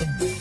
[0.00, 0.39] Thank you.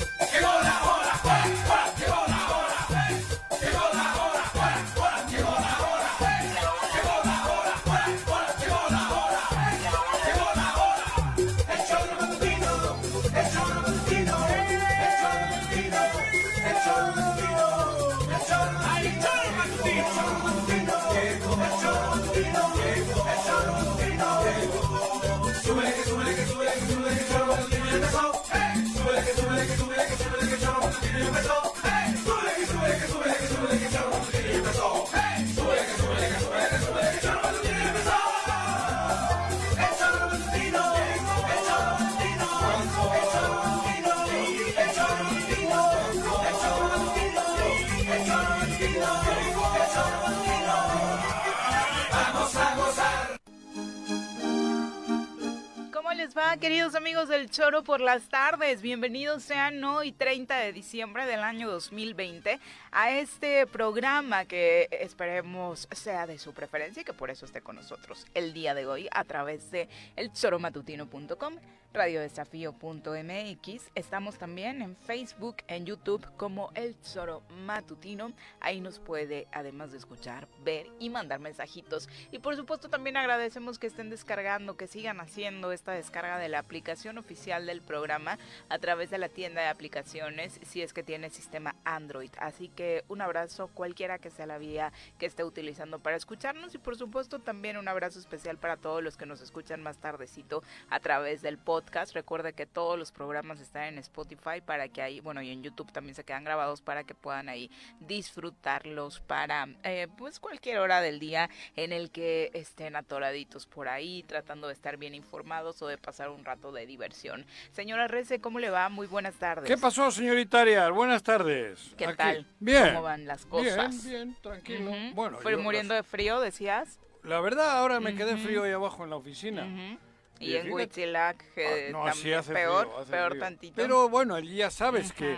[56.60, 58.82] Queridos amigos del Choro por las tardes?
[58.82, 62.60] Bienvenidos sean hoy 30 de diciembre del año 2020
[62.92, 67.76] a este programa que esperemos sea de su preferencia y que por eso esté con
[67.76, 71.56] nosotros el día de hoy a través de elchoromatutino.com
[71.94, 73.92] radiodesafío.mx.
[73.96, 78.32] Estamos también en Facebook, en YouTube como El Zoro Matutino.
[78.60, 82.08] Ahí nos puede, además de escuchar, ver y mandar mensajitos.
[82.32, 86.60] Y por supuesto también agradecemos que estén descargando, que sigan haciendo esta descarga de la
[86.60, 88.38] aplicación oficial del programa
[88.70, 92.32] a través de la tienda de aplicaciones si es que tiene sistema Android.
[92.38, 96.78] Así que un abrazo cualquiera que sea la vía que esté utilizando para escucharnos y
[96.78, 101.00] por supuesto también un abrazo especial para todos los que nos escuchan más tardecito a
[101.00, 102.14] través del podcast.
[102.14, 105.92] Recuerde que todos los programas están en Spotify para que ahí, bueno, y en YouTube
[105.92, 111.20] también se quedan grabados para que puedan ahí disfrutarlos para eh, pues cualquier hora del
[111.20, 115.98] día en el que estén atoraditos por ahí, tratando de estar bien informados o de
[115.98, 117.46] pasar un rato de diversión.
[117.72, 118.90] Señora Rece, ¿cómo le va?
[118.90, 119.68] Muy buenas tardes.
[119.68, 120.92] ¿Qué pasó, señorita Arias?
[120.92, 121.94] Buenas tardes.
[121.96, 122.46] ¿Qué tal?
[122.60, 122.90] Bien.
[122.90, 124.04] ¿Cómo van las cosas?
[124.04, 124.92] Bien, bien, tranquilo.
[125.14, 127.00] Bueno, ¿Fue muriendo de frío, decías?
[127.24, 129.98] La verdad, ahora me quedé frío ahí abajo en la oficina.
[130.40, 133.76] Y, en Huitzilac, ah, no, también peor, peor tantito.
[133.76, 135.38] Pero bueno, allí ya sabes que...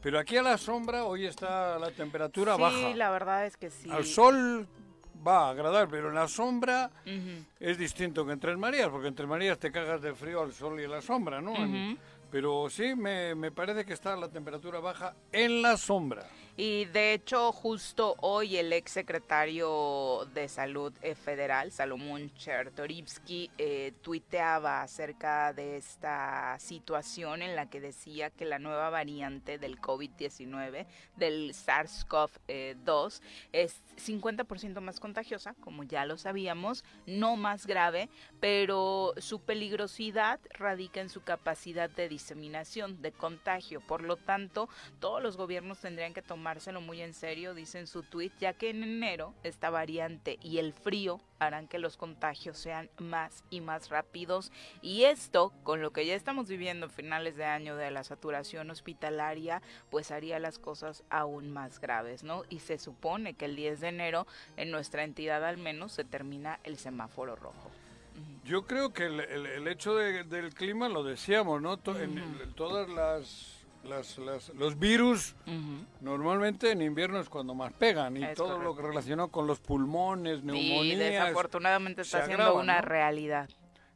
[0.00, 2.76] Pero aquí a la sombra hoy está la temperatura baja.
[2.76, 3.90] Sí, la verdad es que sí.
[3.90, 4.68] Al sol
[5.26, 6.90] va a agradar, pero en la sombra
[7.60, 10.84] es distinto que entre Marías, porque entre Marías te cagas de frío al sol y
[10.84, 11.54] a la sombra, ¿no?
[12.30, 16.26] Pero sí, me, me parece que está la temperatura baja en la sombra.
[16.60, 23.92] Y de hecho, justo hoy el ex secretario de Salud eh, Federal, Salomón Chertorivsky, eh,
[24.02, 30.86] tuiteaba acerca de esta situación en la que decía que la nueva variante del COVID-19,
[31.14, 33.20] del SARS-CoV-2,
[33.52, 38.08] es 50% más contagiosa, como ya lo sabíamos, no más grave,
[38.40, 43.80] pero su peligrosidad radica en su capacidad de diseminación, de contagio.
[43.80, 47.86] Por lo tanto, todos los gobiernos tendrían que tomar tomárselo muy en serio, dice en
[47.86, 52.56] su tweet, ya que en enero esta variante y el frío harán que los contagios
[52.56, 54.50] sean más y más rápidos
[54.80, 59.60] y esto, con lo que ya estamos viviendo finales de año de la saturación hospitalaria,
[59.90, 62.44] pues haría las cosas aún más graves, ¿no?
[62.48, 64.26] Y se supone que el 10 de enero
[64.56, 67.70] en nuestra entidad al menos se termina el semáforo rojo.
[68.46, 71.74] Yo creo que el, hecho del clima, lo decíamos, ¿no?
[71.74, 75.34] en todas las las, los virus
[76.00, 80.42] normalmente en invierno es cuando más pegan y todo lo que relacionado con los pulmones,
[80.42, 80.98] neumonías.
[80.98, 83.48] desafortunadamente está siendo una realidad.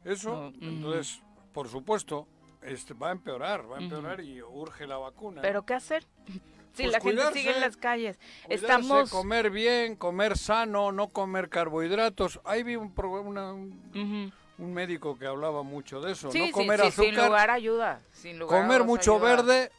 [0.03, 1.21] Eso, entonces,
[1.53, 2.27] por supuesto,
[2.61, 5.41] este, va a empeorar, va a empeorar y urge la vacuna.
[5.41, 6.05] ¿Pero qué hacer?
[6.73, 8.19] Si pues la gente sigue en las calles.
[8.49, 12.41] Estamos comer bien, comer sano, no comer carbohidratos.
[12.45, 16.29] Ahí vi un, una, un médico que hablaba mucho de eso.
[16.33, 17.05] no comer azúcar.
[17.05, 18.01] Sin lugar ayuda.
[18.11, 19.71] Sin lugar comer mucho verde,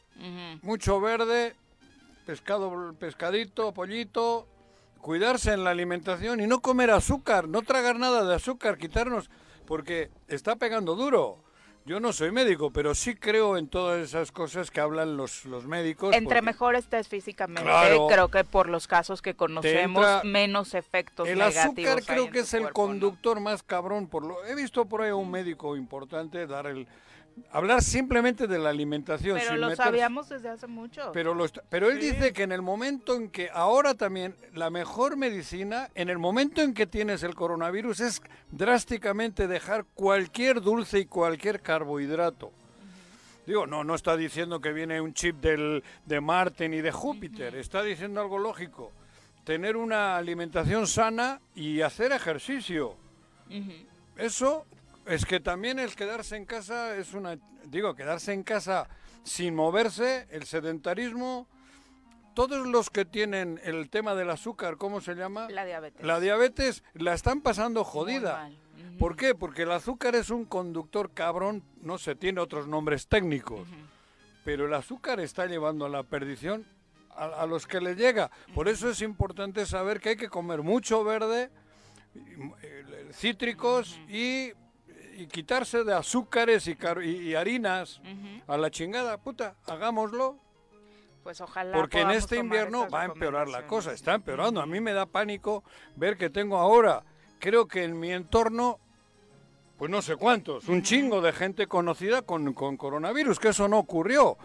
[0.63, 1.55] mucho verde,
[2.27, 4.47] pescado, pescadito, pollito,
[5.01, 9.29] cuidarse en la alimentación y no comer azúcar, no tragar nada de azúcar, quitarnos,
[9.67, 11.44] porque está pegando duro.
[11.87, 15.67] Yo no soy médico, pero sí creo en todas esas cosas que hablan los, los
[15.67, 16.15] médicos.
[16.15, 17.71] Entre mejor estés físicamente,
[18.09, 21.77] creo que por los casos que conocemos, menos efectos el negativos.
[21.77, 24.07] El azúcar creo que es el conductor más cabrón.
[24.07, 26.87] por lo He visto por ahí a un médico importante dar el
[27.51, 29.39] hablar simplemente de la alimentación.
[29.39, 31.11] Pero lo sabíamos desde hace mucho.
[31.13, 31.37] Pero,
[31.69, 36.09] pero él dice que en el momento en que ahora también la mejor medicina, en
[36.09, 42.53] el momento en que tienes el coronavirus, es drásticamente dejar cualquier dulce y cualquier carbohidrato.
[43.47, 47.55] Digo, no, no está diciendo que viene un chip del, de Marte ni de Júpiter,
[47.57, 48.91] está diciendo algo lógico.
[49.45, 52.97] Tener una alimentación sana y hacer ejercicio.
[54.17, 54.65] Eso
[55.07, 57.39] es que también el quedarse en casa es una...
[57.65, 58.89] Digo, quedarse en casa
[59.23, 61.49] sin moverse, el sedentarismo,
[62.35, 65.49] todos los que tienen el tema del azúcar, ¿cómo se llama?
[65.51, 66.05] La diabetes.
[66.05, 68.51] La diabetes la están pasando jodida.
[68.99, 69.35] ¿Por qué?
[69.35, 73.67] Porque el azúcar es un conductor cabrón, no sé, tiene otros nombres técnicos.
[74.45, 76.67] Pero el azúcar está llevando a la perdición
[77.17, 78.31] a, los que le llega.
[78.55, 81.51] Por eso es importante saber que hay que comer mucho verde,
[83.13, 84.53] cítricos y,
[85.27, 88.01] quitarse de azúcares y, y harinas
[88.47, 89.19] a la chingada.
[89.19, 90.39] Puta, hagámoslo.
[91.23, 91.75] Pues ojalá.
[91.75, 94.61] Porque en este invierno va a empeorar la cosa, está empeorando.
[94.61, 95.65] A mí me da pánico
[95.97, 97.03] ver que tengo ahora,
[97.39, 98.79] creo que en mi entorno,
[99.79, 103.79] pues no sé cuántos, un chingo de gente conocida con, con coronavirus, que eso no
[103.79, 104.37] ocurrió.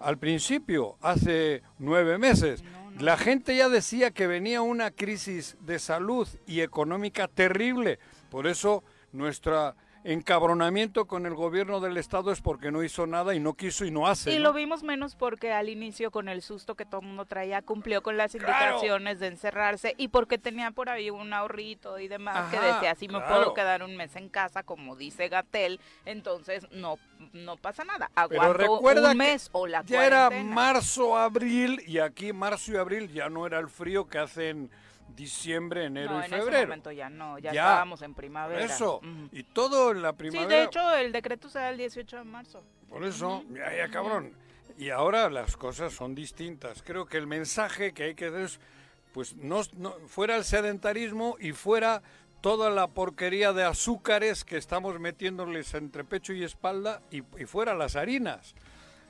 [0.00, 2.62] Al principio, hace nueve meses,
[2.98, 7.98] la gente ya decía que venía una crisis de salud y económica terrible.
[8.30, 13.40] Por eso nuestra encabronamiento con el gobierno del estado es porque no hizo nada y
[13.40, 14.32] no quiso y no hace.
[14.32, 17.62] Y lo vimos menos porque al inicio con el susto que todo el mundo traía
[17.62, 22.50] cumplió con las indicaciones de encerrarse y porque tenía por ahí un ahorrito y demás
[22.50, 26.98] que decía si me puedo quedar un mes en casa como dice Gatel, entonces no
[27.32, 28.10] no pasa nada.
[28.14, 33.28] Aguanto un mes o la ya era marzo, abril y aquí marzo y abril ya
[33.28, 34.70] no era el frío que hacen
[35.14, 36.56] diciembre, enero y febrero.
[36.56, 38.64] Ese momento ya no, ya, estábamos en primavera.
[38.64, 39.00] Eso,
[39.30, 40.50] y todo en la primavera.
[40.50, 42.62] Sí, de hecho el decreto se da el 18 de marzo.
[42.88, 44.34] Por eso, ya, cabrón.
[44.78, 46.82] Y ahora las cosas son distintas.
[46.82, 48.60] Creo que el mensaje que hay que dar es,
[49.12, 49.62] pues, no,
[50.06, 52.02] fuera el sedentarismo y fuera
[52.40, 57.74] toda la porquería de azúcares que estamos metiéndoles entre pecho y espalda y, y fuera
[57.74, 58.54] las harinas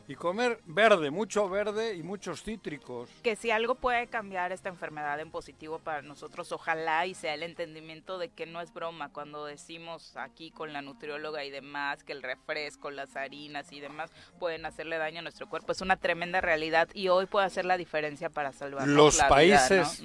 [0.08, 3.08] y comer verde, mucho verde y muchos cítricos.
[3.22, 7.42] Que si algo puede cambiar esta enfermedad en positivo para nosotros, ojalá y sea el
[7.42, 12.12] entendimiento de que no es broma cuando decimos aquí con la nutrióloga y demás que
[12.12, 15.72] el refresco, las harinas y demás pueden hacerle daño a nuestro cuerpo.
[15.72, 20.02] Es una tremenda realidad y hoy puede hacer la diferencia para salvar Los países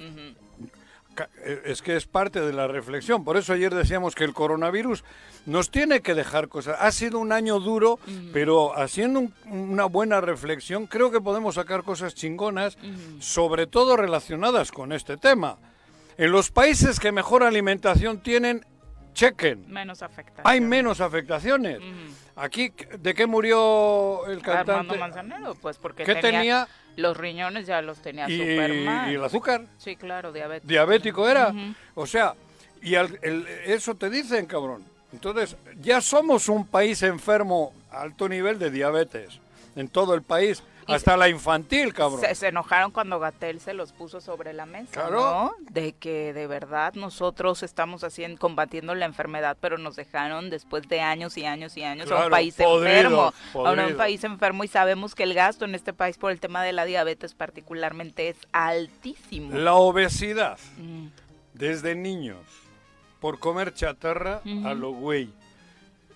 [1.64, 3.24] es que es parte de la reflexión.
[3.24, 5.04] Por eso ayer decíamos que el coronavirus
[5.46, 6.76] nos tiene que dejar cosas.
[6.80, 7.98] Ha sido un año duro,
[8.32, 12.78] pero haciendo una buena reflexión, creo que podemos sacar cosas chingonas,
[13.20, 15.58] sobre todo relacionadas con este tema.
[16.16, 18.64] En los países que mejor alimentación tienen,
[19.14, 19.64] chequen.
[19.68, 20.46] Menos afectaciones.
[20.46, 21.80] Hay menos afectaciones.
[22.36, 24.72] Aquí, ¿de qué murió el cantante?
[24.72, 26.68] Armando Manzanero, pues porque tenía,
[26.98, 29.10] los riñones ya los tenía súper mal.
[29.10, 29.64] ¿Y el azúcar?
[29.78, 30.68] Sí, claro, diabético.
[30.68, 31.54] Diabético era.
[31.94, 32.34] O sea,
[32.82, 34.84] y eso te dicen, cabrón.
[35.12, 39.40] Entonces, ya somos un país enfermo alto nivel de diabetes
[39.74, 40.62] en todo el país.
[40.88, 42.20] Hasta la infantil, cabrón.
[42.34, 45.20] Se, enojaron cuando Gatel se los puso sobre la mesa, claro.
[45.20, 45.52] ¿no?
[45.70, 51.00] De que de verdad nosotros estamos haciendo, combatiendo la enfermedad, pero nos dejaron después de
[51.00, 53.32] años y años y años a un país enfermo.
[53.54, 56.62] A un país enfermo y sabemos que el gasto en este país por el tema
[56.62, 59.56] de la diabetes particularmente es altísimo.
[59.56, 61.06] La obesidad, mm.
[61.54, 62.38] desde niños,
[63.20, 65.30] por comer chatarra a lo güey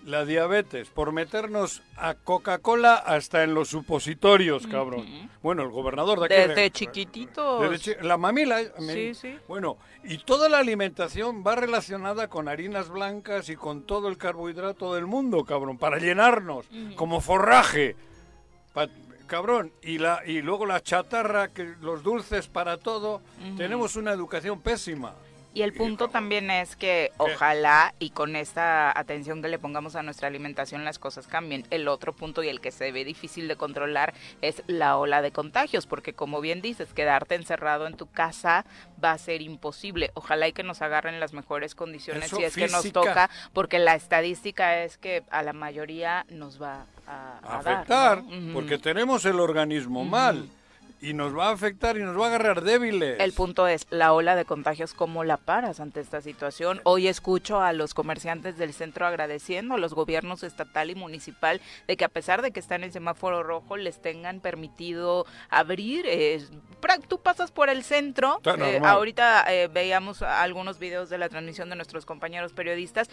[0.05, 5.29] la diabetes, por meternos a Coca-Cola hasta en los supositorios, cabrón.
[5.41, 6.49] Bueno, el gobernador de aquí.
[6.49, 7.87] Desde chiquititos.
[8.01, 8.59] la mamila.
[8.79, 9.37] Sí, sí.
[9.47, 14.93] Bueno, y toda la alimentación va relacionada con harinas blancas y con todo el carbohidrato
[14.93, 16.65] del mundo, cabrón, para llenarnos,
[16.95, 17.95] como forraje.
[19.27, 23.21] cabrón, y, la, y luego la chatarra, que los dulces para todo,
[23.57, 25.13] tenemos una educación pésima.
[25.53, 30.01] Y el punto también es que ojalá y con esta atención que le pongamos a
[30.01, 31.65] nuestra alimentación las cosas cambien.
[31.69, 35.31] El otro punto y el que se ve difícil de controlar es la ola de
[35.31, 38.65] contagios, porque como bien dices, quedarte encerrado en tu casa
[39.03, 40.09] va a ser imposible.
[40.15, 43.93] Ojalá y que nos agarren las mejores condiciones si es que nos toca, porque la
[43.93, 50.49] estadística es que a la mayoría nos va a, afectar, porque tenemos el organismo mal
[51.03, 53.19] y nos va a afectar y nos va a agarrar débiles.
[53.19, 56.79] El punto es, la ola de contagios, ¿cómo la paras ante esta situación?
[56.85, 61.97] Hoy escucho a los comerciantes del centro agradeciendo a los gobiernos estatal y municipal de
[61.97, 66.05] que a pesar de que están en semáforo rojo, les tengan permitido abrir.
[66.07, 66.41] Eh,
[67.09, 71.75] tú pasas por el centro, eh, ahorita eh, veíamos algunos videos de la transmisión de
[71.75, 73.09] nuestros compañeros periodistas,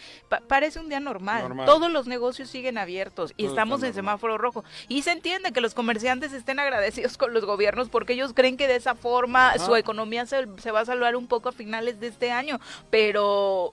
[0.47, 1.57] parece un día normal.
[1.67, 4.63] Todos los negocios siguen abiertos y estamos en semáforo rojo.
[4.87, 8.69] Y se entiende que los comerciantes estén agradecidos con los gobiernos porque ellos creen que
[8.69, 12.31] de esa forma su economía se, va a salvar un poco a finales de este
[12.33, 12.59] año,
[12.91, 13.73] pero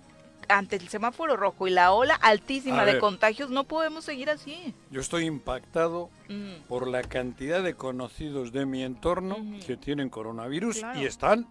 [0.50, 4.74] ante el semáforo rojo y la ola altísima de contagios, no podemos seguir así.
[4.92, 6.68] Yo estoy impactado mm.
[6.68, 11.48] por la cantidad de conocidos de mi entorno que tienen coronavirus y están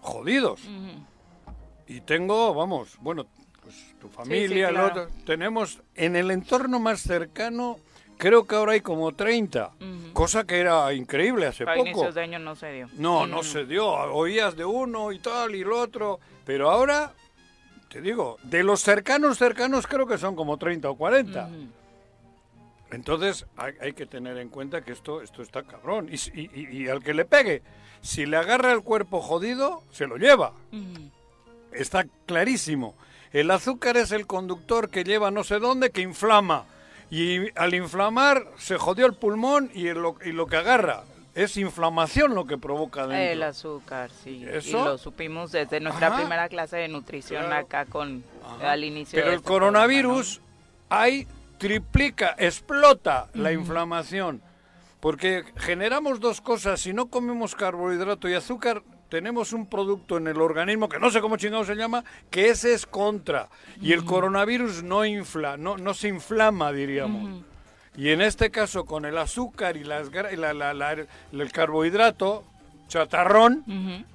[0.00, 0.60] jodidos.
[1.86, 3.26] Y tengo, vamos, bueno,
[3.62, 7.78] pues tu familia, tenemos en el entorno más cercano
[8.22, 10.12] creo que ahora hay como 30, Ujú.
[10.12, 11.78] cosa que era increíble hace poco.
[11.80, 12.88] inicios de año no se dio.
[12.94, 13.88] No, no se dio.
[13.88, 16.20] Oías de uno y tal y el otro.
[16.46, 17.12] Pero ahora,
[17.88, 21.46] te digo, de los cercanos, cercanos, creo que son como 30 o 40.
[21.48, 21.66] Ujú.
[22.92, 26.08] Entonces, hay, hay que tener en cuenta que esto, esto está cabrón.
[26.08, 27.62] Y, y- y- y al que le pegue,
[28.02, 30.52] si le agarra el cuerpo jodido, se lo lleva.
[31.72, 32.94] Está clarísimo.
[33.32, 36.66] El azúcar es el conductor que lleva no sé dónde, que inflama.
[37.14, 41.02] Y al inflamar se jodió el pulmón y lo, y lo que agarra
[41.34, 43.18] es inflamación lo que provoca dentro.
[43.18, 44.46] El azúcar, sí.
[44.50, 44.68] ¿Eso?
[44.80, 46.16] Y lo supimos desde nuestra Ajá.
[46.16, 47.66] primera clase de nutrición Claro.
[47.66, 48.72] acá con Ajá.
[48.72, 49.16] al inicio.
[49.16, 50.40] Pero de el este coronavirus
[50.88, 51.26] ahí
[51.58, 53.60] triplica, explota la Ujú.
[53.60, 54.40] inflamación.
[54.98, 56.80] Porque generamos dos cosas.
[56.80, 61.20] Si no comemos carbohidrato y azúcar, tenemos un producto en el organismo que no sé
[61.20, 63.50] cómo chingado se llama, que ese es contra.
[63.82, 67.44] Y el coronavirus no infla, no, no se inflama, diríamos.
[67.94, 70.92] Y en este caso, con el azúcar y las, y la- la- la-
[71.30, 72.42] el carbohidrato,
[72.88, 74.06] chatarrón,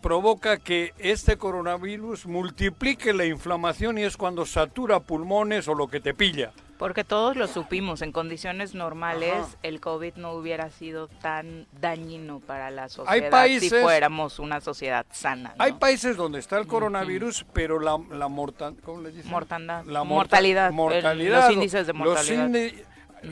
[0.00, 5.98] provoca que este coronavirus multiplique la inflamación y es cuando satura pulmones o lo que
[5.98, 6.52] te pilla.
[6.84, 9.48] Porque todos lo supimos, en condiciones normales Ajá.
[9.62, 15.06] el COVID no hubiera sido tan dañino para la sociedad si países- fuéramos una sociedad
[15.10, 15.54] sana.
[15.56, 15.64] ¿no?
[15.64, 19.30] Hay países donde está el coronavirus, pero la, la morta- ¿cómo le dicen?
[19.30, 20.68] Mortandad, La morta- mortalidad,
[21.14, 22.70] el- los índices de los mortalidad.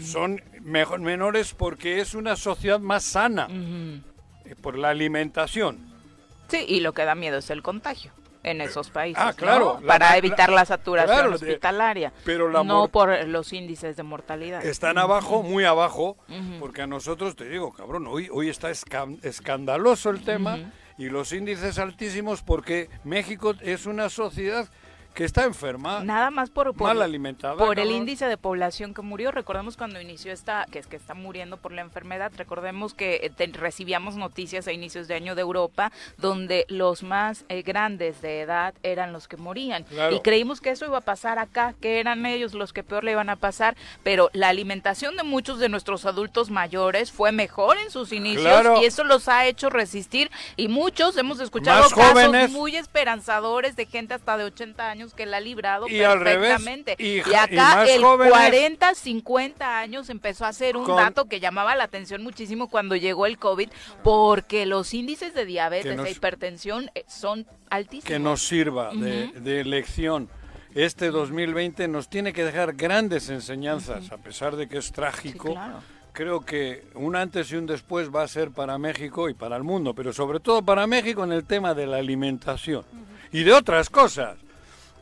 [0.00, 5.92] son mejor, menores porque es una sociedad más sana eh, por la alimentación.
[6.48, 8.12] Sí, y lo que da miedo es el contagio
[8.44, 9.22] en esos países.
[9.22, 9.36] Ah, ¿no?
[9.36, 12.12] claro, la- Para la- evitar la saturación claro, hospitalaria.
[12.24, 14.64] pero la no por los índices de mortalidad.
[14.64, 16.16] Están abajo, muy abajo,
[16.58, 20.58] porque a nosotros, te digo, cabrón, hoy, hoy está escan- escandaloso el tema
[20.98, 24.68] y los índices altísimos porque México es una sociedad
[25.14, 27.56] que está enferma, Nada más por, por, mal alimentada.
[27.56, 29.30] por el índice de población que murió.
[29.30, 33.30] Recordemos cuando inició esta, que es que está muriendo por la enfermedad, recordemos que eh,
[33.30, 38.40] te- recibíamos noticias a inicios de año de Europa donde los más eh, grandes de
[38.40, 39.84] edad eran los que morían.
[39.84, 40.16] Claro.
[40.16, 43.12] Y creímos que eso iba a pasar acá, que eran ellos los que peor le
[43.12, 47.90] iban a pasar, pero la alimentación de muchos de nuestros adultos mayores fue mejor en
[47.90, 48.80] sus inicios Claro.
[48.80, 52.50] y eso los ha hecho resistir y muchos hemos escuchado Más casos jóvenes.
[52.50, 56.50] muy esperanzadores de gente hasta de 80 años que la ha librado Y al revés,
[56.52, 56.96] perfectamente.
[56.98, 58.32] y Y, y acá más el jóvenes.
[58.32, 62.96] 40, 50 años empezó a ser un Con- dato que llamaba la atención muchísimo cuando
[62.96, 63.68] llegó el COVID,
[64.02, 68.08] porque los índices de diabetes nos- e hipertensión eh, son altísimos.
[68.08, 70.28] que nos sirva de, de lección.
[70.74, 75.52] Este 2020 nos tiene que dejar grandes enseñanzas, a pesar de que es Sí, trágico.
[75.52, 75.80] claro.
[76.14, 79.62] Creo que un antes y un después va a ser para México y para el
[79.64, 82.84] mundo, pero sobre todo para México en el tema de la alimentación
[83.32, 84.36] y de otras cosas.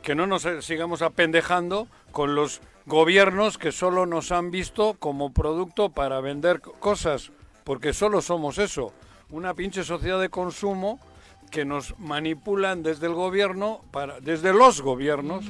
[0.01, 5.89] Que no nos sigamos apendejando con los gobiernos que solo nos han visto como producto
[5.89, 7.31] para vender co- cosas,
[7.63, 8.93] porque solo somos eso,
[9.29, 10.99] una pinche sociedad de consumo
[11.51, 15.45] que nos manipulan desde el gobierno, para, desde los gobiernos,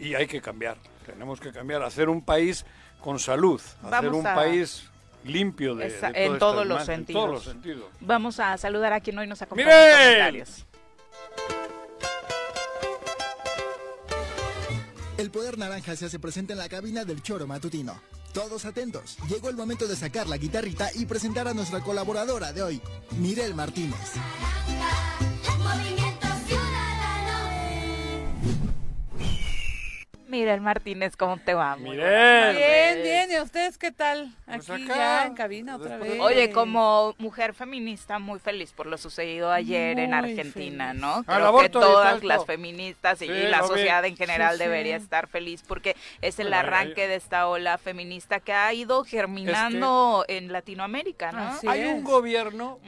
[0.00, 0.76] y hay que cambiar.
[1.06, 2.66] Tenemos que cambiar, hacer un país
[3.00, 4.90] con salud, hacer un a- país
[5.24, 7.08] limpio de, Esa- de en todo todos este los desmadre, sentidos.
[7.08, 7.84] En todos los sentidos.
[8.00, 9.90] Vamos a saludar a quien hoy nos acompaña ¡Miren!
[9.90, 10.65] en comentarios.
[15.18, 17.98] El poder naranja se hace presente en la cabina del choro matutino.
[18.34, 22.62] Todos atentos, llegó el momento de sacar la guitarrita y presentar a nuestra colaboradora de
[22.62, 22.82] hoy,
[23.18, 23.96] Mirel Martínez.
[30.28, 31.76] Miguel Martínez, ¿cómo te va?
[31.76, 32.56] Tardes.
[32.56, 34.34] Bien, bien, ¿y ustedes qué tal?
[34.44, 36.18] Pues Aquí acá, ya en cabina otra vez.
[36.20, 41.00] Oye, como mujer feminista, muy feliz por lo sucedido ayer en Argentina, feliz.
[41.00, 41.22] ¿no?
[41.24, 43.68] Creo que aborto y todas las feministas y Sí, la vi.
[43.68, 44.64] sociedad en general Sí, sí.
[44.64, 50.24] debería estar feliz porque es el arranque de esta ola feminista que ha ido germinando
[50.28, 51.38] en Latinoamérica, ¿no?
[51.48, 51.94] Así Hay es.
[51.94, 52.80] un gobierno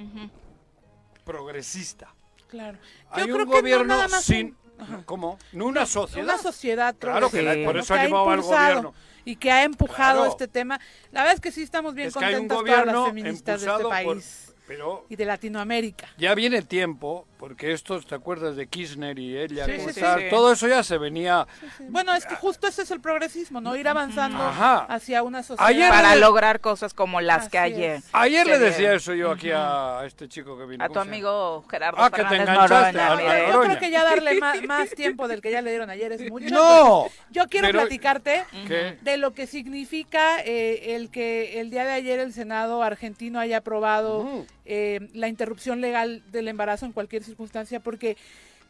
[1.25, 2.13] progresista.
[2.49, 2.79] Claro.
[3.11, 4.57] Hay Yo un creo que no gobierno nada más sin...
[4.79, 5.03] Ajá.
[5.05, 5.39] ¿Cómo?
[5.53, 6.25] No una sociedad.
[6.25, 8.95] Una sociedad Claro que la- progresista, por eso ha que llevado al gobierno.
[9.25, 10.31] Y que ha empujado Claro.
[10.31, 10.81] este tema.
[11.11, 13.61] La verdad es que sí estamos bien es que hay un contentas todas las feministas
[13.61, 14.48] de este impulsado por...
[14.69, 16.07] Pero y de Latinoamérica.
[16.19, 19.65] ya viene tiempo, porque esto, ¿te acuerdas de Kirchner y ella?
[19.65, 20.01] Sí.
[20.31, 21.47] Todo eso ya se venía...
[21.89, 23.75] Bueno, es que justo ese es el progresismo, ¿no?
[23.77, 24.85] Ir avanzando Ajá.
[24.91, 25.67] hacia una sociedad.
[25.71, 27.97] Ayer Para le- lograr cosas como las que ayer.
[27.97, 28.05] es.
[28.13, 30.85] Ayer le decía eso yo aquí a este chico que vino.
[30.85, 33.53] A tu amigo Gerardo Ah, que te enganchaste, Noroña, a- a.
[33.53, 36.31] Yo creo que ya darle más, más tiempo del que ya le dieron ayer es
[36.31, 36.47] mucho.
[36.51, 37.07] No.
[37.31, 38.99] Yo quiero pero- platicarte ¿Qué?
[39.01, 43.59] de lo que significa eh, el que el día de ayer el Senado argentino haya
[43.59, 44.45] aprobado.
[44.69, 48.17] Eh, la interrupción legal del embarazo en cualquier circunstancia, porque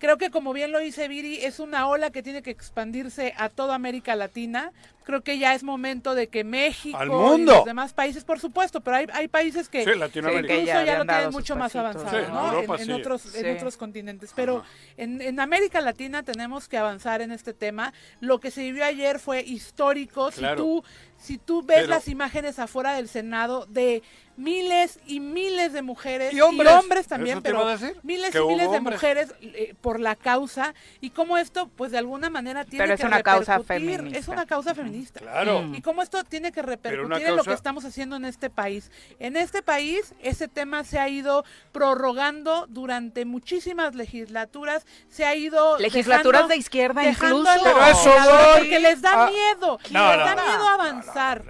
[0.00, 3.49] Creo que como bien lo dice Viri, es una ola que tiene que expandirse a
[3.49, 4.71] toda América Latina.
[5.02, 8.81] Creo que ya es momento de que México ¡Al y los demás países, por supuesto,
[8.81, 10.55] pero hay, hay países que Sí, Latinoamérica.
[10.55, 12.47] que incluso ya ya, lo tienen mucho más avanzado, Sí, ¿no?
[12.49, 12.93] en Europa en, sí.
[12.93, 13.38] otros, Sí.
[13.40, 14.33] en otros continentes.
[14.37, 14.62] Pero
[14.97, 17.93] en, en América Latina tenemos que avanzar en este tema.
[18.21, 20.31] Lo que se vivió ayer fue histórico.
[20.31, 20.85] Si tú,
[21.17, 24.05] si tú ves Pero- las imágenes afuera del Senado de
[24.38, 27.09] miles y miles de mujeres Y hombres.
[27.09, 28.97] también, Eso te iba pero miles y miles de hombres.
[28.97, 33.00] mujeres eh, por la causa y cómo esto, pues de alguna manera tiene Pero es
[33.00, 33.97] que una causa repercutir.
[33.97, 34.18] feminista.
[34.21, 35.21] Es una causa feminista.
[35.21, 35.62] Claro.
[35.62, 35.75] Mm.
[35.75, 38.92] Y cómo esto tiene que repercutir en lo causa- que estamos haciendo en este país.
[39.18, 45.78] En este país, ese tema se ha ido prorrogando durante muchísimas legislaturas, se ha ido
[45.78, 47.50] Legislaturas dejando- de izquierda incluso.
[47.64, 48.59] Pero eso voy.
[48.59, 51.45] Porque les da Ah, miedo, no, les no, da no, miedo avanzar.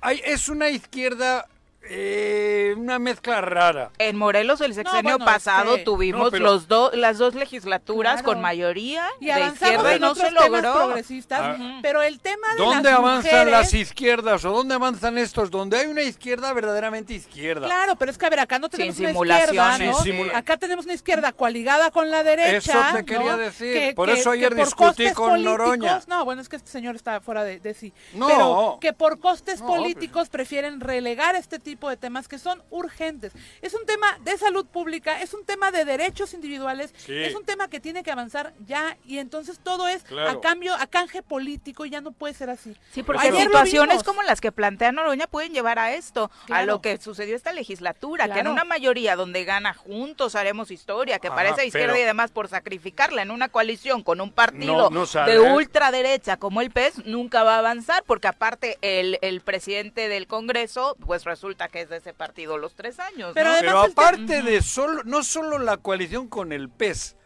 [0.00, 1.46] Hay- es una izquierda,
[1.90, 3.90] eh, una mezcla rara.
[3.98, 8.14] En Morelos el sexenio bueno, pasado este- tuvimos No, pero- los dos las dos legislaturas
[8.14, 8.26] Claro.
[8.26, 10.74] con mayoría Y de izquierda y no otros se temas logró.
[10.74, 11.78] progresistas, Ah.
[11.82, 15.50] pero el tema de ¿Dónde las avanzan mujeres, las izquierdas o dónde avanzan estos?
[15.50, 17.66] Donde hay una izquierda verdaderamente izquierda.
[17.66, 19.78] Claro, pero es que a ver, acá no tenemos Sin una izquierda.
[19.78, 19.94] ¿no?
[20.02, 22.56] Sin simula- Acá tenemos una izquierda coaligada con la derecha.
[22.90, 23.38] Eso te quería ¿no?
[23.38, 23.94] decir.
[23.94, 26.00] Por eso ayer por discutí con políticos- Noroña.
[26.06, 27.92] No, bueno, es que este señor está fuera de, de sí.
[28.12, 28.26] No.
[28.26, 33.32] Pero que por costes No, políticos prefieren relegar este tipo de temas que son urgentes.
[33.62, 37.14] Es un tema de salud pública, es un tema de derechos individuales, Sí.
[37.16, 40.30] es un tema que tiene que avanzar ya y entonces todo es Claro.
[40.30, 42.76] a cambio, a canje político y ya no puede ser así.
[42.92, 46.80] Sí, porque Ayer situaciones como las que plantea Noroña pueden llevar a esto, a lo
[46.80, 51.36] que sucedió esta legislatura, que en una mayoría donde gana juntos haremos historia, que Ajá,
[51.36, 55.06] parece izquierda pero- y demás por sacrificarla en una coalición con un partido No, no
[55.26, 60.26] de ultraderecha como el PES, nunca va a avanzar, porque aparte el, el presidente del
[60.26, 63.32] Congreso, pues resulta que es de ese partido los tres años.
[63.34, 63.56] Pero ¿no?
[63.56, 67.16] además Pero aparte de solo, no solo la coalición con el PES,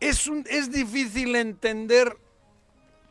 [0.00, 2.16] es, un, es difícil entender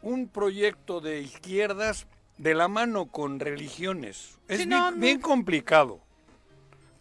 [0.02, 2.08] un proyecto de izquierdas
[2.38, 4.40] de la mano con religiones.
[4.48, 4.98] Es Sí, bien, no, no.
[4.98, 6.02] bien complicado,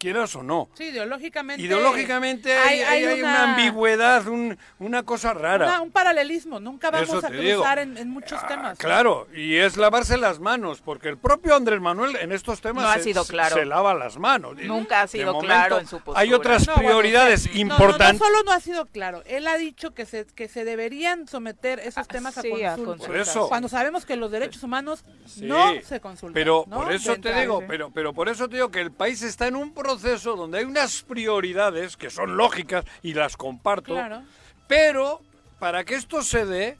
[0.02, 0.68] quieras o no.
[0.74, 1.62] Sí, ideológicamente.
[1.62, 3.52] Ideológicamente hay, hay- hay una...
[3.52, 5.66] ambigüedad, un- una cosa rara.
[5.66, 6.58] una- un paralelismo.
[6.60, 8.78] Nunca vamos Eso a cruzar en, en muchos Ah, temas.
[8.78, 12.90] Claro, y es lavarse las manos, porque el propio Andrés Manuel en estos temas No
[12.90, 13.54] ha se, sido claro.
[13.54, 14.56] se lava las manos.
[14.62, 16.18] Nunca ha sido momento, claro en su postura.
[16.20, 17.48] Hay otras No, bueno, prioridades sí.
[17.50, 18.20] No, no, importantes.
[18.20, 19.22] No, solo no ha sido claro.
[19.26, 22.76] Él ha dicho que se, que se deberían someter esos Ah, temas sí, a a
[22.76, 23.06] consulta.
[23.06, 23.48] Por eso.
[23.48, 26.34] Cuando sabemos que los derechos humanos Sí, no se consultan.
[26.34, 26.78] Pero ¿no?
[26.82, 29.54] por eso te digo, pero, pero por eso te digo que el país está en
[29.54, 34.22] un proceso donde hay unas prioridades que son lógicas y las comparto, Claro.
[34.66, 35.20] pero
[35.58, 36.78] para que esto se dé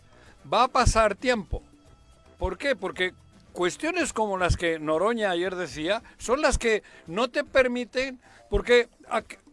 [0.52, 1.62] va a pasar tiempo.
[2.38, 2.74] ¿Por qué?
[2.74, 3.12] Porque
[3.52, 8.20] cuestiones como las que Noroña ayer decía son las que no te permiten,
[8.52, 8.86] porque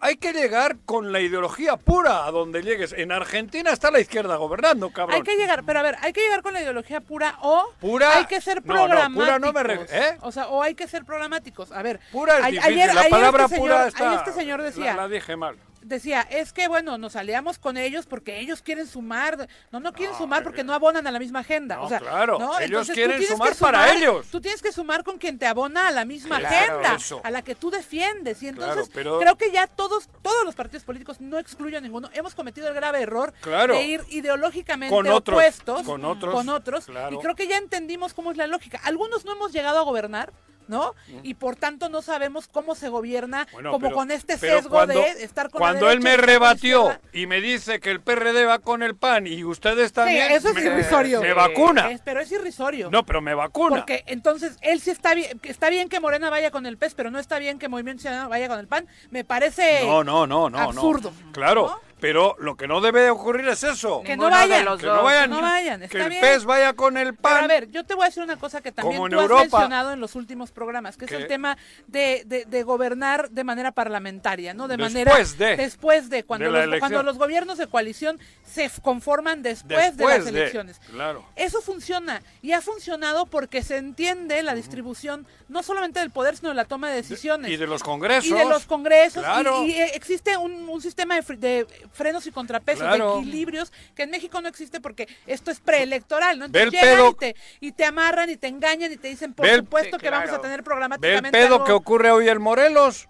[0.02, 2.92] hay que llegar con la ideología pura a donde llegues.
[2.92, 5.16] En Argentina está la izquierda gobernando, cabrón.
[5.16, 8.18] Hay que llegar, pero a ver, hay que llegar con la ideología pura o Pura-
[8.18, 9.24] hay que ser no, no, programáticos.
[9.24, 10.18] pura no me ref- ¿eh?
[10.20, 11.72] O sea, o hay que ser programáticos.
[11.72, 14.08] A ver, Pura es a- difícil, ayer, la ayer palabra este pura señor, está...
[14.10, 15.56] ayer este señor decía, La, la dije mal.
[15.82, 20.16] Decía, es que bueno, nos aliamos con ellos porque ellos quieren sumar, no, no quieren
[20.18, 21.76] sumar porque no abonan a la misma agenda.
[21.78, 22.54] No, o sea, claro, ¿no?
[22.60, 24.28] ellos Entonces, quieren sumar para ellos.
[24.32, 27.22] Tú tienes que sumar con quien te abona a la misma Claro, agenda, eso.
[27.24, 28.42] a la que tú defiendes.
[28.44, 31.82] Y entonces Claro, pero- creo que ya todos, todos los partidos políticos, no excluyo a
[31.82, 33.74] ninguno, hemos cometido el grave error Claro.
[33.74, 38.14] de ir ideológicamente Con otros, opuestos con otros, con otros, y creo que ya entendimos
[38.14, 38.80] cómo es la lógica.
[38.84, 40.32] Algunos no hemos llegado a gobernar,
[40.70, 40.94] ¿no?
[41.24, 44.94] Y por tanto no sabemos cómo se gobierna, Bueno, como pero- con este sesgo cuando-
[45.02, 48.60] de estar con la Cuando él me rebatió y me dice que el PRD va
[48.60, 51.22] con el PAN y ustedes también, eso es me, irrisorio.
[51.22, 51.90] me vacuna.
[51.92, 52.90] Es- pero es irrisorio.
[52.92, 53.78] No, pero me vacuna.
[53.78, 57.12] Porque entonces él sí está bien, está bien que Morena vaya con el PES, pero
[57.12, 58.88] no está bien que Movimiento Ciudadano vaya con el PAN.
[59.10, 60.60] Me parece No, no, no, no.
[60.60, 60.60] no.
[60.70, 61.12] absurdo.
[61.34, 61.89] Claro, ¿no?
[62.00, 64.02] Pero lo que no debe ocurrir es eso.
[64.04, 64.66] Que no de vayan.
[64.66, 64.98] los Que dos.
[64.98, 66.22] no vayan, no vayan, que el bien.
[66.22, 67.44] PES vaya con el Pero PAN.
[67.44, 69.24] a ver, yo te voy a decir una cosa que también Como en tú has
[69.24, 69.42] Europa.
[69.60, 71.58] mencionado en los últimos programas, que es el tema
[71.88, 74.68] de, de- de gobernar de manera parlamentaria, ¿no?
[74.68, 75.58] De Después manera de.
[75.58, 80.28] después de cuando de los, cuando los gobiernos de coalición se conforman después, de las
[80.28, 80.80] elecciones.
[80.92, 81.26] Claro.
[81.36, 86.50] Eso funciona y ha funcionado porque se entiende la distribución no solamente del poder, sino
[86.50, 87.52] de la toma de decisiones.
[87.52, 88.26] Y de los congresos.
[88.26, 89.22] Y de los congresos.
[89.24, 89.64] y- Claro.
[89.66, 93.16] Y, eh, existe un, un sistema de, de frenos y contrapesos, Claro.
[93.16, 96.48] de equilibrios, que en México no existe porque esto es preelectoral, ¿no?
[96.50, 99.08] Ve el Entonces llegan pedo- y te, y te amarran y te engañan y te
[99.08, 101.72] dicen, por Ve el- supuesto que vamos a tener Ve el programáticamente pedo algo- que
[101.72, 103.08] ocurre hoy en Morelos.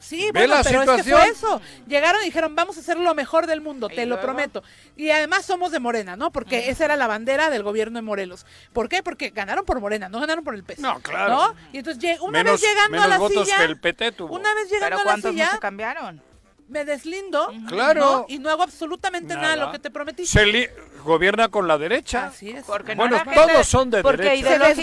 [0.00, 1.20] Sí, Ve bueno, la pero es que situación.
[1.20, 1.60] fue eso.
[1.88, 4.22] Llegaron y dijeron, vamos a hacer lo mejor del mundo, ¿Y te lo luego?
[4.22, 4.62] prometo.
[4.96, 6.30] Y además somos de Morena, ¿no?
[6.30, 8.46] Porque esa era la bandera del gobierno de Morelos.
[8.72, 9.02] ¿Por qué?
[9.02, 10.78] Porque ganaron por Morena, no ganaron por el PES.
[10.78, 11.34] No, claro.
[11.34, 11.54] ¿no?
[11.72, 14.36] Y entonces, una menos vez llegando menos a la votos silla, que el PT tuvo.
[14.36, 16.22] una vez llegando Pero a la ¿cuántos no silla, se cambiaron?
[16.68, 18.00] Me deslindo Claro.
[18.00, 18.26] ¿no?
[18.28, 19.66] y no hago absolutamente nada, de Nada.
[19.66, 20.26] lo que te prometí.
[20.26, 20.68] Se li-
[21.04, 22.26] gobierna con la derecha.
[22.26, 22.64] Así es.
[22.64, 24.74] Porque no Bueno, todos gente- son de porque derecha.
[24.74, 24.82] se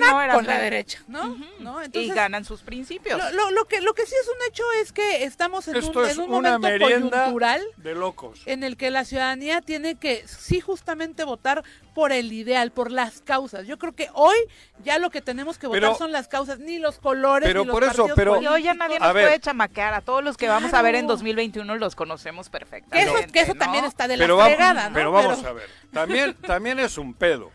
[0.00, 1.36] no era con la derecha, ¿no?
[1.58, 1.80] ¿No?
[1.92, 3.18] y ganan sus principios.
[3.18, 6.00] lo, lo- lo que, lo que sí es un hecho es que estamos en Esto
[6.00, 8.40] un, es en un una momento coyuntural de locos.
[8.46, 11.62] en el que la ciudadanía tiene que sí justamente votar
[11.96, 13.66] por el ideal, por las causas.
[13.66, 14.36] Yo creo que hoy
[14.84, 17.66] ya lo que tenemos que votar Pero- son las causas, ni los colores, pero ni
[17.68, 19.28] los por eso, partidos pero- Y hoy ya nadie nos ver.
[19.28, 19.94] puede chamaquear.
[19.94, 21.14] A todos los que vamos a ver en Claro.
[21.14, 23.10] 2021 los conocemos Que perfectamente.
[23.22, 23.58] eso, que eso ¿no?
[23.60, 24.94] también está de la pero, vamos, fregada, ¿no?
[24.94, 25.70] pero vamos a ver.
[25.90, 27.50] También, también es un pedo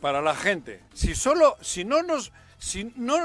[0.00, 0.80] para la gente.
[0.92, 3.18] Si solo, si no nos, si no,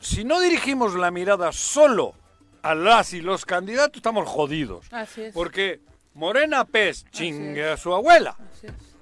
[0.00, 2.14] si no dirigimos la mirada solo
[2.62, 4.86] a las y los candidatos, estamos jodidos.
[4.92, 5.34] Así es.
[5.34, 5.80] Porque
[6.14, 8.34] Morena Pez chingue a su abuela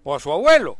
[0.02, 0.76] o a su abuelo.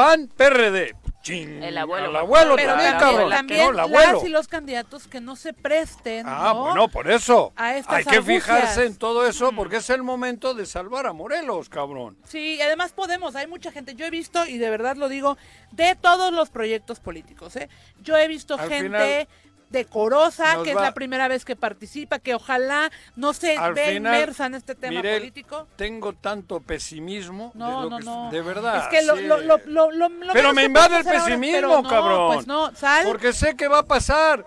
[0.00, 3.30] PAN PRD chingue El abuelo más abuelo Pero también, también- cabrón.
[3.30, 4.12] también No, el abuelo.
[4.14, 6.60] las y los candidatos que no se presten, Ah, ¿no?
[6.64, 7.52] bueno, por eso.
[7.56, 8.42] a estas Hay que argucias.
[8.44, 12.16] fijarse en todo eso porque es el momento de salvar a Morelos, cabrón.
[12.24, 15.36] Sí, y además podemos, hay mucha gente, yo he visto, y de verdad lo digo,
[15.72, 17.68] de todos los proyectos políticos, ¿eh?
[18.02, 19.28] Yo he visto Al gente final,
[19.70, 23.72] decorosa, nos que va- es la primera vez que participa, que ojalá no se Al
[23.74, 25.66] ve final, inmersa en este tema Mirel, político.
[25.76, 28.30] Tengo tanto pesimismo No, de lo no, que no.
[28.30, 28.82] de verdad.
[28.84, 29.22] Es que lo, sí.
[29.24, 32.34] lo, lo, lo, lo- lo pero me que invade el ahora- pesimismo, no, cabrón.
[32.34, 33.04] Pues no, sal.
[33.06, 34.44] Porque sé que va a pasar.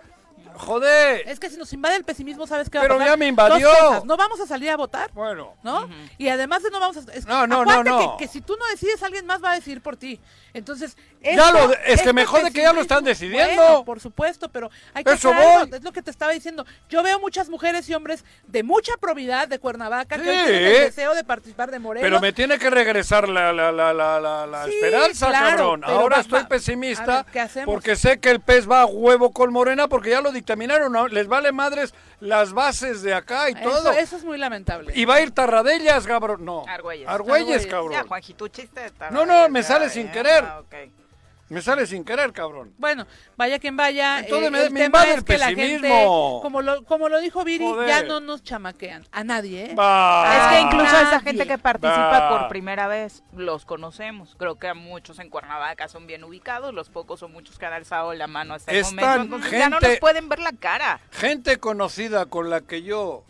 [0.56, 1.28] Joder.
[1.28, 3.14] Es que si nos invade el pesimismo, ¿sabes qué va Pero a pasar?
[3.14, 4.04] ya me invadió.
[4.06, 5.12] No vamos a salir a votar.
[5.14, 5.56] Bueno.
[5.64, 5.90] ¿no?
[6.20, 7.12] Y además de no vamos a...
[7.14, 8.18] es- No, no, no, no.
[8.18, 10.20] Que, que si tú no decides, alguien más va a decidir por ti.
[10.54, 13.56] Entonces, Ya lo de- es que este me jode que ya lo están decidiendo.
[13.64, 16.66] Bueno, por supuesto, pero hay que Eso algo, es lo que te estaba diciendo.
[16.90, 20.74] Yo veo muchas mujeres y hombres de mucha probidad de Cuernavaca que hoy tienen el
[20.86, 22.06] deseo de participar de Morelos.
[22.06, 25.84] Pero me tiene que regresar la, la, la, la, la, Sí, esperanza, claro, cabrón.
[25.86, 27.26] Ahora va- estoy va- pesimista
[27.66, 30.94] porque sé que el pez va a huevo con Morena porque ya lo dictaminaron.
[31.14, 33.92] Les vale madres las bases de acá y eso, todo.
[33.92, 34.94] eso es muy lamentable.
[34.96, 36.44] Y va a ir Tarradellas, cabrón.
[36.46, 36.64] No.
[36.68, 37.08] Argüelles.
[37.08, 37.68] Argüelles, Argüelles.
[37.68, 37.92] cabrón.
[37.92, 40.44] Ya, Juanjito, chiste de tarde, No, no, me sale ya, sin querer.
[40.46, 40.76] ah, ok.
[41.54, 42.74] Me sale sin querer, cabrón.
[42.80, 43.06] Bueno,
[43.38, 44.20] vaya quien vaya.
[44.22, 46.40] Entonces eh, me- el me tema invade es el que la gente, pesimismo.
[46.42, 47.88] como lo, como lo dijo Viri, Joder.
[47.88, 49.06] ya no nos chamaquean.
[49.12, 49.76] A nadie, ¿eh?
[49.76, 54.36] Es que incluso a esa gente que participa por primera vez los conocemos.
[54.40, 57.74] Creo que a muchos en Cuernavaca son bien ubicados, los pocos o muchos que han
[57.74, 59.36] alzado la mano hasta el Están momento.
[59.36, 61.00] Entonces ya no nos pueden ver la cara.
[61.12, 63.24] Gente conocida con la que yo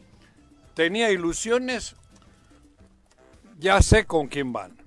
[0.75, 1.95] tenía ilusiones,
[3.59, 4.77] ya sé con quién van.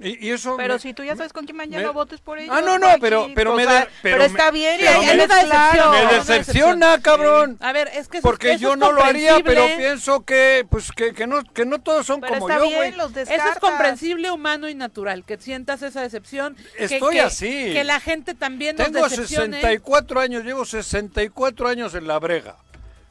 [0.00, 2.20] Y, y eso Pero me- si tú ya sabes con quién ya me- no votes
[2.20, 2.52] por ellos.
[2.52, 5.16] Ah, no, no, pero- pero me de- pero me- está bien, pero y me- ahí
[5.18, 5.92] me claro.
[5.92, 5.92] decepción.
[5.94, 7.58] me decepciona, cabrón.
[7.60, 10.66] A ver, es que eso, Porque eso yo es no lo haría, pero pienso que
[10.68, 12.92] pues que, que no que no todos son Pero como está yo, bien, güey.
[12.92, 16.56] los Eso es comprensible, humano y natural, que sientas esa decepción.
[16.76, 17.72] Estoy que, así.
[17.72, 19.58] Que la gente también nos Tengo decepcione.
[19.58, 22.56] 64 años, llevo 64 años en la brega.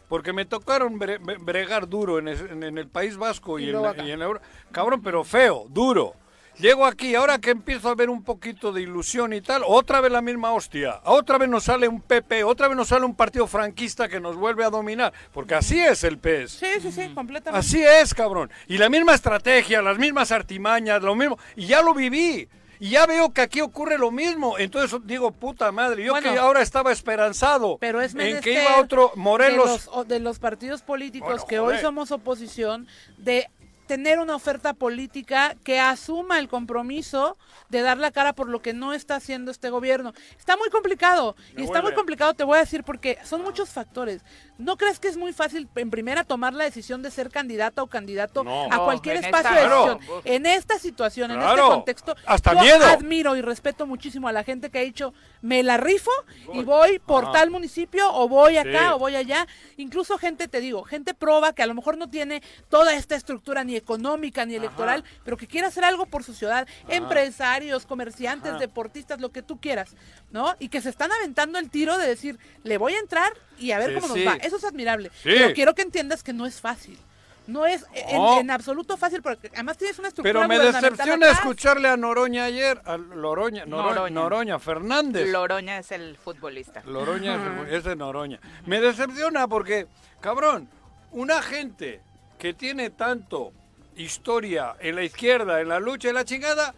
[0.09, 3.65] Porque me tocaron bre- bre- bregar duro en, es- en- en el País Vasco y,
[3.65, 4.39] Y en, la- y en la
[4.71, 6.13] Cabrón, pero feo, duro.
[6.59, 10.11] Llego aquí, ahora que empiezo a ver un poquito de ilusión y tal, otra vez
[10.11, 11.01] la misma hostia.
[11.03, 14.35] Otra vez nos sale un PP, otra vez nos sale un partido franquista que nos
[14.35, 15.11] vuelve a dominar.
[15.33, 16.51] Porque así es el PES.
[16.51, 17.65] Sí, sí, sí, completamente.
[17.65, 18.51] Así es, cabrón.
[18.67, 21.39] Y la misma estrategia, las mismas artimañas, lo mismo.
[21.55, 22.47] Y ya lo viví.
[22.79, 24.57] Y ya veo que aquí ocurre lo mismo.
[24.59, 28.77] Entonces digo, puta madre, yo Bueno, que ahora estaba esperanzado Pero es en que iba
[28.79, 29.89] otro de Morelos.
[29.95, 32.87] los, de los partidos políticos Bueno, que hoy somos oposición
[33.17, 33.49] de
[33.93, 37.37] tener una oferta política que asuma el compromiso
[37.69, 40.13] de dar la cara por lo que no está haciendo este gobierno.
[40.39, 41.35] Está muy complicado.
[41.53, 44.23] Me y está muy complicado, te voy a decir, porque son muchos factores.
[44.57, 47.87] ¿No crees que es muy fácil en primera tomar la decisión de ser candidata o
[47.87, 48.63] candidato No.
[48.71, 49.93] a cualquier espacio esta- de Claro.
[49.95, 50.21] decisión?
[50.25, 51.61] En esta situación, en Claro.
[51.65, 52.85] este contexto, Hasta yo miedo.
[52.87, 56.11] admiro y respeto muchísimo a la gente que ha dicho, me la rifo
[56.53, 57.33] y voy por Ajá.
[57.33, 58.93] tal municipio o voy acá Sí.
[58.93, 59.45] o voy allá.
[59.77, 63.63] Incluso gente, te digo, gente proba que a lo mejor no tiene toda esta estructura
[63.63, 66.67] ni económica ni electoral, pero que quiere hacer algo por su ciudad.
[66.87, 68.59] Empresarios, comerciantes, Ajá.
[68.59, 69.95] deportistas, lo que tú quieras,
[70.31, 70.55] ¿no?
[70.59, 73.77] Y que se están aventando el tiro de decir, le voy a entrar y a
[73.79, 74.23] ver Sí, cómo sí.
[74.25, 74.37] nos va.
[74.37, 75.09] Eso es admirable.
[75.21, 75.29] Sí.
[75.29, 76.97] Pero quiero que entiendas que no es fácil.
[77.45, 78.39] No es en, No.
[78.39, 81.39] en absoluto fácil porque además tienes una estructura Pero me decepciona atrás.
[81.39, 84.09] escucharle a Noroña ayer, a Loroña, Noro- Noroña.
[84.13, 85.27] Noroña, Fernández.
[85.29, 86.81] Loroña es el futbolista.
[86.85, 87.35] Loroña
[87.67, 88.39] es- es de Noroña.
[88.65, 89.87] Me decepciona porque,
[90.21, 90.69] cabrón,
[91.11, 91.99] una gente
[92.39, 93.51] que tiene tanto
[93.95, 96.73] historia en la izquierda, en la lucha y la chingada,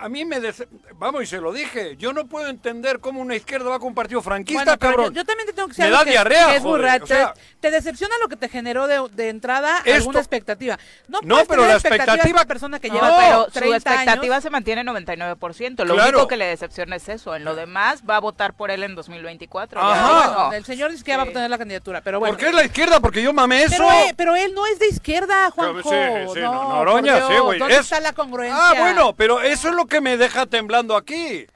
[0.00, 0.40] a mí me...
[0.40, 3.88] dece- Vamos, y se lo dije, yo no puedo entender cómo una izquierda va con
[3.88, 5.06] un partido franquista, Bueno, cabrón.
[5.14, 7.04] yo, yo también te tengo que decir da que, diarrea, que es muy joder, raro.
[7.04, 10.78] o sea- te, decepciona lo que te generó de, de entrada Esto- alguna expectativa.
[11.08, 13.50] No, No, pero tener la expectativa de expectativa- una persona que No, lleva pero su
[13.52, 14.42] 30 expectativa años.
[14.42, 15.84] se mantiene 99%.
[15.84, 16.10] Lo Claro.
[16.10, 17.34] único que le decepciona es eso.
[17.34, 19.80] En lo demás, va a votar por él en 2024.
[19.80, 20.30] ya Ajá.
[20.44, 21.30] Bueno, el señor dice que ya va a Sí.
[21.30, 22.32] obtener la candidatura, pero bueno.
[22.34, 23.00] ¿Por qué es la izquierda?
[23.00, 23.76] Porque yo mamé eso.
[23.76, 25.82] Pero, eh, pero él no es de izquierda, Juanjo.
[25.90, 25.96] Sí,
[26.34, 27.58] sí, no, no, Noroña, sí, güey.
[27.58, 28.56] ¿Dónde Es- está la congruencia?
[28.70, 31.46] Ah, bueno, pero eso es lo que me deja temblando aquí.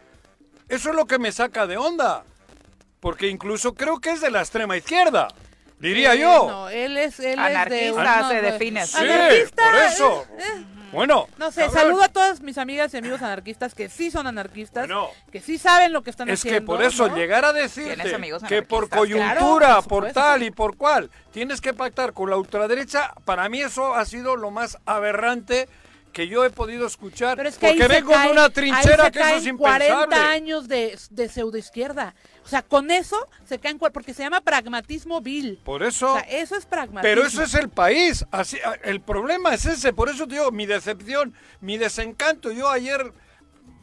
[0.68, 2.24] Eso es lo que me saca de onda.
[2.98, 5.28] Porque incluso creo que es de la extrema izquierda.
[5.78, 6.46] Diría yo.
[6.48, 8.96] No, él es, él Anarquista es de se de- define así.
[8.96, 10.26] sí, Anarquista, por eso.
[10.38, 10.64] eh, eh.
[10.92, 11.28] Bueno.
[11.38, 15.08] No sé, saludo a todas mis amigas y amigos anarquistas que sí son anarquistas, Bueno.
[15.30, 16.60] que sí saben lo que están Es haciendo.
[16.60, 17.16] que por eso ¿no?
[17.16, 18.16] llegar a decirte
[18.48, 23.12] que por coyuntura, claro, por tal y por cual, tienes que pactar con la ultraderecha,
[23.24, 25.68] para mí eso ha sido lo más aberrante
[26.12, 27.37] que yo he podido escuchar.
[27.37, 29.88] Pero es que porque vengo de caen- una trinchera se que eso es impensable.
[29.88, 32.14] 40 años de, de pseudoizquierda.
[32.44, 35.61] O sea, con eso se caen, porque se llama pragmatismo vil.
[35.64, 36.12] Por eso.
[36.14, 37.03] O sea, eso es pragmatismo.
[37.03, 38.25] Pero eso es el país.
[38.31, 39.92] Así, el problema es ese.
[39.92, 42.51] Por eso te digo, mi decepción, mi desencanto.
[42.51, 43.12] Yo ayer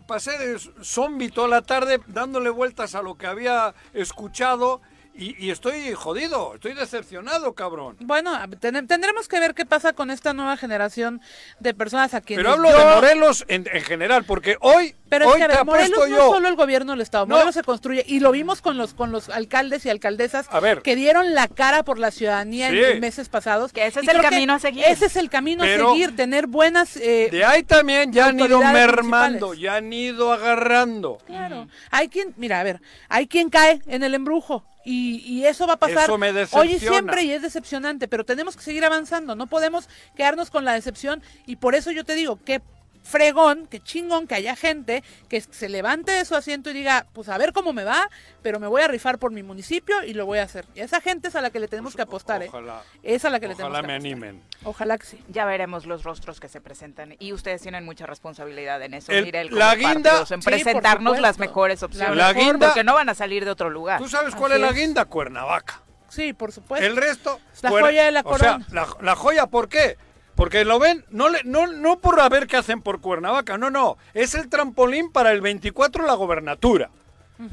[0.08, 4.82] pasé de zombie toda la tarde dándole vueltas a lo que había escuchado
[5.18, 7.98] y, y estoy jodido, estoy decepcionado, cabrón.
[8.00, 11.22] Bueno, ten- tendremos que ver qué pasa con esta nueva generación
[11.60, 15.30] de personas a quienes Pero hablo yo- de Morelos en, en general, porque hoy, Pero
[15.30, 16.18] es que, a te ver, Morelos no yo.
[16.18, 17.36] es solo el gobierno del Estado, No.
[17.36, 20.82] Morelos se construye, y lo vimos con los con los alcaldes y alcaldesas A ver.
[20.82, 22.78] que dieron la cara por la ciudadanía Sí.
[22.78, 23.74] en meses pasados.
[23.74, 24.84] Que ese es Y el camino a seguir.
[24.88, 26.96] Ese es el camino Pero- a seguir, tener buenas...
[26.98, 31.18] eh, De ahí también ya han ido mermando, ya han ido agarrando.
[31.26, 31.68] Claro.
[31.92, 34.64] Hay quien, mira, a ver, hay quien cae en el embrujo.
[34.90, 36.10] Y, y eso va a pasar.
[36.52, 40.64] Hoy y siempre y es decepcionante, pero tenemos que seguir avanzando, no podemos quedarnos con
[40.64, 42.62] la decepción y por eso yo te digo, qué
[43.08, 47.30] fregón, qué chingón que haya gente que se levante de su asiento y diga, pues
[47.30, 48.10] a ver cómo me va,
[48.42, 50.66] pero me voy a rifar por mi municipio y lo voy a hacer.
[50.76, 52.48] Y esa gente es a la que le tenemos que apostar, ¿eh?
[52.50, 54.12] Ojalá, Es a la que le tenemos ojalá que me apostar.
[54.28, 54.44] animen.
[54.64, 55.24] Ojalá que sí.
[55.30, 59.26] Ya veremos los rostros que se presentan y ustedes tienen mucha responsabilidad en eso, El-
[59.26, 63.10] Mirel, la guinda- partidos, en Sí, presentarnos las mejores opciones, La guinda- porque no van
[63.10, 64.00] a salir de otro lugar.
[64.00, 65.06] ¿Tú sabes cuál Así es la guinda?
[65.06, 65.82] Cuernavaca.
[66.10, 66.86] Sí, por supuesto.
[66.86, 67.40] El resto.
[67.54, 68.66] Es la fuera- joya de la O sea, corona.
[68.72, 69.98] la, la joya, ¿por qué?
[70.38, 73.70] Porque lo ven, no, le, no, no por a ver qué hacen por Cuernavaca, no,
[73.72, 73.98] no.
[74.14, 76.90] Es el trampolín para el 24 la gobernatura.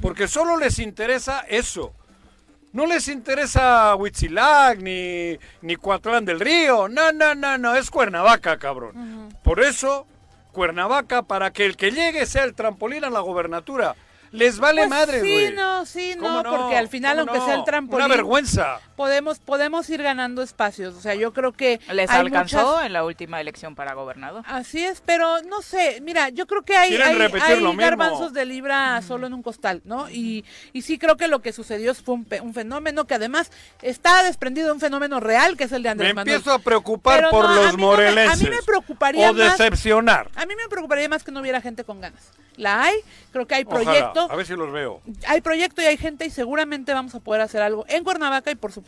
[0.01, 1.92] Porque solo les interesa eso.
[2.73, 6.88] No les interesa Huitzilac ni, ni Coatlán del Río.
[6.88, 7.75] No, no, no, no.
[7.75, 9.31] Es Cuernavaca, cabrón.
[9.42, 10.07] Por eso,
[10.53, 13.94] Cuernavaca, para que el que llegue sea el trampolín a la gobernatura.
[14.33, 15.53] Les vale Pues madre, sí, güey.
[15.55, 17.47] no, sí, ¿Cómo no, porque al final, ¿Cómo aunque no?
[17.47, 18.81] sea el trampolín, Una vergüenza.
[18.96, 20.94] Podemos podemos ir ganando espacios.
[20.94, 24.42] O sea, yo creo que ¿Les hay alcanzó muchas- en la última elección para gobernador?
[24.46, 29.00] Así es, pero no sé, mira, yo creo que hay, hay, hay garbanzos de libra
[29.02, 30.09] solo en un costal, ¿no?
[30.11, 33.50] Y, y sí creo que lo que sucedió fue un, pe- un fenómeno que además
[33.83, 36.37] está desprendido de un fenómeno real, que es el de Me Andrés Manuel.
[36.37, 38.64] empiezo a preocupar Pero por no, a los mí no me- a mí me morelenses.
[38.64, 40.30] preocuparía o más- decepcionar.
[40.37, 42.30] A mí me preocuparía más que no hubiera gente con ganas.
[42.57, 42.94] La hay,
[43.33, 45.02] creo que hay Ojalá, proyecto, A ver si los veo.
[45.26, 48.54] hay proyecto y hay gente y seguramente vamos a poder hacer algo en Cuernavaca y
[48.54, 48.84] por supuesto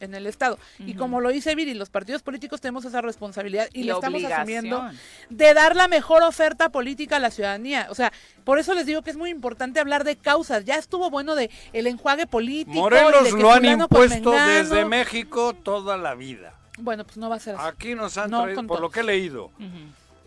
[0.00, 0.58] en el estado.
[0.78, 4.22] Y como lo dice Viri, los partidos políticos tenemos esa responsabilidad y, Y le estamos
[4.24, 4.88] asumiendo
[5.28, 7.88] de dar la mejor oferta política a la ciudadanía.
[7.90, 8.12] O sea,
[8.44, 10.64] por eso les digo que es muy importante hablar de causas.
[10.64, 12.70] Ya estuvo bueno de el enjuague político.
[12.70, 16.54] y de Morelos que lo han impuesto desde México toda la vida.
[16.78, 17.64] Bueno, pues no va a ser así.
[17.66, 19.50] Aquí nos han No traído, por lo que he leído,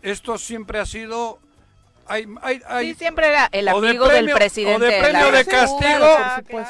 [0.02, 1.40] esto siempre ha sido...
[2.08, 4.76] Hay, hay, hay- Sí, siempre era el de amigo premio- del presidente.
[4.76, 6.08] o de premio de castigo,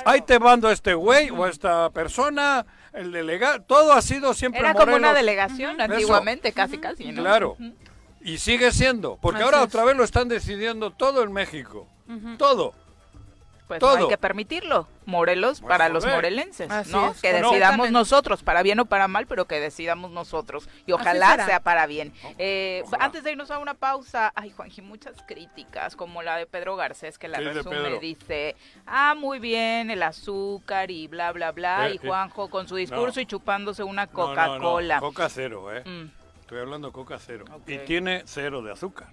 [0.05, 4.33] ahí te mando a este güey o a esta persona, el delegado, todo ha sido
[4.33, 7.21] siempre Era como una delegación antiguamente, casi, casi, ¿no?
[7.21, 7.57] Claro.
[8.23, 9.63] Y sigue siendo, porque Así ahora es.
[9.63, 11.87] otra vez lo están decidiendo todo en México.
[12.37, 12.73] Todo.
[13.71, 13.95] Pues Todo.
[13.97, 14.85] no hay que permitirlo.
[15.05, 17.11] Morelos Pues, para los morelenses, Así ¿no?
[17.11, 20.67] es, que decidamos nosotros, para bien o para mal, pero que decidamos nosotros.
[20.85, 22.11] Y ojalá sea para bien.
[22.37, 26.75] Eh, antes de irnos a una pausa, ay, Juanji, muchas críticas, como la de Pedro
[26.75, 28.55] Garcés, que la ¿Qué dice resume, dice,
[28.85, 31.87] ah, muy bien, el azúcar y bla, bla, bla.
[31.87, 33.21] Eh, y eh, Juanjo con su discurso no.
[33.21, 34.99] y chupándose una No, no, no, Coca-Cola.
[34.99, 35.81] Coca cero, ¿eh?
[35.85, 36.09] Mm.
[36.41, 37.45] Estoy hablando Coca cero.
[37.65, 39.07] Y tiene cero de azúcar.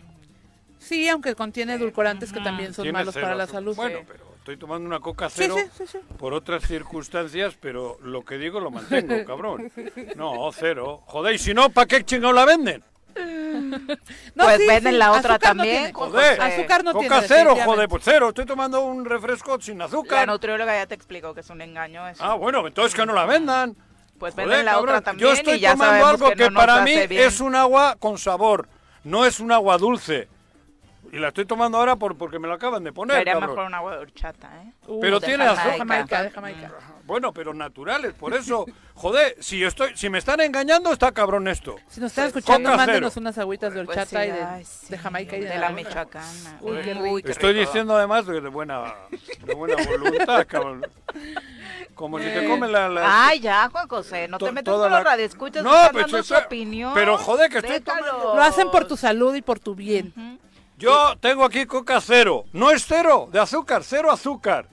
[0.79, 3.61] Sí, aunque contiene edulcorantes que también son Tiene malos para la azúcar.
[3.61, 3.77] salud.
[3.77, 5.99] Bueno, pero estoy tomando una Coca cero sí, sí, sí.
[6.19, 9.71] por otras circunstancias, pero lo que digo lo mantengo, cabrón.
[10.17, 11.03] No, cero.
[11.07, 12.83] Joder, y si no, ¿para qué chingado la venden?
[13.15, 15.93] No, Pues sí, venden sí, la otra azúcar no también, tiene.
[15.93, 16.41] con Joder.
[16.41, 17.09] Azúcar no tiene.
[17.09, 17.65] Coca cero, definitivamente.
[17.65, 18.29] joder, pues cero.
[18.29, 20.27] Estoy tomando un refresco sin La azúcar.
[20.27, 22.25] nutrióloga ya te explicó que es un engaño eso.
[22.25, 23.77] Ah, bueno, entonces que no la vendan.
[24.19, 26.51] pues Joder, venden la cabrón, otra también Yo estoy y ya tomando algo que, que,
[26.51, 27.23] no para mí bien.
[27.25, 28.67] es un agua con sabor,
[29.05, 30.29] no es un agua dulce.
[31.13, 33.75] Y la estoy tomando ahora por, porque me lo acaban de poner, Sería mejor un
[33.75, 34.73] agua de horchata, ¿eh?
[34.87, 35.79] Uh, Pero de tiene de azúcar.
[35.79, 36.73] Jamaica, de Jamaica.
[37.05, 41.77] Bueno, pero naturales, por eso, joder, si estoy, si me están engañando, está cabrón esto.
[41.89, 43.23] Si nos están escuchando, Coca mándenos cero.
[43.23, 45.59] unas agüitas de Pues horchata sí, y de, ay, de sí, Jamaica y de, de
[45.59, 46.59] la michoacana.
[46.61, 47.67] Uy, qué Uy, qué Estoy rico.
[47.67, 48.93] diciendo además de, de buena,
[49.47, 50.87] de buena voluntad, cabrón.
[51.95, 52.49] Como si te Eh.
[52.49, 52.89] comen la...
[52.89, 56.05] la- Ay, ya, Juan José, no To- te metas con los la- radioescuchas, No, pues,
[56.05, 56.93] dando su eso- opinión.
[56.95, 60.13] pero, joder, que estoy tomando- Lo hacen por tu salud y por tu bien.
[60.79, 62.45] Yo tengo aquí coca cero.
[62.53, 64.69] No es cero de azúcar, cero azúcar.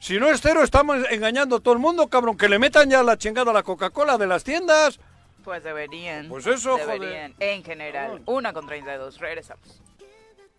[0.00, 2.36] Si no es cero, estamos engañando a todo el mundo, cabrón.
[2.36, 4.98] Que le metan ya la chingada a la Coca-Cola de las tiendas.
[5.44, 6.28] Pues deberían.
[6.28, 7.00] Pues eso, joder.
[7.00, 8.20] Deberían, en general.
[8.26, 9.80] Una con 32, regresamos.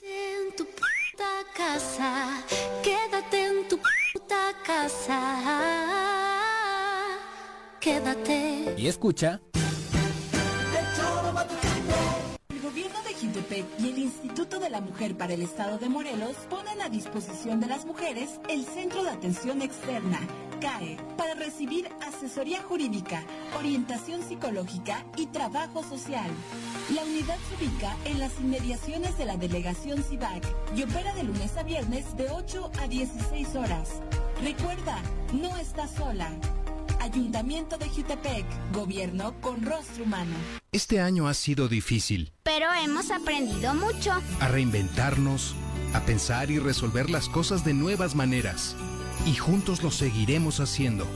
[0.02, 2.42] en tu puta casa,
[2.82, 5.20] quédate en tu puta casa,
[7.82, 8.76] quédate.
[8.78, 9.42] Y escucha.
[12.50, 13.04] El gobierno
[13.80, 17.68] y el Instituto de la Mujer para el Estado de Morelos ponen a disposición de
[17.68, 20.20] las mujeres el Centro de Atención Externa,
[20.62, 23.22] CAE, para recibir asesoría jurídica,
[23.58, 26.32] orientación psicológica y trabajo social.
[26.96, 31.58] La unidad se ubica en las inmediaciones de la delegación CIVAC y opera de lunes
[31.58, 34.02] a viernes de 8 a 16 horas.
[34.42, 35.02] Recuerda,
[35.34, 36.32] no estás sola.
[37.00, 40.36] Ayuntamiento de Jutepec, gobierno con rostro humano.
[40.72, 42.32] Este año ha sido difícil.
[42.44, 44.12] Pero hemos aprendido mucho.
[44.40, 45.56] A reinventarnos,
[45.94, 48.76] a pensar y resolver las cosas de nuevas maneras.
[49.26, 51.08] Y juntos lo seguiremos haciendo,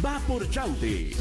[0.03, 1.11] Va por Yaute.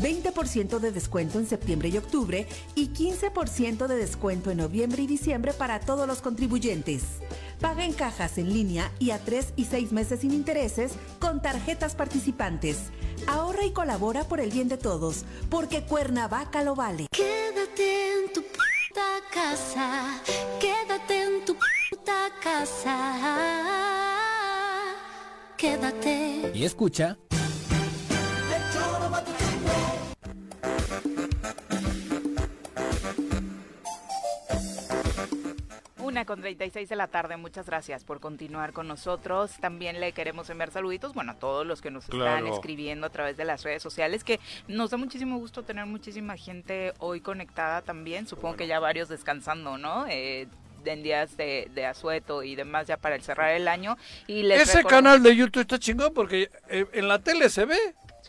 [0.00, 5.52] 20% de descuento en septiembre y octubre y 15% de descuento en noviembre y diciembre
[5.52, 7.02] para todos los contribuyentes.
[7.60, 11.94] Paga en cajas en línea y a 3 y 6 meses sin intereses con tarjetas
[11.94, 12.90] participantes.
[13.26, 17.06] Ahorra y colabora por el bien de todos, porque Cuernavaca lo vale.
[17.10, 20.22] Quédate en tu puta casa,
[20.58, 21.54] quédate en tu
[21.90, 23.18] puta casa,
[25.56, 26.50] quédate.
[26.54, 27.18] Y escucha.
[36.10, 39.52] Una con 36 de la tarde, muchas gracias por continuar con nosotros.
[39.60, 43.36] También le queremos enviar saluditos, bueno, a todos los que nos están escribiendo a través
[43.36, 48.26] de las redes sociales, que nos da muchísimo gusto tener muchísima gente hoy conectada también.
[48.26, 50.04] Supongo que ya varios descansando, ¿no?
[50.08, 50.48] Eh,
[50.84, 53.96] en días de, de asueto y demás ya para el cerrar el año.
[54.26, 57.66] Y les Ese recuerdo- canal de YouTube está chingón porque eh, en la tele se
[57.66, 57.78] ve.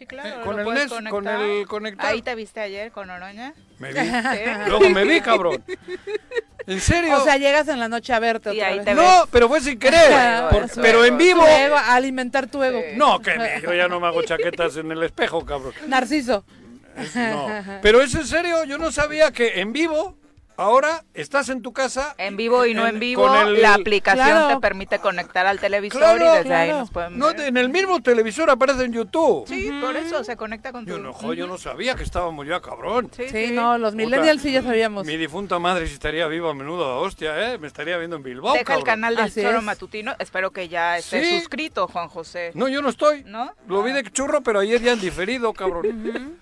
[0.01, 1.41] Sí, claro, con el NES, con conectar.
[1.43, 2.05] el conector.
[2.07, 3.53] Ahí te viste ayer con Oroña.
[3.77, 3.99] Me vi.
[3.99, 4.09] Sí.
[4.67, 5.63] Luego me vi, cabrón.
[6.65, 7.17] ¿En serio?
[7.17, 8.85] O sea, llegas en la noche a verte otra ahí vez.
[8.85, 10.11] te no, pero fue sin querer.
[10.11, 11.41] Ah, Por- pero en vivo.
[11.41, 12.81] tu ego, a alimentar tu ego.
[12.95, 15.73] No, que me- yo ya no me hago chaquetas en el espejo, cabrón.
[15.87, 16.45] Narciso.
[17.13, 17.47] No.
[17.83, 20.17] Pero es en serio, yo no sabía que en vivo,
[20.57, 22.13] ahora estás en tu casa.
[22.17, 24.47] En vivo y no en vivo, con el- la aplicación Claro.
[24.55, 26.79] te permite conectar al televisor Claro, y desde ahí claro.
[26.79, 27.41] nos pueden No, ver.
[27.41, 29.45] en el mismo televisor aparece en YouTube.
[29.47, 30.91] Sí, por eso se conecta con tu...
[30.91, 33.09] Yo no, jo, yo no sabía que estábamos ya, cabrón.
[33.15, 33.51] Sí, Sí, sí.
[33.53, 35.05] no, los millennials sí ya sabíamos.
[35.05, 37.57] Mi difunta madre si estaría viva a menudo, hostia, ¿eh?
[37.57, 38.85] Me estaría viendo en Bilbao, Deja el cabrón.
[38.85, 39.63] canal del Así Choro es.
[39.63, 40.13] Matutino.
[40.19, 41.39] Espero que ya estés Sí.
[41.39, 42.51] suscrito, Juan José.
[42.53, 43.23] No, yo no estoy.
[43.25, 43.53] ¿No?
[43.67, 46.37] Lo vi de churro, pero ayer ya han diferido, cabrón.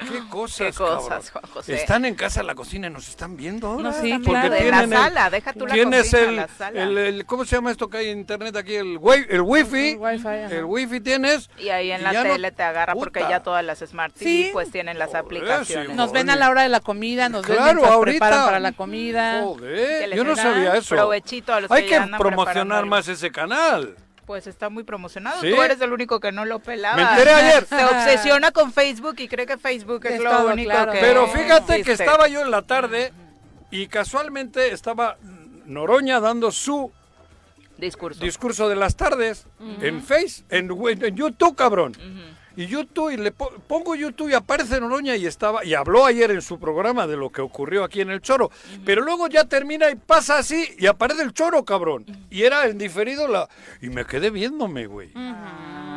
[0.00, 1.30] ¿Qué cosas, Qué cosas, cabrón?
[1.32, 1.74] Juan José.
[1.74, 3.82] Están en casa en la cocina y nos están viendo ahora.
[3.82, 4.42] No, sí, También claro.
[4.44, 6.82] de la tienen el- sala, deja tú la Tienes cocina, el, la sala.
[6.82, 8.74] el, el- ¿cómo se llama esto que hay en internet aquí?
[8.76, 9.90] El, wi- el wifi.
[9.90, 10.46] El wifi, ajá.
[10.46, 11.50] El wifi tienes.
[11.58, 13.30] Y ahí en y la no- tele te agarra porque Puta.
[13.30, 14.50] ya todas las Smart TV Sí.
[14.52, 15.88] pues tienen las Joder, aplicaciones.
[15.90, 18.18] sí, Nos ven a la hora de la comida, nos ven Claro, mientras ahorita.
[18.26, 19.42] preparan para la comida.
[19.42, 20.94] Joder, yo no sabía eso.
[20.94, 23.96] provechito a los Hay que promocionar más ese canal.
[24.30, 25.40] Pues está muy promocionado.
[25.40, 25.50] ¿Sí?
[25.52, 26.94] Tú eres el único que no lo pelaba.
[26.94, 27.66] Me enteré ayer.
[27.66, 30.92] Se obsesiona con Facebook y cree que Facebook es, Es lo todo, único claro.
[30.92, 33.12] que Pero fíjate que estaba yo en la tarde
[33.72, 35.16] y casualmente estaba
[35.66, 36.92] Noroña dando su
[37.76, 38.22] Discurso.
[38.22, 39.48] discurso de las tardes
[39.80, 41.96] en Face, en, en YouTube, cabrón.
[42.56, 46.30] Y YouTube, y le po- pongo YouTube y aparece Noroña y estaba, y habló ayer
[46.30, 48.50] en su programa de lo que ocurrió aquí en el Choro.
[48.84, 52.04] Pero luego ya termina y pasa así y aparece el Choro, cabrón.
[52.30, 53.48] Y era en diferido la.
[53.80, 55.10] Y me quedé viéndome, güey.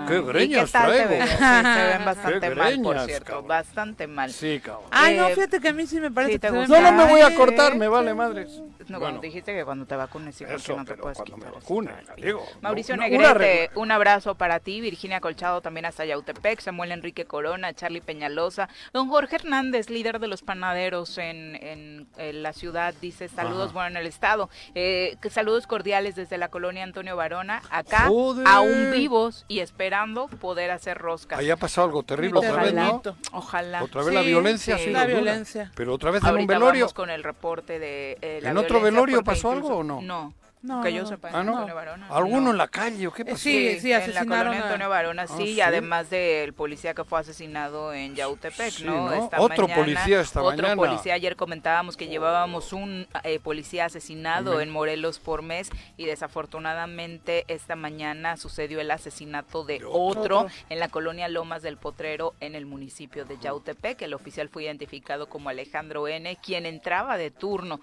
[0.08, 1.10] Qué ¿Y greñas qué tal te traigo.
[1.10, 1.28] ven?
[1.28, 3.26] Sí, se ven bastante Qué mal, por cierto.
[3.26, 3.48] cabrón.
[3.48, 4.32] Bastante mal.
[4.32, 4.86] Sí, cabrón.
[4.92, 6.54] Ay, no, Eh, fíjate que a mí sí me parece sí te que.
[6.54, 8.62] No, no me voy a cortar, me vale madres.
[8.90, 9.20] No, Bueno.
[9.22, 11.62] dijiste que cuando te vacunes, sí, porque no te puedes cuando me quitar eso.
[11.62, 12.46] vacune, digo.
[12.62, 17.74] Mauricio no- Negrete, un abrazo para ti, Virginia Colchado también hasta Yautepec, Samuel Enrique Corona,
[17.74, 23.30] Charlie Peñalosa, don Jorge Hernández, líder de los panaderos en, en, en la ciudad, dice
[23.30, 23.74] saludos, Ajá.
[23.74, 28.46] bueno, en el estado, eh, que saludos cordiales desde la colonia Antonio Varona, acá Joder.
[28.48, 29.60] aún vivos y
[29.94, 31.38] esperando poder hacer roscas.
[31.40, 33.02] Ahí ha pasado algo terrible otra vez, ¿no?
[33.32, 33.84] Ojalá.
[33.84, 34.90] Otra vez la Sí, violencia, sí.
[34.90, 35.72] La violencia.
[35.76, 36.82] Pero otra vez en un Ahorita velorio.
[36.86, 40.02] vamos con el reporte de eh, la ¿En otro velorio pasó incluso- algo o no?
[40.02, 40.34] No,
[40.64, 41.10] No, que no, yo no.
[41.10, 41.30] sepa.
[41.30, 41.52] en Ah, ¿no?
[41.54, 42.52] Antonio Varona, ¿Alguno no.
[42.52, 43.38] en la calle o qué Eh, pasó?
[43.38, 45.62] sí, sí, en la asesinaron colonia a- Antonio Varona, sí, Ah, y ¿sí?
[45.62, 49.10] además del policía que fue asesinado en Yautepec, Sí, ¿no?
[49.10, 49.14] ¿no?
[49.26, 50.76] Esta Otro mañana, policía esta Otro mañana.
[50.78, 57.44] policía, ayer comentábamos que llevábamos un eh, policía asesinado en Morelos por mes y desafortunadamente
[57.50, 60.48] esta mañana sucedió el asesinato de otro Otro.
[60.70, 64.02] en la colonia Lomas del Potrero en el municipio de Yautepec.
[64.02, 67.82] El oficial fue identificado como Alejandro N., quien entraba de turno.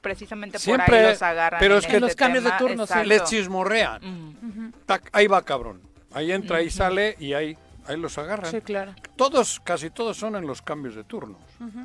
[0.00, 1.60] Precisamente por Siempre, ahí los agarran.
[1.60, 2.94] pero en es que este los cambios de turno, sí.
[3.04, 4.72] Les chismorrean.
[4.86, 5.82] Tac, ahí va, cabrón.
[6.12, 8.50] Ahí entra y sale y ahí, ahí los agarran.
[8.50, 8.94] Sí, claro.
[9.16, 11.40] Todos, casi todos son en los cambios de turnos.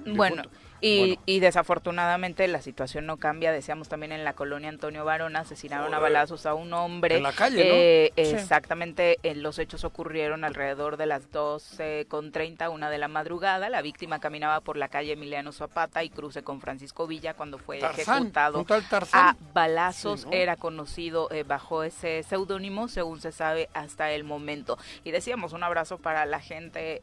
[0.05, 0.43] Bueno.
[0.85, 1.21] Y, Bueno.
[1.25, 3.53] y desafortunadamente la situación no cambia.
[3.53, 7.15] Decíamos también en la colonia Antonio Varona, asesinaron a balazos a un hombre.
[7.17, 7.73] En la calle, ¿no?
[7.75, 8.35] Eh, Sí.
[8.35, 13.69] Exactamente, eh, los hechos ocurrieron alrededor de las 12 con 30, una de la madrugada.
[13.69, 17.79] La víctima caminaba por la calle Emiliano Zapata y cruce con Francisco Villa cuando fue
[17.79, 19.29] Tarzán, ejecutado un tal Tarzán.
[19.29, 20.21] a balazos.
[20.21, 20.33] Sí, ¿no?
[20.33, 24.77] Era conocido eh, bajo ese seudónimo, según se sabe hasta el momento.
[25.05, 27.01] Y decíamos un abrazo para la gente.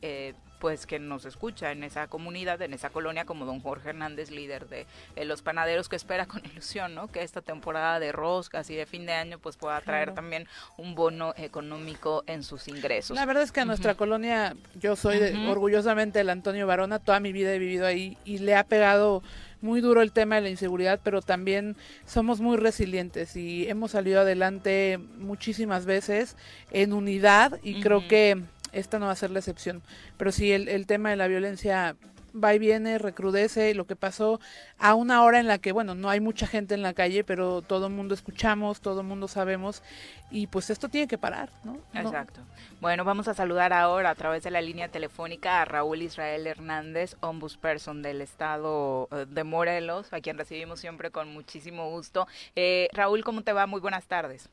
[0.61, 4.69] Pues que nos escucha en esa comunidad, en esa colonia, como don Jorge Hernández, líder
[4.69, 4.87] de
[5.17, 7.09] eh, los panaderos, que espera con ilusión, ¿no?
[7.09, 10.15] Que esta temporada de roscas y de fin de año, pues pueda traer Claro.
[10.15, 10.47] también
[10.77, 13.17] un bono económico en sus ingresos.
[13.17, 17.21] La verdad es que a nuestra colonia, yo soy de- orgullosamente el Antonio Varona, toda
[17.21, 19.23] mi vida he vivido ahí y le ha pegado
[19.63, 24.21] muy duro el tema de la inseguridad, pero también somos muy resilientes y hemos salido
[24.21, 26.37] adelante muchísimas veces
[26.71, 28.43] en unidad y creo que
[28.73, 29.83] esta no va a ser la excepción.
[30.17, 31.97] Pero sí, el, tema de la violencia
[32.33, 34.41] va y viene, recrudece, lo que pasó
[34.79, 37.63] a una hora en la que, bueno, no hay mucha gente en la calle, pero
[37.63, 39.83] todo el mundo escuchamos, todo el mundo sabemos,
[40.31, 41.79] y pues esto tiene que parar, ¿no?
[41.93, 42.41] No- Exacto.
[42.81, 47.17] Bueno, vamos a saludar ahora a través de la línea telefónica a Raúl Israel Hernández,
[47.21, 52.27] ombudsperson del estado eh, de Morelos, a quien recibimos siempre con muchísimo gusto.
[52.57, 53.67] Eh, Raúl, ¿cómo te va?
[53.67, 54.49] Muy buenas tardes.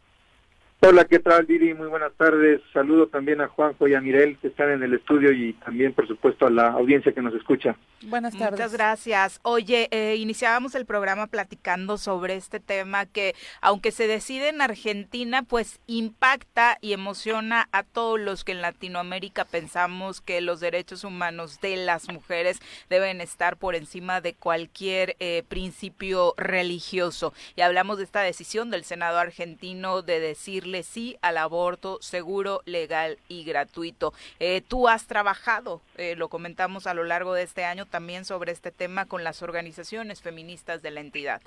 [0.80, 1.74] Hola, ¿qué tal, Viri?
[1.74, 2.62] Muy buenas tardes.
[2.72, 6.08] Saludo también a Juanjo y a Mirel que están en el estudio y también, por
[6.08, 7.76] supuesto, a la audiencia que nos escucha.
[8.04, 8.52] Buenas tardes.
[8.52, 9.40] Muchas gracias.
[9.42, 15.42] Oye, eh, iniciábamos el programa platicando sobre este tema que, aunque se decide en Argentina,
[15.42, 21.60] pues impacta y emociona a todos los que en Latinoamérica pensamos que los derechos humanos
[21.60, 27.34] de las mujeres deben estar por encima de cualquier eh, principio religioso.
[27.56, 30.20] Y hablamos de esta decisión del Senado argentino de
[30.68, 34.14] decirle sí al aborto seguro, legal y gratuito.
[34.40, 38.52] Eh, tú has trabajado, eh, lo comentamos a lo largo de este año también sobre
[38.52, 41.42] este tema con las organizaciones feministas de la entidad.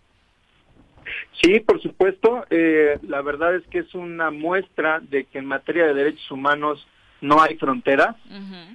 [1.43, 2.45] Sí, por supuesto.
[2.51, 6.87] Eh, la verdad es que es una muestra de que en materia de derechos humanos
[7.23, 8.17] no hay fronteras.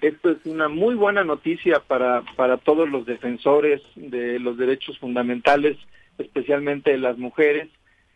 [0.01, 5.77] Esto es una muy buena noticia para, para todos los defensores de los derechos fundamentales,
[6.19, 7.69] especialmente de las mujeres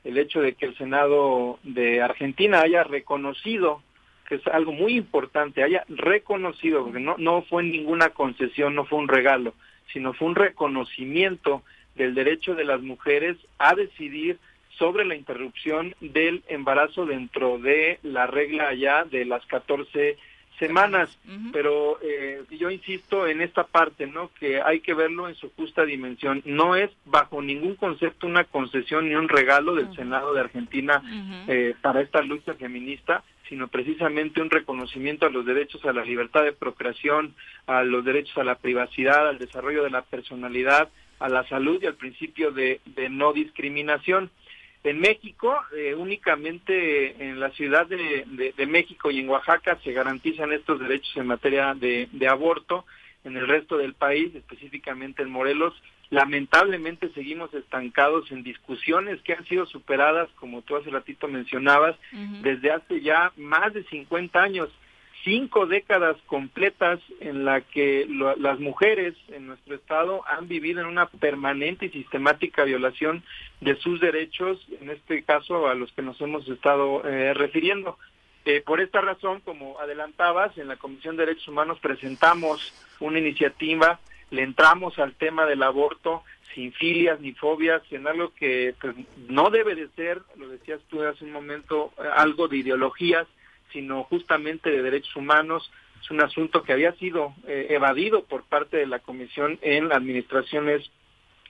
[0.04, 3.82] el hecho de que el Senado de Argentina haya reconocido,
[4.28, 9.00] que es algo muy importante, haya reconocido, porque no, no fue ninguna concesión, no fue
[9.00, 9.54] un regalo,
[9.92, 11.64] sino fue un reconocimiento
[11.96, 14.38] del derecho de las mujeres a decidir
[14.78, 20.18] sobre la interrupción del embarazo dentro de la regla ya de las 14
[20.60, 21.18] semanas,
[21.52, 24.30] pero eh, yo insisto en esta parte, ¿no?
[24.40, 26.42] Que hay que verlo en su justa dimensión.
[26.46, 31.02] No es bajo ningún concepto una concesión ni un regalo del Senado de Argentina
[31.48, 36.44] eh, para esta lucha feminista, sino precisamente un reconocimiento a los derechos a la libertad
[36.44, 37.34] de procreación,
[37.66, 40.90] a los derechos a la privacidad, al desarrollo de la personalidad,
[41.20, 42.80] a la salud y al principio de
[43.10, 44.30] no discriminación.
[44.84, 50.80] En México, eh, únicamente en la Ciudad de, México y en Oaxaca se garantizan estos
[50.80, 52.86] derechos en materia de, aborto.
[53.26, 55.74] En el resto del país, específicamente en Morelos,
[56.10, 61.98] lamentablemente seguimos estancados en discusiones que han sido superadas, como tú hace ratito mencionabas,
[62.42, 64.70] desde hace ya más de 50 años
[65.30, 68.08] cinco décadas completas en la que
[68.40, 73.22] las mujeres en nuestro estado han vivido en una permanente y sistemática violación
[73.62, 78.00] de sus derechos, en este caso a los que nos hemos estado eh, refiriendo.
[78.44, 84.00] Eh, por esta razón, como adelantabas, en la Comisión de Derechos Humanos presentamos una iniciativa,
[84.32, 86.24] le entramos al tema del aborto
[86.56, 88.96] sin filias ni fobias, en algo que pues,
[89.28, 93.28] no debe de ser, lo decías tú hace un momento, algo de ideologías,
[93.72, 95.72] sino justamente de derechos humanos.
[96.02, 100.90] Es un asunto que había sido eh, evadido por parte de la Comisión en administraciones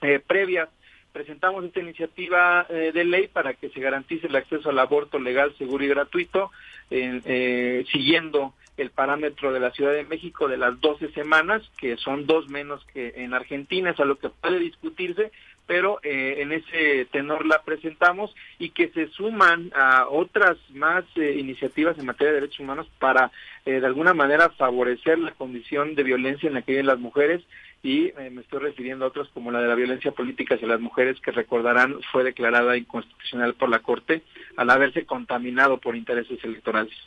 [0.02, 0.70] eh, previas.
[1.12, 5.54] Presentamos esta iniciativa eh, de ley para que se garantice el acceso al aborto legal,
[5.58, 6.52] seguro y gratuito,
[6.90, 12.48] siguiendo el parámetro de la Ciudad de México de las 12 semanas, que son dos
[12.48, 15.32] menos que en Argentina, es a lo que puede discutirse,
[15.70, 21.36] pero eh, en ese tenor la presentamos y que se suman a otras más eh,
[21.38, 23.30] iniciativas en materia de derechos humanos para
[23.68, 27.44] eh, de alguna manera favorecer la condición de violencia en la que viven las mujeres
[27.84, 31.22] y me estoy refiriendo a otras como la de la violencia política hacia las mujeres
[31.22, 34.24] que recordarán fue declarada inconstitucional por la Corte
[34.58, 36.98] al haberse contaminado por intereses electorales.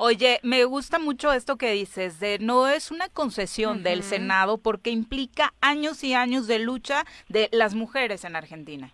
[0.00, 4.90] Oye, me gusta mucho esto que dices, de no es una concesión del Senado porque
[4.90, 8.92] implica años y años de lucha de las mujeres en Argentina.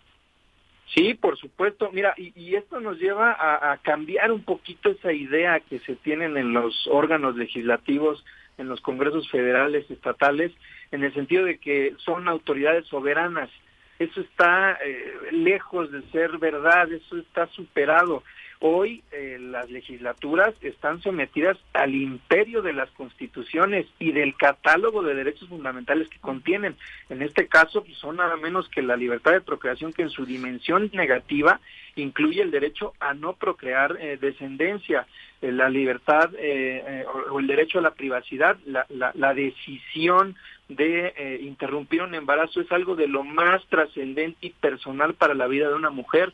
[0.95, 1.91] Sí, por supuesto.
[1.93, 6.39] Mira, y, esto nos lleva a, a, cambiar un poquito esa idea que se tienen
[6.39, 8.25] en los órganos legislativos,
[8.57, 10.53] en los congresos federales, estatales,
[10.91, 13.51] en el sentido de que son autoridades soberanas.
[13.99, 18.23] Eso está eh, lejos de ser verdad, eso está superado.
[18.67, 25.15] Hoy eh, las legislaturas están sometidas al imperio de las constituciones y del catálogo de
[25.15, 26.75] derechos fundamentales que contienen.
[27.11, 30.25] En este caso pues, son nada menos que la libertad de procreación que en su
[30.25, 31.61] dimensión negativa
[31.95, 35.07] incluye el derecho a no procrear eh, descendencia,
[35.43, 40.37] eh, la libertad o, el derecho a la privacidad, la, la decisión
[40.71, 45.69] de interrumpir un embarazo es algo de lo más trascendente y personal para la vida
[45.69, 46.33] de una mujer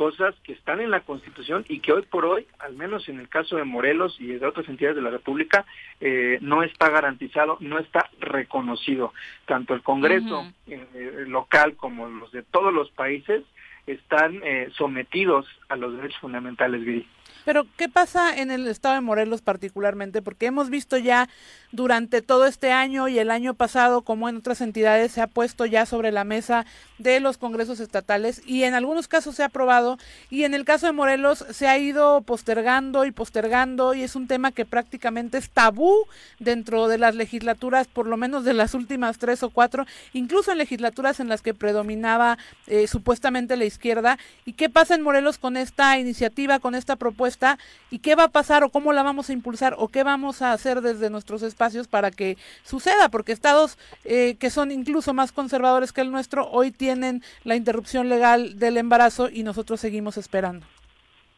[0.00, 3.28] cosas que están en la Constitución y que hoy por hoy, al menos en el
[3.28, 5.66] caso de Morelos y de otras entidades de la República,
[6.00, 9.12] eh, no está garantizado, no está reconocido.
[9.44, 13.42] Tanto el Congreso eh, local como los de todos los países
[13.86, 17.06] están eh, sometidos a los derechos fundamentales, Gris.
[17.44, 20.20] Pero, ¿qué pasa en el estado de Morelos particularmente?
[20.20, 21.28] Porque hemos visto ya
[21.72, 25.64] durante todo este año y el año pasado, como en otras entidades, se ha puesto
[25.64, 26.66] ya sobre la mesa
[26.98, 29.96] de los congresos estatales y en algunos casos se ha aprobado
[30.28, 34.26] y en el caso de Morelos se ha ido postergando y postergando y es un
[34.26, 36.06] tema que prácticamente es tabú
[36.40, 40.58] dentro de las legislaturas, por lo menos de las últimas tres o cuatro, incluso en
[40.58, 44.18] legislaturas en las que predominaba eh, supuestamente la izquierda.
[44.44, 47.58] ¿Y qué pasa en Morelos con esta iniciativa, con esta propuesta
[47.90, 50.52] y qué va a pasar o cómo la vamos a impulsar o qué vamos a
[50.52, 55.92] hacer desde nuestros espacios para que suceda, porque estados eh, que son incluso más conservadores
[55.92, 60.66] que el nuestro hoy tienen la interrupción legal del embarazo y nosotros seguimos esperando.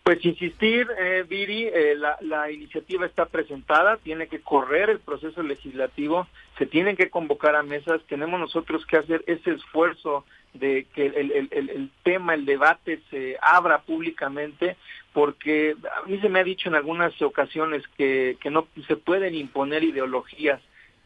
[0.02, 5.44] Pues insistir, eh, Viri, eh, la, la, iniciativa está presentada, tiene que correr el proceso
[5.44, 6.26] legislativo,
[6.58, 10.24] se tienen que convocar a mesas, tenemos nosotros que hacer ese esfuerzo
[10.54, 14.76] de que el, tema, el debate se abra públicamente,
[15.12, 19.36] porque a mí se me ha dicho en algunas ocasiones que, que no se pueden
[19.36, 20.60] imponer ideologías,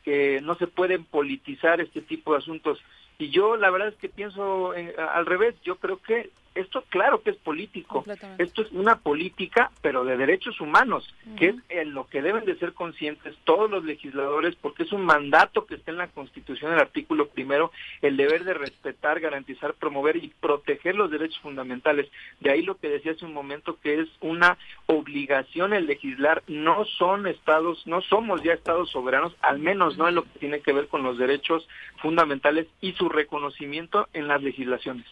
[0.04, 2.82] que no se pueden politizar este tipo de asuntos.
[3.18, 7.30] Y yo la verdad es que pienso al revés, yo creo que esto claro que
[7.30, 8.04] es político,
[8.38, 12.58] esto es una política, pero de derechos humanos, que es en lo que deben de
[12.58, 16.80] ser conscientes todos los legisladores, porque es un mandato que está en la Constitución, el
[16.80, 17.70] artículo primero,
[18.02, 22.10] el deber de respetar, garantizar, promover y proteger los derechos fundamentales.
[22.40, 26.84] De ahí lo que decía hace un momento, que es una obligación el legislar, no
[26.84, 30.72] son estados, no somos ya estados soberanos, al menos no en lo que tiene que
[30.72, 31.68] ver con los derechos
[32.00, 35.06] fundamentales y su reconocimiento en las legislaciones.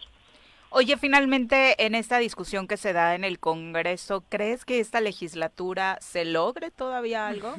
[0.77, 5.99] Oye, finalmente, en esta discusión que se da en el Congreso, ¿crees que esta legislatura
[6.01, 7.55] se logre todavía algo?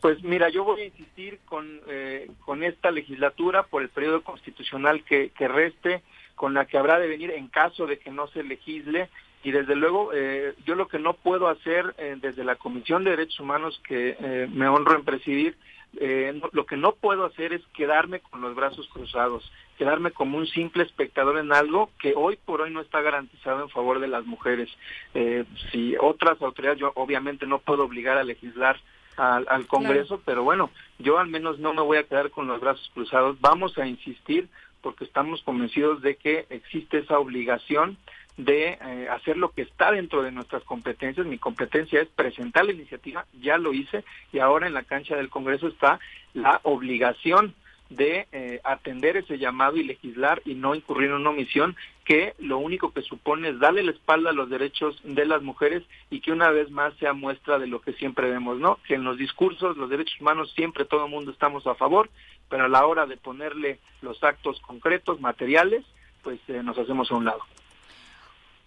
[0.00, 5.04] Pues mira, yo voy a insistir con, eh, con esta legislatura por el periodo constitucional
[5.04, 6.02] que, que reste,
[6.34, 9.08] con la que habrá de venir en caso de que no se legisle.
[9.44, 13.10] Y desde luego, eh, yo lo que no puedo hacer eh, desde la Comisión de
[13.10, 15.56] Derechos Humanos que eh, me honro en presidir,
[15.96, 20.46] eh, lo que no puedo hacer es quedarme con los brazos cruzados, quedarme como un
[20.46, 24.26] simple espectador en algo que hoy por hoy no está garantizado en favor de las
[24.26, 24.68] mujeres.
[25.14, 28.78] Eh, si otras autoridades, yo obviamente no puedo obligar a legislar
[29.16, 32.60] al, al Congreso, pero bueno, yo al menos no me voy a quedar con los
[32.60, 33.40] brazos cruzados.
[33.40, 34.48] Vamos a insistir
[34.80, 37.96] porque estamos convencidos de que existe esa obligación
[38.38, 41.26] de eh, hacer lo que está dentro de nuestras competencias.
[41.26, 45.28] Mi competencia es presentar la iniciativa, ya lo hice, y ahora en la cancha del
[45.28, 45.98] Congreso está
[46.32, 47.54] la obligación
[47.90, 51.74] de eh, atender ese llamado y legislar y no incurrir en una omisión
[52.04, 55.82] que lo único que supone es darle la espalda a los derechos de las mujeres
[56.10, 58.78] y que una vez más sea muestra de lo que siempre vemos, ¿no?
[58.86, 62.08] Que en los discursos, los derechos humanos, siempre todo el mundo estamos a favor,
[62.48, 65.84] pero a la hora de ponerle los actos concretos, materiales,
[66.22, 67.40] pues eh, nos hacemos a un lado.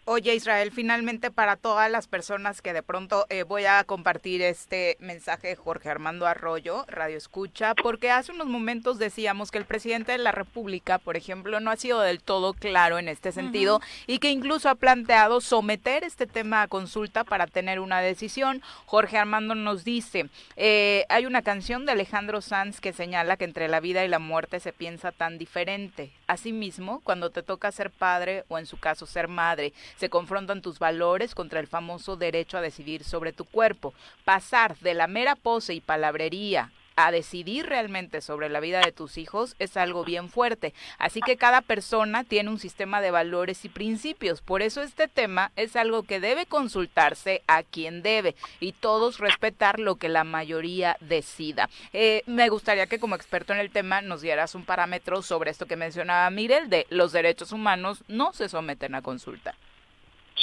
[0.06, 4.98] Oye Israel, finalmente para todas las personas que de pronto eh, voy a compartir este
[5.00, 10.12] mensaje de Jorge Armando Arroyo, Radio Escucha, porque hace unos momentos decíamos que el presidente
[10.12, 13.80] de la República, por ejemplo, no ha sido del todo claro en este sentido uh
[13.80, 14.04] -huh.
[14.08, 18.64] y que incluso ha planteado someter este tema a consulta para tener una decisión.
[18.88, 23.68] Jorge Armando nos dice, eh, hay una canción de Alejandro Sanz que señala que entre
[23.68, 26.12] la vida y la muerte se piensa tan diferente.
[26.32, 30.80] Asimismo, cuando te toca ser padre o en su caso ser madre, se confrontan tus
[30.80, 33.94] valores contra el famoso derecho a decidir sobre tu cuerpo.
[34.24, 36.72] Pasar de la mera pose y palabrería
[37.06, 40.74] a decidir realmente sobre la vida de tus hijos es algo bien fuerte.
[40.98, 44.42] Así que cada persona tiene un sistema de valores y principios.
[44.42, 49.80] Por eso este tema es algo que debe consultarse a quien debe y todos respetar
[49.80, 51.70] lo que la mayoría decida.
[51.94, 55.66] Eh, me gustaría que como experto en el tema nos dieras un parámetro sobre esto
[55.66, 59.56] que mencionaba Mirel de los derechos humanos no se someten a consulta.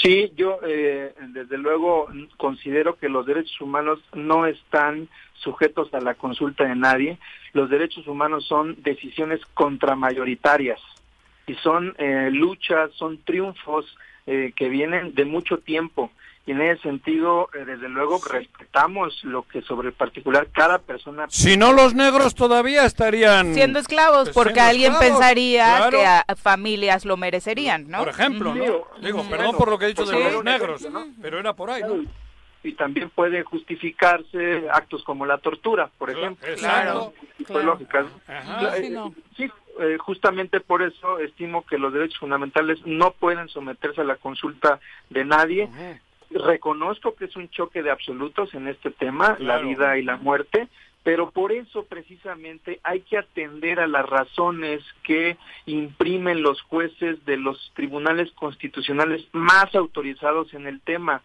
[0.03, 6.15] Sí, yo eh, desde luego considero que los derechos humanos no están sujetos a la
[6.15, 7.19] consulta de nadie.
[7.53, 10.81] Los derechos humanos son decisiones contramayoritarias
[11.49, 13.87] y son eh, luchas, son triunfos
[14.27, 16.13] eh, que vienen de mucho tiempo.
[16.49, 21.27] Y en ese sentido, eh, desde luego, respetamos lo que sobre particular cada persona...
[21.29, 23.53] Si no, los negros todavía estarían...
[23.53, 25.99] Siendo esclavos, porque siendo alguien esclavos, pensaría claro.
[25.99, 27.99] que a familias lo merecerían, ¿no?
[27.99, 28.63] Por ejemplo, ¿no?
[28.63, 31.09] Digo, Digo perdón por lo que he dicho de los negros, ¿no?
[31.21, 32.11] pero era por ahí, ¿no?
[32.63, 36.49] Y también puede justificarse actos como la tortura, por ejemplo.
[36.57, 38.07] Claro, psicológicas.
[38.27, 38.79] Ajá.
[38.79, 38.99] Eh,
[39.37, 44.17] Sí, eh, justamente por eso estimo que los derechos fundamentales no pueden someterse a la
[44.17, 44.81] consulta
[45.11, 45.69] de nadie.
[46.31, 50.69] Reconozco que es un choque de absolutos en este tema, la vida y la muerte,
[51.03, 57.39] pero por eso precisamente hay que atender a las razones que imprimen los jueces de
[57.39, 61.23] los tribunales constitucionales más autorizados en el tema.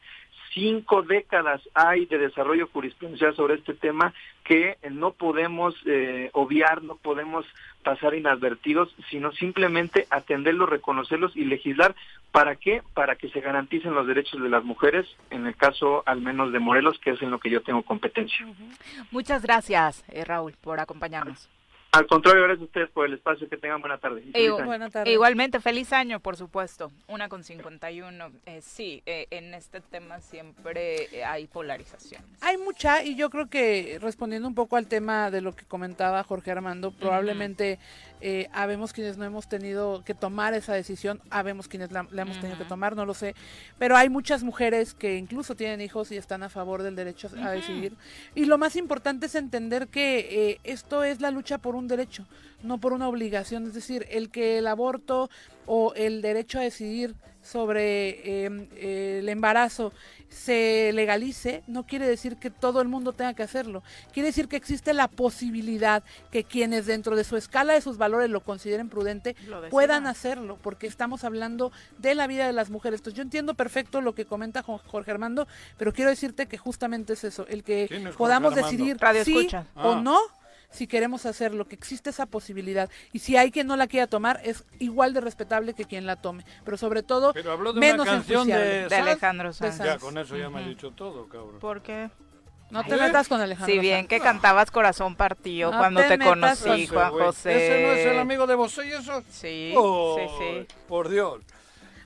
[0.53, 6.83] Cinco décadas hay de desarrollo jurisprudencial sobre este tema que eh, no podemos eh, obviar,
[6.83, 7.45] no podemos
[7.83, 11.95] pasar inadvertidos, sino simplemente atenderlos, reconocerlos y legislar.
[12.31, 12.81] ¿Para qué?
[12.93, 16.59] Para que se garanticen los derechos de las mujeres, en el caso al menos de
[16.59, 18.45] Morelos, que es en lo que yo tengo competencia.
[19.11, 21.49] Muchas gracias, eh, Raúl, por acompañarnos.
[21.93, 23.47] Al contrario, gracias a ustedes por el espacio.
[23.47, 24.23] Que tengan buena tarde.
[24.65, 25.11] Buena tarde.
[25.11, 26.91] Igualmente, feliz año, por supuesto.
[27.07, 28.31] Una con 51.
[28.47, 32.27] Eh, sí, eh, en este tema siempre eh, hay polarizaciones.
[32.41, 36.23] Hay mucha, y yo creo que respondiendo un poco al tema de lo que comentaba
[36.23, 37.77] Jorge Armando, probablemente
[38.25, 42.39] eh, habemos quienes no hemos tenido que tomar esa decisión, habemos quienes la, la hemos
[42.39, 43.35] tenido que tomar, no lo sé,
[43.77, 47.51] pero hay muchas mujeres que incluso tienen hijos y están a favor del derecho a
[47.51, 47.97] decidir.
[48.33, 52.25] Y lo más importante es entender que eh, esto es la lucha por un derecho,
[52.63, 55.29] no por una obligación, es decir, el que el aborto
[55.65, 59.93] o el derecho a decidir sobre eh, el embarazo
[60.29, 63.83] se legalice, no quiere decir que todo el mundo tenga que hacerlo.
[64.13, 68.31] Quiere decir que existe la posibilidad que quienes dentro de su escala de sus valores
[68.31, 73.01] lo consideren prudente Lo puedan hacerlo, porque estamos hablando de la vida de las mujeres.
[73.01, 77.13] Entonces yo entiendo perfecto lo que comenta Jo- Jorge Armando, pero quiero decirte que justamente
[77.13, 79.67] es eso, el que ¿Quién es Jorge podamos decidir Radio sí escucha.
[79.75, 80.01] o Ah.
[80.01, 80.17] no
[80.73, 82.89] si queremos hacerlo, que existe esa posibilidad.
[83.13, 86.17] Y si hay quien no la quiera tomar, es igual de respetable que quien la
[86.17, 86.43] tome.
[86.65, 88.57] Pero sobre todo, Pero habló de menos una canción de.
[88.57, 89.01] De Sanz.
[89.07, 89.77] Alejandro Sanz.
[89.77, 91.59] Ya, con eso ya me ha dicho todo, cabrón.
[91.59, 92.09] ¿Por qué?
[92.71, 92.97] No te ¿Eh?
[92.97, 93.71] metas con Alejandro.
[93.71, 94.07] Si bien Sanz.
[94.09, 97.11] que cantabas Corazón Partido No cuando te conocí, Juan.
[97.11, 97.55] José.
[97.55, 99.21] ¿Ese no es el amigo de vos y eso?
[99.29, 100.75] Sí, Oh, sí, sí.
[100.87, 101.43] Por Dios.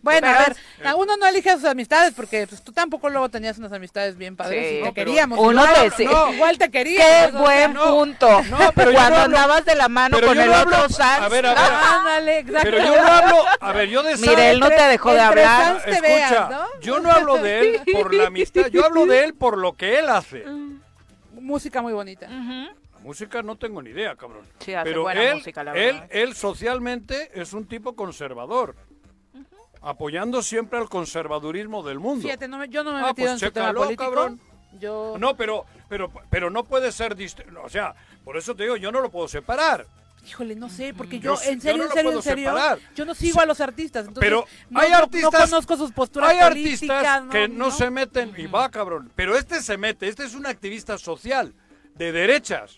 [0.01, 3.29] Bueno, a ver, a uno no elige a sus amistades porque pues, tú tampoco luego
[3.29, 4.75] tenías unas amistades bien padres Sí.
[4.75, 5.39] y te No, queríamos.
[5.39, 7.31] uno igual, te- no, igual te queríamos.
[7.31, 8.41] Qué buen sea, punto.
[8.43, 11.21] no, pero Cuando no andabas de la mano con el no otro Sanz.
[11.23, 11.63] a ver, a ver.
[11.97, 12.61] Ándale, exacto.
[12.71, 15.19] Pero yo no hablo, a ver, yo de Sanz- Mira, él no te dejó de
[15.21, 15.77] hablar.
[15.85, 16.65] Escucha, veas, ¿no?
[16.81, 19.99] yo no hablo de él por la amistad, yo hablo de él por lo que
[19.99, 20.45] él hace.
[21.33, 22.27] Música muy bonita.
[22.29, 24.41] La música no tengo ni idea, cabrón.
[24.59, 26.07] Sí, hace Pero buena él, música, la él, verdad.
[26.11, 28.75] él socialmente es un tipo conservador,
[29.81, 32.23] apoyando siempre al conservadurismo del mundo.
[32.23, 34.03] Fíjate, no me- yo no me he Ah, metido pues en su tema chécalo, político.
[34.03, 34.41] cabrón.
[34.79, 35.15] Yo...
[35.19, 38.91] No, pero, pero, pero no puede ser, dist- o sea, por eso te digo, yo
[38.91, 39.85] no lo puedo separar.
[40.27, 42.79] Híjole, no sé, porque Yo yo, en yo serio, no en serio, en serio, separar.
[42.95, 45.91] yo no sigo a los artistas, entonces Pero no, hay no- artistas, no conozco sus
[45.93, 47.71] posturas hay artistas que no, no, no.
[47.71, 49.09] se meten y va, cabrón.
[49.15, 51.53] Pero este se mete, este es un activista social
[51.95, 52.75] de derechas.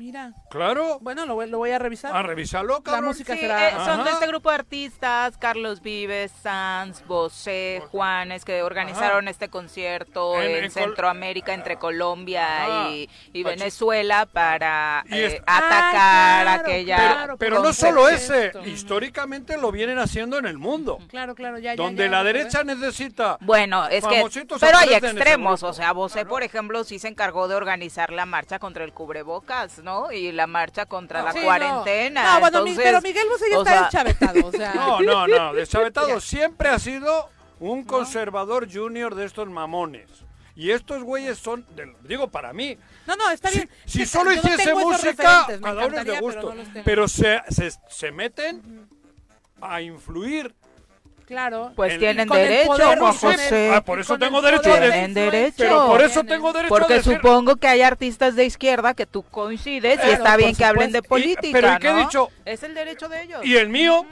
[0.00, 2.16] Mira, Claro, bueno, lo, voy- lo voy a revisar.
[2.16, 3.04] a revisarlo, La cabrón.
[3.04, 3.68] música Sí, será...
[3.68, 9.50] eh, son de este grupo de artistas, Carlos Vives, Sanz, Bosé, Juanes, que organizaron este
[9.50, 12.90] concierto En- en, en Col- Centroamérica, entre Colombia Ajá.
[12.92, 15.90] y, Venezuela, para Y eh, atacar Ah,
[16.54, 16.96] claro, aquella...
[16.96, 20.98] claro, Pero no solo ese, históricamente lo vienen haciendo en el mundo.
[21.08, 24.24] Claro, claro, ya, ya, Donde ya, la derecha necesita Bueno, es que,
[24.58, 28.58] pero hay extremos, o sea, Bosé, por ejemplo, sí se encargó de organizar la marcha
[28.58, 29.89] contra el cubrebocas, ¿no?
[30.12, 31.44] Y la marcha contra la Sí, no.
[31.44, 32.34] cuarentena.
[32.34, 34.74] No, bueno, mi- entonces, pero Miguel Bosé ya o está sea, deschavetado, o sea...
[34.74, 35.54] No, no, no.
[35.54, 37.28] Deschavetado siempre ha sido
[37.58, 40.08] un conservador junior de estos mamones.
[40.56, 42.76] Y estos güeyes son, del- digo para mí,
[43.06, 43.70] No, no, está si, bien.
[43.86, 46.54] si solo no hiciese música, cada uno es de gusto.
[46.54, 46.82] No.
[46.84, 48.86] Pero se, se, se meten
[49.62, 50.54] a influir.
[51.30, 51.72] Claro.
[51.76, 53.70] Pues el- tienen derecho, poder, Juan José.
[53.72, 54.90] ah, por eso tengo derecho a decir.
[54.92, 55.54] Tienen derecho.
[55.58, 56.28] Pero por eso Tienen.
[56.28, 57.14] tengo derecho Porque a decir.
[57.14, 60.90] supongo que hay artistas de izquierda que tú coincides y Claro, está bien que hablen
[60.92, 61.28] de supuesto.
[61.28, 61.98] Y- política, pero ¿y qué he ¿no?
[62.00, 62.28] dicho?
[62.44, 63.40] Es el derecho de ellos.
[63.44, 64.04] Y el mío,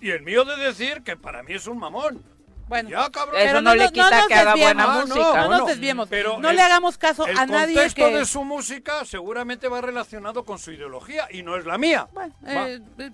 [0.00, 2.22] y el mío de decir que para mí es un mamón.
[2.68, 3.40] Bueno, Ya, cabrón.
[3.40, 4.74] Eso no le quita nos que haga desviemos.
[4.74, 5.20] buena Ah, no, música.
[5.24, 6.08] No bueno, nos desviemos.
[6.08, 8.16] pero no el- le hagamos caso El a nadie contexto que...
[8.18, 12.08] de su música seguramente va relacionado con su ideología y no es la mía.
[12.12, 13.10] Bueno, eh, eh,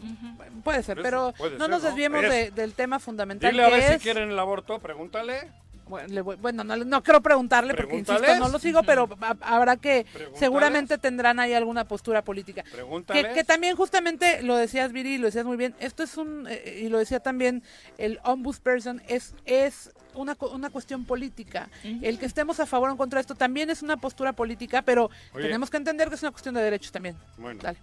[0.62, 1.88] puede ser, Eso, pero puede no ser, nos ¿no?
[1.88, 3.92] desviemos Es- de- del tema fundamental Dile a ver es...
[3.94, 5.50] si quieren el aborto, pregúntale.
[5.88, 9.36] Bueno, le voy- bueno, no, no quiero preguntarle porque, insisto, no lo sigo, pero ha-
[9.40, 12.64] habrá que, seguramente tendrán ahí alguna postura política.
[13.06, 16.80] Que, que también justamente lo decías, Viri, lo decías muy bien, esto es un, eh,
[16.84, 17.62] y lo decía también
[17.96, 21.68] el ombudsperson, es, es una, una cuestión política.
[21.82, 24.82] El que estemos a favor o en contra de esto también es una postura política,
[24.82, 25.44] pero Oye.
[25.44, 27.16] tenemos que entender que es una cuestión de derechos también.
[27.36, 27.60] Bueno.
[27.62, 27.78] Dale.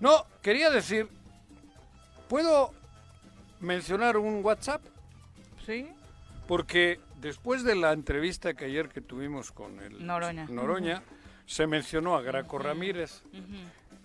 [0.00, 1.08] No, quería decir,
[2.28, 2.72] ¿puedo
[3.60, 4.80] mencionar un WhatsApp?
[5.66, 5.88] Sí.
[6.46, 10.46] Porque después de la entrevista que ayer que tuvimos con el Noroña.
[10.48, 11.02] Noroña,
[11.46, 13.22] se mencionó a Graco Ramírez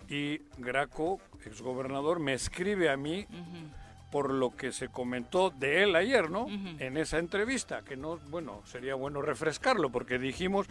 [0.10, 3.26] y Graco, exgobernador, me escribe a mí
[4.12, 6.48] por lo que se comentó de él ayer, ¿no?
[6.80, 10.68] En esa entrevista, que no, bueno, sería bueno refrescarlo, porque dijimos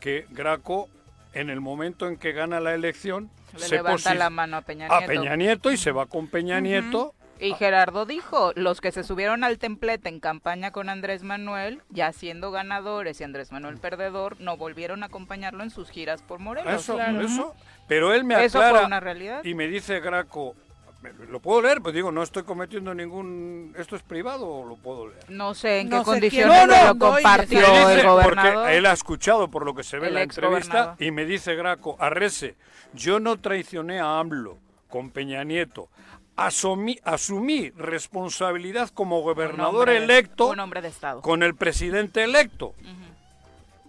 [0.00, 0.88] que Graco,
[1.32, 4.86] en el momento en que gana la elección, Le se levanta la mano a Peña
[4.86, 5.06] a Nieto.
[5.06, 7.14] Peña Nieto y se va con Peña Nieto.
[7.40, 12.12] Y Gerardo dijo, los que se subieron al templete en campaña con Andrés Manuel, ya
[12.12, 16.72] siendo ganadores y Andrés Manuel perdedor, no volvieron a acompañarlo en sus giras por Morelos.
[16.72, 17.54] Eso, eso.
[17.88, 19.44] Pero él me Eso aclara fue una realidad.
[19.44, 20.54] y me dice Graco,
[21.02, 21.82] ¿me- ¿lo puedo leer?
[21.82, 23.74] Pues digo, no estoy cometiendo ningún...
[23.76, 25.24] ¿Esto es privado o lo puedo leer?
[25.28, 28.06] No sé en No qué sé condiciones quién- lo No, no, no, compartió dice, el
[28.06, 28.54] gobernador.
[28.54, 31.56] porque él ha escuchado por lo que se ve en la entrevista y me dice
[31.56, 32.54] Graco, Arrese,
[32.94, 34.56] yo no traicioné a AMLO,
[34.88, 35.88] con Peña Nieto,
[36.36, 41.20] asumí, asumí responsabilidad como gobernador electo un hombre de Estado.
[41.22, 42.74] con el presidente electo.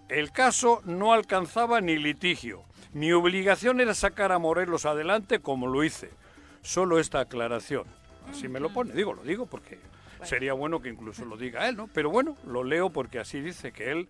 [0.08, 2.62] El caso no alcanzaba ni litigio.
[2.92, 6.10] Mi obligación era sacar a Morelos adelante como lo hice.
[6.62, 7.84] Solo esta aclaración.
[8.30, 8.92] Así me lo pone.
[8.94, 9.78] Digo, lo digo porque
[10.22, 11.88] sería bueno que incluso lo diga él, ¿no?
[11.92, 14.08] Pero bueno, lo leo porque así dice que él,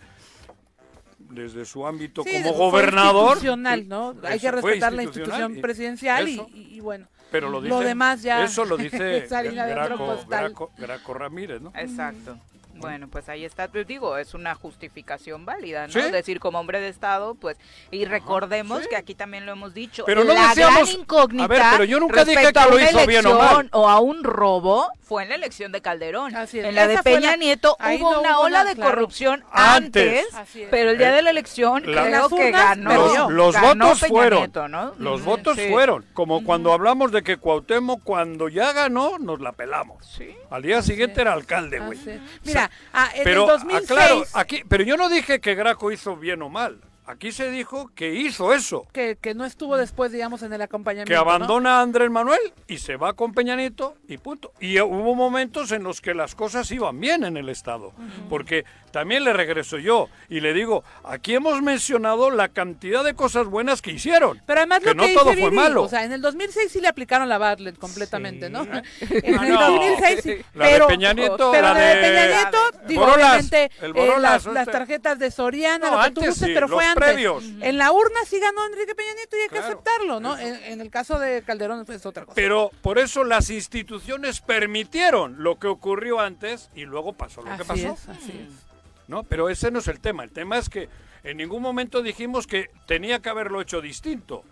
[1.18, 3.28] desde su ámbito Sí, como gobernador...
[3.30, 4.14] institucional, ¿no?
[4.22, 6.48] Hay que respetar la institución presidencial y, eso.
[6.54, 7.06] y- y bueno.
[7.36, 10.24] Pero lo, dice, demás ya Eso lo dice Graco.
[10.28, 11.72] Graco- Graco Ramírez, ¿no?
[11.74, 12.38] Exacto.
[12.78, 15.92] Bueno, pues ahí está, te digo, es una justificación válida, ¿no?
[15.92, 16.00] Sí.
[16.10, 17.56] Decir como hombre de Estado, pues,
[17.90, 21.48] y recordemos que aquí también lo hemos dicho, Pero no la decíamos- gran incógnita A
[21.48, 23.68] ver, pero yo nunca dije que lo hizo bien o mal.
[23.72, 26.34] o a un robo fue en la elección de Calderón.
[26.34, 26.64] Así es.
[26.64, 28.90] En la de Peña la- Nieto ahí hubo no una hubo ola de claro.
[28.90, 30.24] corrupción Antes.
[30.32, 30.68] antes, es.
[30.70, 32.90] pero el día de la elección La- creo que ganó.
[32.90, 33.30] perdió.
[33.30, 34.38] Los ganó votos Peña fueron.
[34.40, 34.94] Nieto, ¿no?
[34.98, 35.68] Los Ujú, votos sí.
[35.70, 36.04] fueron.
[36.12, 40.04] Como cuando hablamos de que Cuauhtémoc, cuando ya ganó, nos la pelamos.
[40.06, 40.34] Sí.
[40.50, 41.98] Al día siguiente era alcalde, güey.
[41.98, 42.20] Es.
[42.68, 43.90] Mira, ah, en Pero, el 2006...
[43.90, 46.80] aclaro, aquí, pero yo no dije que Graco hizo bien o mal.
[47.08, 48.88] Aquí se dijo que hizo eso.
[48.92, 51.08] que, que no estuvo después, digamos, en el acompañamiento.
[51.08, 51.20] Que ¿no?
[51.20, 54.52] abandona a Andrés Manuel y se va con Peña Nieto y punto.
[54.58, 57.92] Y hubo momentos en los que las cosas iban bien en el Estado.
[58.28, 58.64] Porque
[58.96, 63.82] también le regreso yo y le digo, aquí hemos mencionado la cantidad de cosas buenas
[63.82, 64.40] que hicieron.
[64.46, 65.82] Pero además que lo no que todo fue malo.
[65.82, 68.66] O sea, en el 2006 sí le aplicaron la Bartlett completamente, ¿no?
[68.72, 69.70] Ah, En el no.
[69.72, 70.36] 2006 sí.
[70.54, 73.70] La de pero, Peña Nieto, pero la la de de- Peña Nieto, digo, Borolas, obviamente,
[73.82, 74.54] el eh, Borolas, las, este.
[74.54, 77.04] las tarjetas de Soriana, No, lo que tú gustes, sí, pero fue antes.
[77.04, 77.44] previos.
[77.60, 80.38] En la urna sí ganó Enrique Peña Nieto y hay que Claro, aceptarlo, ¿no?
[80.38, 82.34] En, en el caso de Calderón pues, es otra cosa.
[82.34, 87.62] Pero por eso las instituciones permitieron lo que ocurrió antes y luego pasó lo que
[87.62, 87.92] Así pasó.
[87.92, 88.66] es, así es.
[89.08, 89.22] ¿No?
[89.24, 90.24] Pero ese no es el tema.
[90.24, 90.88] El tema es que
[91.24, 94.44] en ningún momento dijimos que tenía que haberlo hecho distinto.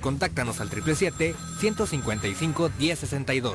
[0.00, 3.54] Contáctanos al 777-155-1062.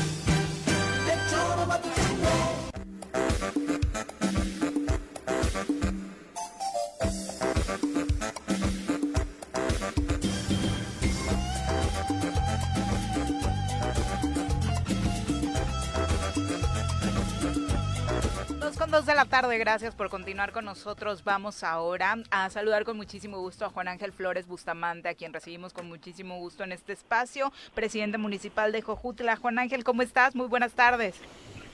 [18.91, 21.23] Dos con dos de la tarde, gracias por continuar con nosotros.
[21.23, 25.71] Vamos ahora a saludar con muchísimo gusto a Juan Ángel Flores Bustamante, a quien recibimos
[25.71, 29.37] con muchísimo gusto en este espacio, presidente municipal de Jojutla.
[29.37, 30.35] Juan Ángel, ¿cómo estás?
[30.35, 31.15] Muy buenas tardes.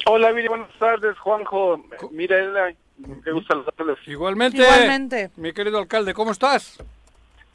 [0.06, 1.84] Hola, Viri, buenas tardes, Juanjo.
[2.12, 2.38] Mira,
[3.24, 4.08] qué gusto saludarles.
[4.08, 5.32] Igualmente, Igualmente.
[5.38, 6.78] mi querido alcalde, ¿cómo estás?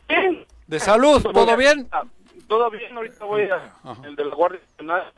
[0.08, 0.44] Bien.
[0.66, 1.22] ¿De salud?
[1.22, 1.88] ¿Todo bien?
[2.48, 5.12] Todo bien, ahorita voy a el de la Guardia Nacional.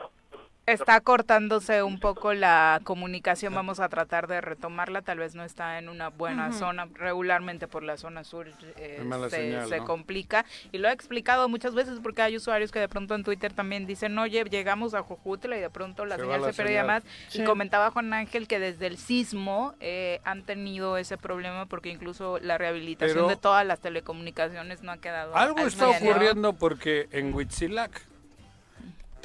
[0.67, 5.77] Está cortándose un poco la comunicación, vamos a tratar de retomarla, tal vez no está
[5.77, 8.47] en una buena zona, regularmente por la zona sur
[8.77, 9.85] eh, se, señal, se ¿no?
[9.85, 13.53] complica y lo he explicado muchas veces porque hay usuarios que de pronto en Twitter
[13.53, 16.83] también dicen, oye, llegamos a Jojutla y de pronto la Se señal la se perdía
[16.83, 17.41] más Sí.
[17.41, 22.39] y comentaba Juan Ángel que desde el sismo eh, han tenido ese problema porque incluso
[22.39, 26.09] la rehabilitación Pero- de todas las telecomunicaciones no ha quedado Algo al está 100, ¿no?
[26.09, 28.01] ocurriendo porque en Huitzilac,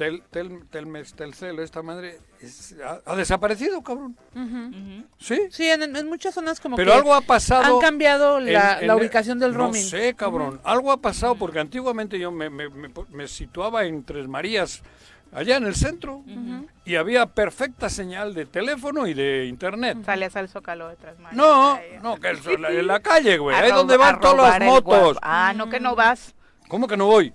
[0.00, 4.16] Tel, tel, Telmex, Telcel, esta madre, es- ha, ha desaparecido, cabrón.
[4.34, 5.04] Ujú.
[5.18, 5.38] ¿Sí?
[5.50, 7.74] Sí, en, en muchas zonas como Pero que algo ha pasado.
[7.76, 9.82] Han cambiado en- la, en- la ubicación del roaming.
[9.82, 10.58] No sé, cabrón.
[10.64, 14.82] Algo ha pasado porque antiguamente yo me, me- me- me situaba en Tres Marías,
[15.32, 16.24] allá en el centro,
[16.86, 19.98] y había perfecta señal de teléfono y de internet.
[20.06, 21.16] Salías al zócalo detrás.
[21.32, 23.54] No, no, que es en la, en la calle, güey.
[23.54, 25.18] Ahí donde van todas las el motos.
[25.20, 26.34] Ah, no que no vas.
[26.68, 27.34] ¿Cómo que no voy?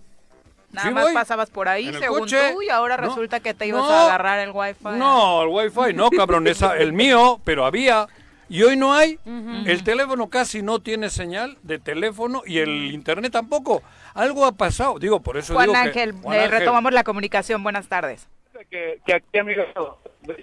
[0.76, 1.14] Nada Sí más voy.
[1.14, 2.38] pasabas por ahí, según coche.
[2.54, 3.08] tú, y ahora No.
[3.08, 3.90] resulta que te ibas No.
[3.90, 4.84] a agarrar el wifi.
[4.98, 8.08] No, el wifi no, cabrón, esa, el mío, pero había.
[8.48, 9.16] Y hoy no hay.
[9.26, 9.64] Ujú.
[9.66, 13.82] El teléfono casi no tiene señal de teléfono y el internet tampoco.
[14.14, 15.00] Algo ha pasado.
[15.00, 17.64] Digo, por eso Juan digo que- Ángel, Juan eh, Ángel, retomamos la comunicación.
[17.64, 18.28] Buenas tardes.
[18.70, 19.64] Que, que aquí, amigo,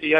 [0.00, 0.12] y,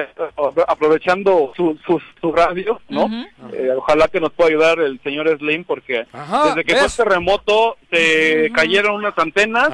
[0.68, 3.04] aprovechando su, su, su radio, ¿no?
[3.04, 3.24] Ujú.
[3.52, 6.80] Eh, ojalá que nos pueda ayudar el señor Slim, porque Ajá, desde que ¿ves?
[6.80, 9.70] fue este terremoto se cayeron unas antenas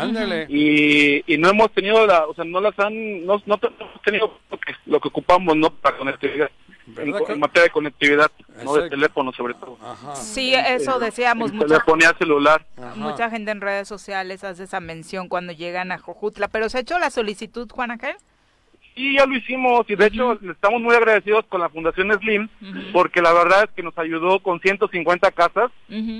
[0.48, 4.38] y, y no hemos tenido la, o sea, no las han, no, no hemos tenido
[4.50, 5.70] lo que, lo que ocupamos, ¿no?
[5.70, 6.50] Para conectividad,
[6.86, 8.88] en, ¿Verdad que- en materia de conectividad, no de Exacto.
[8.90, 9.78] teléfono sobre todo.
[10.14, 11.52] Sí, eso decíamos.
[11.52, 12.64] Mucha, telefonía celular.
[12.96, 16.48] mucha gente en redes sociales hace esa mención cuando llegan a Jojutla.
[16.48, 18.16] Pero se ha hecho la solicitud, Juan Ángel.
[18.98, 22.48] Sí, ya lo hicimos y de hecho estamos muy agradecidos con la Fundación Slim
[22.92, 25.70] porque la verdad es que nos ayudó con 150 casas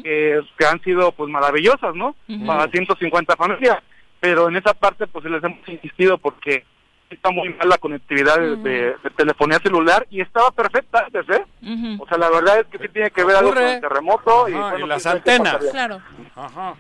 [0.03, 2.15] que, que han sido pues maravillosas, ¿no?
[2.47, 3.79] Para 150 familias,
[4.21, 6.65] pero en esa parte pues les hemos insistido porque
[7.11, 11.43] está muy mal la conectividad de, de- de telefonía celular y estaba perfecta antes, ¿eh?
[11.99, 14.53] O sea, la verdad es que sí tiene que ver algo con el terremoto y,
[14.53, 15.57] bueno, y las antenas.
[15.73, 16.01] Claro.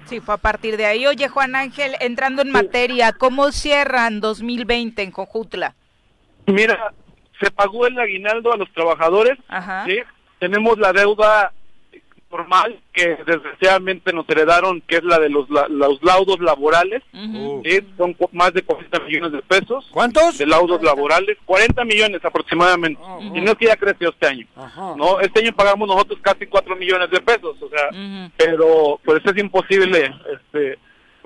[0.04, 1.06] Sí, fue a partir de ahí.
[1.06, 5.74] Oye, Juan Ángel, entrando en materia, ¿cómo cierran 2020 en Jojutla?
[6.48, 6.92] Mira,
[7.40, 9.84] se pagó el aguinaldo a los trabajadores, Ajá.
[9.86, 9.98] ¿sí?
[10.38, 11.52] Tenemos la deuda
[12.30, 17.02] normal que desgraciadamente nos heredaron, que es la de los, la- los laudos laborales,
[17.64, 17.80] ¿sí?
[17.96, 19.88] Son más de 40 millones de pesos.
[19.90, 20.36] ¿Cuántos?
[20.36, 23.00] De laudos laborales, 40 millones aproximadamente.
[23.34, 24.46] Y no es que ya creció este año.
[24.96, 27.88] No, este año pagamos nosotros casi 4 millones de pesos, o sea,
[28.36, 30.78] pero pues es imposible este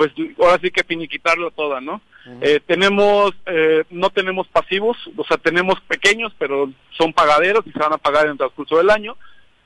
[0.03, 2.00] pues ahora sí que finiquitarla toda, ¿no?
[2.40, 7.78] Eh, tenemos, eh, no tenemos pasivos, o sea, tenemos pequeños, pero son pagaderos y se
[7.78, 9.16] van a pagar en el transcurso del año,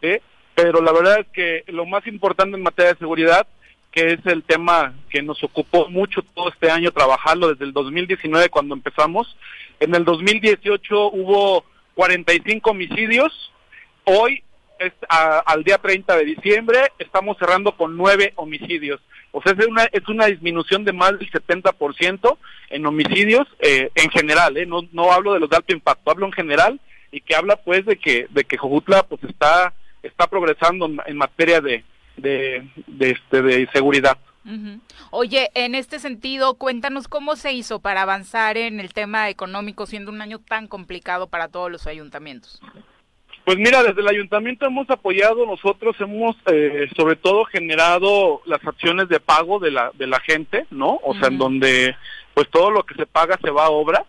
[0.03, 0.18] ¿sí?
[0.55, 3.47] pero la verdad es que lo más importante en materia de seguridad,
[3.91, 8.51] que es el tema que nos ocupó mucho todo este año trabajarlo desde el 2019
[8.51, 9.39] cuando empezamos,
[9.80, 11.64] en el 2018 hubo
[11.95, 13.53] 45 homicidios,
[14.05, 14.43] hoy
[14.79, 19.01] es al día 30 de diciembre estamos cerrando con nueve homicidios.
[19.33, 22.39] O sea, es una, es una disminución de más del 70%
[22.70, 24.66] en homicidios eh, en general, ¿eh?
[24.66, 27.85] no, no hablo de los de alto impacto, hablo en general y que habla pues
[27.85, 31.85] de que, de que Jojutla pues está, está progresando en, materia de,
[32.16, 32.66] de,
[32.99, 34.18] este, de seguridad.
[35.11, 40.12] Oye, en este sentido, cuéntanos cómo se hizo para avanzar en el tema económico siendo
[40.12, 42.61] un año tan complicado para todos los ayuntamientos.
[43.47, 49.09] Pues mira, desde el ayuntamiento hemos apoyado, nosotros hemos eh, sobre todo generado las acciones
[49.09, 50.99] de pago de la de la gente, ¿no?
[51.05, 51.94] O sea, en donde
[52.34, 54.05] pues todo lo que se paga se va a obra,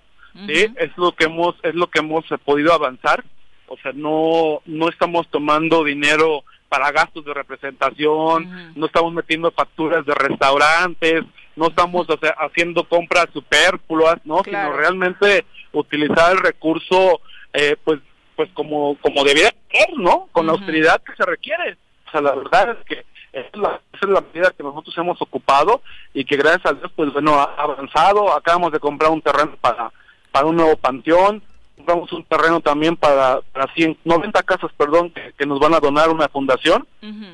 [0.48, 0.74] ¿sí?
[0.78, 3.24] Es lo que hemos es lo que hemos podido avanzar.
[3.68, 10.04] O sea, no no estamos tomando dinero para gastos de representación, no estamos metiendo facturas
[10.08, 11.26] de restaurantes,
[11.56, 12.08] no estamos
[12.40, 14.44] haciendo compras superfluas, ¿no?
[14.44, 17.22] Sino realmente utilizar el recurso
[17.54, 18.00] eh, pues
[18.38, 20.30] pues como como debiera ser, ¿no?
[20.32, 21.76] Con la austeridad que se requiere.
[22.08, 25.22] O sea, la verdad es que esa es, la, es la medida que nosotros hemos
[25.22, 25.82] ocupado
[26.14, 28.32] y que gracias a Dios, pues bueno, ha avanzado.
[28.34, 29.92] Acabamos de comprar un terreno para,
[30.32, 31.44] para un nuevo panteón,
[31.76, 36.10] compramos un terreno también para, para 100, 90 casas, perdón, que, nos van a donar
[36.10, 36.88] una fundación,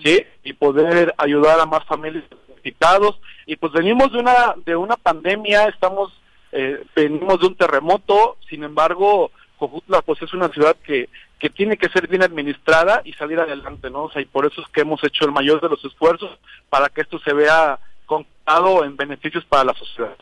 [0.03, 0.23] ¿sí?
[0.43, 3.19] Y poder ayudar a más familias necesitados.
[3.45, 6.11] Y pues venimos de una, de una pandemia, estamos,
[6.51, 11.77] eh, venimos de un terremoto, sin embargo, Cojutla pues es una ciudad que, que tiene
[11.77, 14.03] que ser bien administrada y salir adelante, ¿no?
[14.03, 16.37] O sea, y por eso es que hemos hecho el mayor de los esfuerzos
[16.69, 20.15] para que esto se vea contado en beneficios para la sociedad.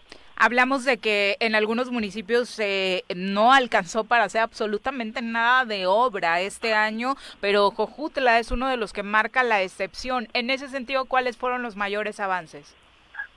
[0.44, 6.42] Hablamos de que en algunos municipios eh, no alcanzó para hacer absolutamente nada de obra
[6.42, 10.28] este año, pero Jojutla es uno de los que marca la excepción.
[10.34, 12.76] En ese sentido, ¿cuáles fueron los mayores avances?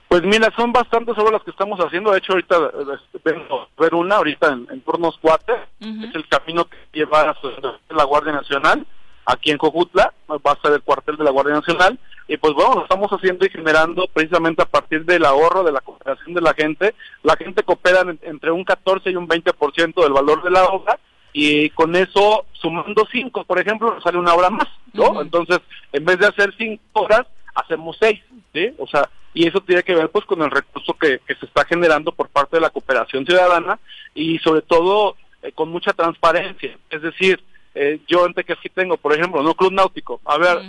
[0.07, 2.11] Pues mira, son bastantes sobre las que estamos haciendo.
[2.11, 5.53] De hecho, ahorita este, vengo a ver una, ahorita en, en Turnos Cuate.
[5.79, 7.35] Es el camino que lleva a
[7.89, 8.85] la Guardia Nacional.
[9.25, 11.99] Aquí en Cojutla va a ser el cuartel de la Guardia Nacional.
[12.27, 15.81] Y pues bueno, lo estamos haciendo y generando precisamente a partir del ahorro, de la
[15.81, 16.95] cooperación de la gente.
[17.23, 20.99] La gente coopera entre un 14 y un 20% del valor de la obra.
[21.33, 25.21] Y con eso, sumando cinco, por ejemplo, sale una hora más, ¿no?
[25.21, 25.59] Entonces,
[25.91, 28.21] en vez de hacer cinco horas, hacemos seis,
[28.53, 28.73] ¿sí?
[28.77, 32.11] O sea, y eso tiene que ver pues con el recurso que, se está generando
[32.11, 33.79] por parte de la cooperación ciudadana
[34.13, 36.77] y sobre todo eh, con mucha transparencia.
[36.89, 37.41] Es decir,
[37.73, 40.21] eh, yo en aquí tengo, por ejemplo, no club náutico.
[40.25, 40.59] A ver,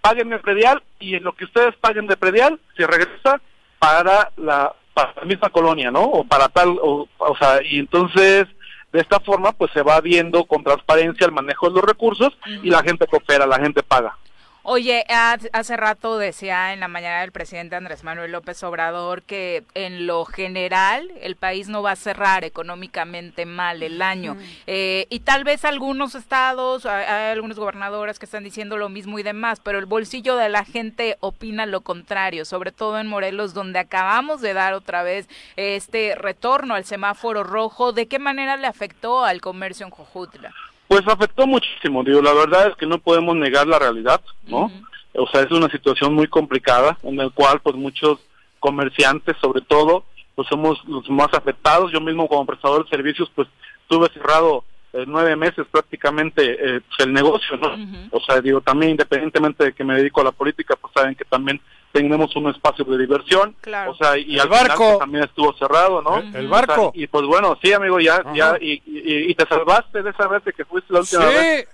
[0.00, 3.40] paguen el predial y en lo que ustedes paguen de predial se regresa
[3.78, 6.02] para la, para la misma colonia, ¿no?
[6.02, 8.46] O para tal, o, o sea, y entonces
[8.92, 12.68] de esta forma pues se va viendo con transparencia el manejo de los recursos y
[12.68, 14.16] la gente coopera, la gente paga.
[14.64, 20.06] Oye, hace rato decía en la mañana el presidente Andrés Manuel López Obrador que en
[20.06, 24.36] lo general el país no va a cerrar económicamente mal el año.
[24.68, 29.24] Eh, y tal vez algunos estados, hay, algunos gobernadores que están diciendo lo mismo y
[29.24, 33.80] demás, pero el bolsillo de la gente opina lo contrario, sobre todo en Morelos, donde
[33.80, 37.92] acabamos de dar otra vez este retorno al semáforo rojo.
[37.92, 40.54] ¿De qué manera le afectó al comercio en Jojutla?
[40.92, 44.70] Pues afectó muchísimo, digo, la verdad es que no podemos negar la realidad, ¿no?
[45.14, 48.18] O sea, es una situación muy complicada en la cual pues muchos
[48.60, 51.90] comerciantes, sobre todo, pues somos los más afectados.
[51.92, 53.48] Yo mismo como prestador de servicios, pues
[53.80, 57.70] estuve cerrado eh, nueve meses prácticamente eh, pues, el negocio, ¿no?
[58.10, 61.24] O sea, digo, también independientemente de que me dedico a la política, pues saben que
[61.24, 61.58] también
[61.92, 63.54] tenemos un espacio de diversión,
[63.86, 66.18] o sea, y el barco pues, también estuvo cerrado, ¿no?
[66.18, 66.90] El, barco.
[66.94, 70.52] y pues bueno, sí, amigo, ya, ya, y, y, te salvaste de esa vez de
[70.52, 71.34] que fuiste la última sí.
[71.34, 71.68] vez.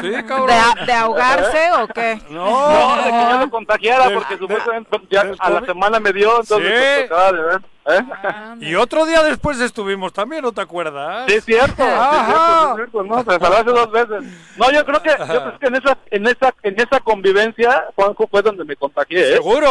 [0.00, 0.56] Sí, cabrón.
[0.86, 2.20] ¿De, ahogarse o qué?
[2.30, 6.40] No, no, de que yo me contagiara, porque supuestamente ya a la semana me dio,
[6.40, 7.60] entonces pues, tocaba de ver.
[7.86, 8.00] ¿Eh?
[8.10, 11.26] Ah, y otro día después estuvimos también, ¿no te acuerdas?
[11.28, 14.24] Sí, es cierto, sí, es cierto, no, se salvaste dos veces.
[14.56, 18.26] No, yo creo que, yo creo que en esa, en esa, en esa convivencia, Juanjo
[18.30, 19.34] fue donde me contagié.
[19.34, 19.34] ¿eh?
[19.34, 19.63] Seguro,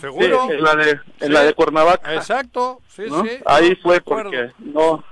[0.00, 0.50] seguro.
[0.50, 2.14] en la de, en la de Cuernavaca.
[2.14, 3.38] Exacto, sí, sí.
[3.44, 5.04] Ahí fue porque no.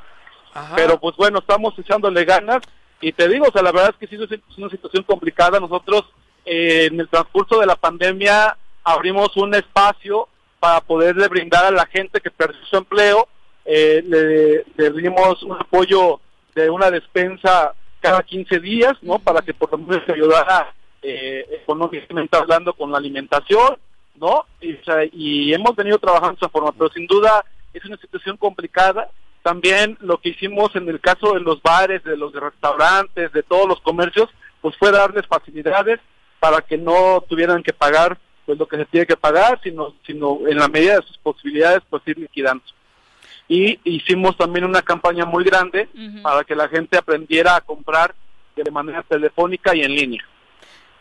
[0.76, 2.62] Pero pues bueno, estamos echándole ganas
[3.01, 5.59] y te digo, o sea, la verdad es que sí es una situación complicada.
[5.59, 6.05] Nosotros
[6.44, 10.28] eh, en el transcurso de la pandemia abrimos un espacio
[10.59, 13.28] para poderle brindar a la gente que perdió su empleo,
[13.64, 16.20] eh, le, dimos un apoyo
[16.55, 19.18] de una despensa cada 15 días, ¿no?
[19.18, 20.72] Para que por lo menos se ayudara
[21.02, 23.76] eh, económicamente hablando con la alimentación.
[24.16, 24.47] ¿No?
[24.60, 27.97] Y, o sea, y hemos venido trabajando de esa forma, pero sin duda es una
[27.97, 29.09] situación complicada.
[29.43, 33.66] También lo que hicimos en el caso de los bares, de los restaurantes, de todos
[33.66, 34.28] los comercios,
[34.60, 35.98] pues fue darles facilidades
[36.39, 40.40] para que no tuvieran que pagar pues lo que se tiene que pagar, sino, sino
[40.48, 42.64] en la medida de sus posibilidades, pues ir liquidando.
[43.48, 45.89] Y hicimos también una campaña muy grande
[46.22, 48.14] para que la gente aprendiera a comprar
[48.56, 50.24] de manera telefónica y en línea.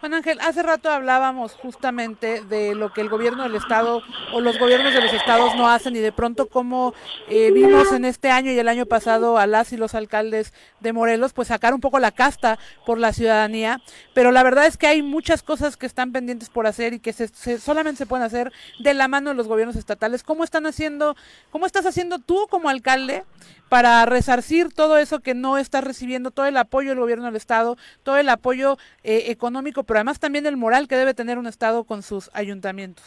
[0.01, 4.01] Juan Ángel, hace rato hablábamos justamente de lo que el gobierno del Estado
[4.33, 6.95] o los gobiernos de los estados no hacen y de pronto cómo
[7.29, 10.91] eh, vimos en este año y el año pasado a las y los alcaldes de
[10.91, 13.79] Morelos pues sacar un poco la casta por la ciudadanía,
[14.15, 17.13] pero la verdad es que hay muchas cosas que están pendientes por hacer y que
[17.13, 20.23] se, solamente se pueden hacer de la mano de los gobiernos estatales.
[20.23, 21.15] ¿Cómo están haciendo,
[21.51, 23.23] cómo estás haciendo tú como alcalde
[23.71, 27.77] para resarcir todo eso que no estás recibiendo, todo el apoyo del gobierno del Estado,
[28.03, 31.85] todo el apoyo eh, económico, pero además también el moral que debe tener un Estado
[31.85, 33.05] con sus ayuntamientos.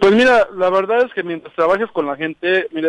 [0.00, 2.88] Pues mira, la verdad es que mientras trabajes con la gente, mira,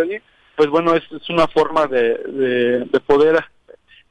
[0.55, 3.45] pues bueno, es, una forma de, de, poder,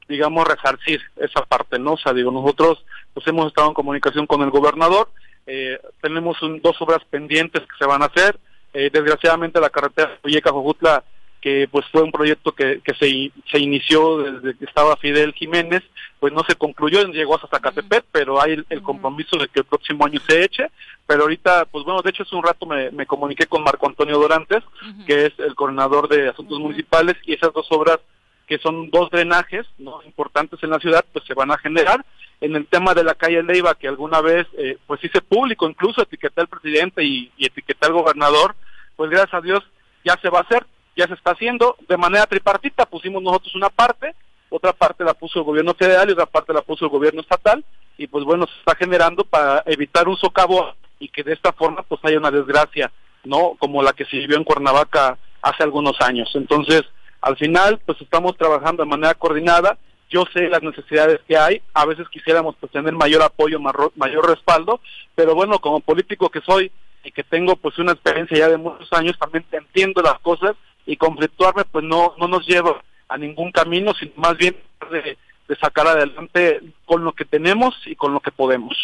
[0.07, 1.97] digamos, resarcir esa parte, ¿no?
[2.15, 5.09] Digo, nosotros pues hemos estado en comunicación con el gobernador,
[5.47, 8.39] eh, tenemos dos obras pendientes que se van a hacer,
[8.73, 11.03] eh, desgraciadamente la carretera Valleca-Jojutla
[11.41, 15.83] que pues fue un proyecto que, que se, se inició desde que estaba Fidel Jiménez,
[16.19, 20.05] pues no se concluyó, llegó hasta Zacatepec, pero hay el, compromiso de que el próximo
[20.05, 20.69] año se eche,
[21.07, 24.19] pero ahorita, pues bueno, de hecho hace un rato me, me comuniqué con Marco Antonio
[24.19, 24.63] Dorantes,
[25.07, 27.99] que es el coordinador de asuntos municipales, y esas dos obras
[28.47, 32.03] que son dos drenajes no importantes en la ciudad, pues se van a generar.
[32.41, 36.01] En el tema de la calle Leiva, que alguna vez, eh, pues hice público, incluso
[36.01, 38.55] etiqueté al presidente y, y etiqueté al gobernador,
[38.95, 39.63] pues gracias a Dios
[40.03, 40.65] ya se va a hacer
[40.99, 41.77] ya se está haciendo.
[41.87, 44.13] De manera tripartita, pusimos nosotros una parte,
[44.49, 47.63] otra parte la puso el gobierno federal y otra parte la puso el gobierno estatal,
[47.97, 51.83] y pues bueno, se está generando para evitar un socavo y que de esta forma
[51.83, 52.91] pues haya una desgracia,
[53.23, 53.55] ¿no?
[53.59, 56.29] Como la que se vivió en Cuernavaca hace algunos años.
[56.33, 56.83] Entonces,
[57.21, 59.77] al final, pues estamos trabajando de manera coordinada,
[60.09, 64.81] yo sé las necesidades que hay, a veces quisiéramos pues tener mayor apoyo, mayor respaldo,
[65.15, 66.71] pero bueno, como político que soy
[67.03, 70.55] y que tengo pues una experiencia ya de muchos años, también entiendo las cosas
[70.89, 74.57] y conflictuarme pues no, no nos lleva a ningún camino, sino más bien
[74.91, 75.17] de,
[75.61, 78.75] sacar adelante con lo que tenemos y con lo que podemos.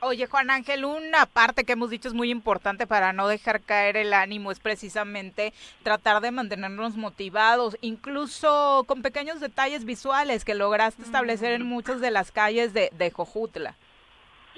[0.00, 3.96] Oye, Juan Ángel, una parte que hemos dicho es muy importante para no dejar caer
[3.96, 5.52] el ánimo es precisamente
[5.84, 12.10] tratar de mantenernos motivados, incluso con pequeños detalles visuales que lograste establecer en muchas de
[12.10, 13.76] las calles de, de Jojutla.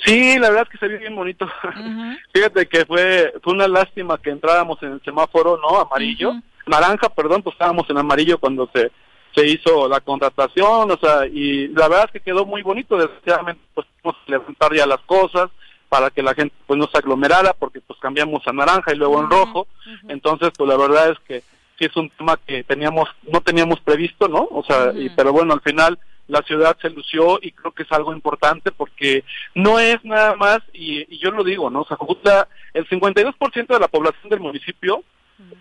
[0.04, 1.46] Sí, la verdad es que se vio bien bonito.
[2.32, 5.78] Fíjate que fue, fue una lástima que entráramos en el semáforo, ¿no?
[5.78, 6.32] Amarillo
[6.66, 8.90] naranja, perdón, pues estábamos en amarillo cuando se,
[9.34, 13.62] se hizo la contratación, o sea, y la verdad es que quedó muy bonito, desgraciadamente
[13.74, 15.50] pues tuvimos que levantar ya las cosas
[15.88, 19.20] para que la gente pues no se aglomerara, porque pues cambiamos a naranja y luego
[19.20, 19.68] en rojo,
[20.08, 21.42] entonces pues la verdad es que
[21.78, 24.48] sí es un tema que teníamos, no teníamos previsto, ¿no?
[24.50, 25.98] O sea, y, pero bueno, al final
[26.28, 29.22] la ciudad se lució y creo que es algo importante porque
[29.54, 31.82] no es nada más, y, y yo lo digo, ¿no?
[31.88, 35.04] O sea, el 52% de la población del municipio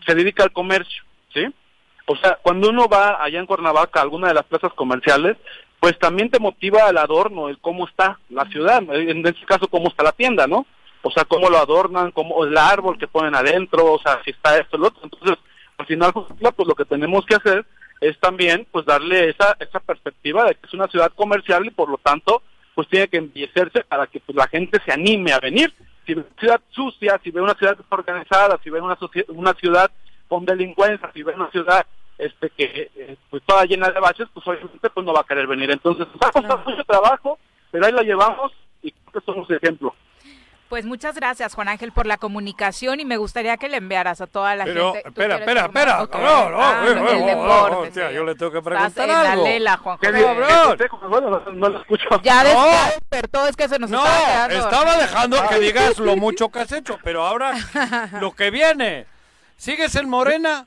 [0.06, 1.04] se dedica al comercio,
[1.34, 1.46] ¿sí?
[2.06, 5.38] O sea, cuando uno va allá en Cuernavaca a alguna de las plazas comerciales,
[5.80, 9.90] pues también te motiva el adorno, el cómo está la ciudad, en este caso cómo
[9.90, 10.66] está la tienda, ¿no?
[11.02, 14.58] O sea, cómo lo adornan, cómo el árbol que ponen adentro, o sea, si está
[14.58, 15.02] esto, lo otro.
[15.04, 15.38] Entonces,
[15.78, 17.66] al final, pues lo que tenemos que hacer
[18.02, 21.90] es también, pues darle esa, esa perspectiva de que es una ciudad comercial y por
[21.90, 22.42] lo tanto,
[22.74, 25.74] pues tiene que embellecerse para que pues, la gente se anime a venir
[26.06, 28.98] si ve una ciudad sucia, si ve una ciudad desorganizada, si ve una,
[29.30, 29.92] una ciudad
[30.28, 31.86] con delincuencia, si ve una ciudad
[32.18, 35.48] este que eh, pues toda llena de baches, pues obviamente pues no va a querer
[35.48, 35.72] venir.
[35.72, 37.38] Entonces, nos ha costado mucho trabajo,
[37.72, 39.94] pero ahí la llevamos y creo que somos ejemplo.
[40.70, 44.26] Pues muchas gracias, Juan Ángel, por la comunicación y me gustaría que le enviaras a
[44.28, 45.08] toda la Pero, gente.
[45.10, 45.98] Espera, espera, espera.
[46.12, 49.22] No, no, ah, no, el deporte, yo le tengo que preguntar Estás algo.
[49.22, 50.12] en la lela, Juan ¿Qué.
[51.08, 52.08] Bueno, no, lo escucho.
[52.24, 52.66] Ya No.
[52.90, 55.02] despertó, es que se nos No, estaba quedando estaba dormido.
[55.02, 57.54] dejando que digas lo mucho que has hecho, pero ahora
[58.20, 59.06] lo que viene.
[59.58, 60.66] ¿Sigues en Morena?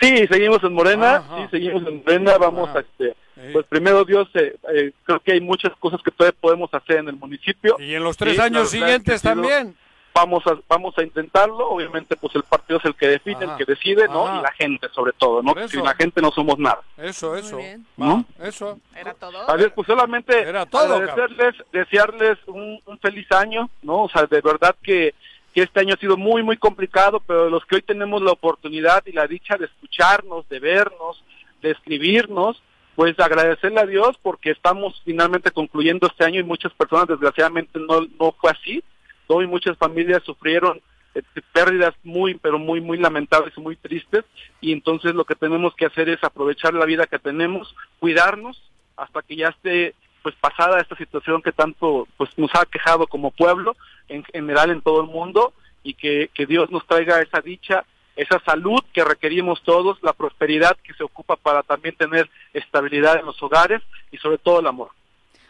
[0.00, 1.36] Sí, seguimos en Morena, Ajá.
[1.36, 3.16] sí, seguimos en Morena, vamos a este,
[3.52, 7.08] pues primero Dios, eh, eh, creo que hay muchas cosas que todavía podemos hacer en
[7.08, 7.76] el municipio.
[7.78, 9.76] Y en los tres Sí, años siguientes también.
[10.16, 13.52] Vamos a, vamos a intentarlo, obviamente pues el partido es el que define, Ajá.
[13.52, 14.28] el que decide, ¿no?
[14.28, 14.38] Ajá.
[14.38, 15.54] Y la gente sobre todo, ¿no?
[15.66, 16.82] Sin la gente no somos nada.
[16.96, 17.58] Eso, eso.
[17.96, 18.24] ¿No?
[18.40, 18.78] Eso.
[18.94, 19.50] ¿Era todo?
[19.50, 24.04] A ver, pues solamente Era todo, agradecerles, desearles un, un feliz año, ¿no?
[24.04, 25.14] O sea, de verdad que,
[25.52, 29.02] que este año ha sido muy, muy complicado, pero los que hoy tenemos la oportunidad
[29.06, 31.24] y la dicha de escucharnos, de vernos,
[31.60, 32.62] de escribirnos,
[32.94, 38.02] pues agradecerle a Dios porque estamos finalmente concluyendo este año y muchas personas desgraciadamente no,
[38.20, 38.82] no fue así,
[39.28, 39.42] ¿no?
[39.42, 40.80] y muchas familias sufrieron
[41.14, 41.22] eh,
[41.52, 44.24] pérdidas muy, pero muy, muy lamentables y muy tristes.
[44.60, 48.60] Y entonces lo que tenemos que hacer es aprovechar la vida que tenemos, cuidarnos
[48.96, 53.30] hasta que ya esté pues pasada esta situación que tanto pues nos ha quejado como
[53.30, 53.76] pueblo
[54.08, 55.52] en general en todo el mundo
[55.82, 57.84] y que, que Dios nos traiga esa dicha,
[58.16, 63.26] esa salud que requerimos todos, la prosperidad que se ocupa para también tener estabilidad en
[63.26, 64.90] los hogares y sobre todo el amor.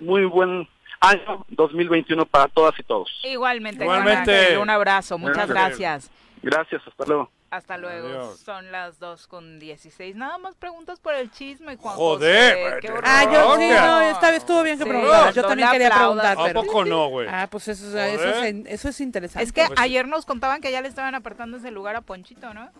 [0.01, 0.69] Muy buen
[1.01, 3.21] año 2021 para todas y todos.
[3.25, 4.39] Igualmente, Igualmente.
[4.39, 6.11] Ángel, un abrazo, muchas gracias.
[6.43, 7.31] Gracias, hasta luego.
[7.55, 8.09] Hasta luego.
[8.09, 8.41] Adiós.
[8.41, 10.17] Son las 2 con 16.
[10.17, 12.93] Nada más preguntas por el chisme, Juan Joder, José.
[13.05, 14.91] Ah, yo sí, no, esta vez estuvo bien que Sí.
[15.35, 16.37] Yo también quería preguntar.
[16.39, 17.29] ¿A poco no, güey?
[17.31, 18.45] Ah, pues eso, eso, Joder.
[18.45, 19.45] es, eso es interesante.
[19.45, 22.53] Es que Pues- ayer nos contaban que ya le estaban apartando ese lugar a Ponchito,
[22.55, 22.71] ¿no?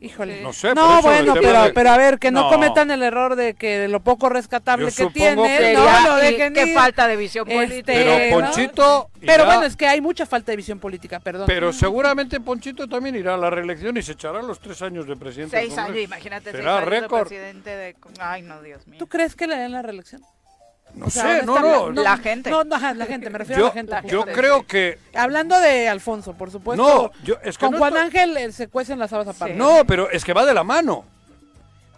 [0.00, 0.42] Híjole.
[0.42, 2.48] No sé, No, bueno, pero, de- pero a ver, que no, No.
[2.50, 6.16] cometan el error de que de lo poco rescatable Yo que tiene, que- no lo
[6.16, 7.92] dejen qué falta de visión Este, política.
[7.94, 8.46] Pero ¿no?
[8.46, 11.46] Ponchito Pero irá- bueno, es que hay mucha falta de visión política, perdón.
[11.46, 15.16] Pero seguramente Ponchito también irá a la reelección y se echará los tres años de
[15.16, 15.56] presidente.
[15.56, 17.26] Seis años, imagínate, seis Será años de récord.
[17.28, 17.96] presidente de...
[18.20, 18.98] Ay, no, Dios mío.
[18.98, 20.20] ¿Tú crees que le den la reelección?
[20.96, 22.02] No O sea, sé, no, no.
[22.02, 22.50] La gente.
[22.50, 23.96] No, no, la gente, me refiero a la gente.
[24.08, 24.98] yo creo que...
[25.14, 26.82] Hablando de Alfonso, por supuesto.
[26.82, 29.54] No, yo- es que con no Juan estoy- Ángel eh, se cuecen las habas aparte.
[29.54, 31.04] No, pero es que va de la mano.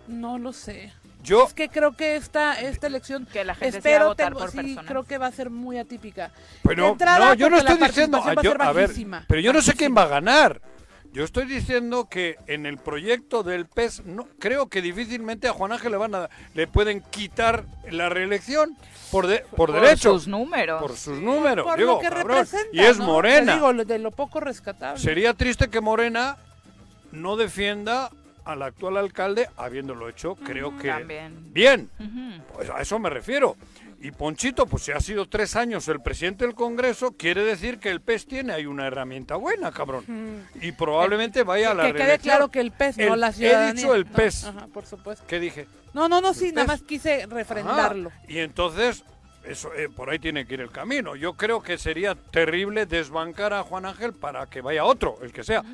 [0.09, 0.93] No lo sé.
[1.23, 1.45] Yo...
[1.47, 4.27] Es que creo que esta, esta elección, Que la gente sí va a espero, votar
[4.29, 4.85] tengo- por sí, personas.
[4.87, 6.31] creo que va a ser muy atípica.
[6.62, 8.19] Pero, entrada, no, yo no estoy diciendo...
[8.19, 8.91] a yo- ser a ver,
[9.29, 10.61] pero yo no sé quién va a ganar.
[11.19, 15.73] Yo estoy diciendo que en el proyecto del PES, no, creo que difícilmente a Juan
[15.73, 18.77] Ángel le van a, le pueden quitar la reelección
[19.11, 20.12] por, de- por, Por derecho.
[20.12, 20.81] sus números.
[20.81, 21.66] Por sus números.
[21.66, 22.69] Por digo, lo que cabrón, representa.
[22.73, 23.07] Y es ¿no?
[23.07, 23.47] Morena.
[23.47, 25.01] Te digo, de lo poco rescatable.
[25.03, 26.36] Sería triste que Morena
[27.11, 28.12] no defienda
[28.45, 31.53] al actual alcalde, habiéndolo hecho, creo que También.
[31.53, 31.90] bien.
[32.55, 33.57] Pues a eso me refiero.
[34.01, 37.91] Y Ponchito, pues si ha sido tres años el presidente del Congreso, quiere decir que
[37.91, 40.47] el PES tiene ahí una herramienta buena, cabrón.
[40.61, 42.33] Y probablemente vaya a la que quede reelección.
[42.37, 43.70] claro que el PES, no la ciudadanía.
[43.70, 44.45] He dicho el No, PES.
[44.45, 45.25] Ajá, por supuesto.
[45.27, 45.66] ¿Qué dije?
[45.95, 48.11] No, no, no, sí, nada más quise refrendarlo.
[48.11, 48.20] Ajá.
[48.29, 49.03] Y entonces,
[49.45, 51.16] eso, eh, por ahí tiene que ir el camino.
[51.16, 55.43] Yo creo que sería terrible desbancar a Juan Ángel para que vaya otro, el que
[55.43, 55.65] sea.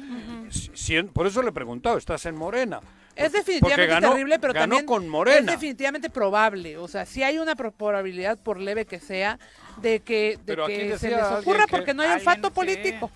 [0.51, 2.81] Si- si- por eso le he preguntado, ¿estás en Morena?
[3.17, 5.39] Es definitivamente ganó- terrible, pero ganó también con Morena.
[5.39, 6.77] es definitivamente probable.
[6.79, 9.39] O sea, sí hay una pro- probabilidad, por leve que sea,
[9.77, 12.55] de que, de que se les ocurra que- porque no hay olfato sí.
[12.55, 13.11] político.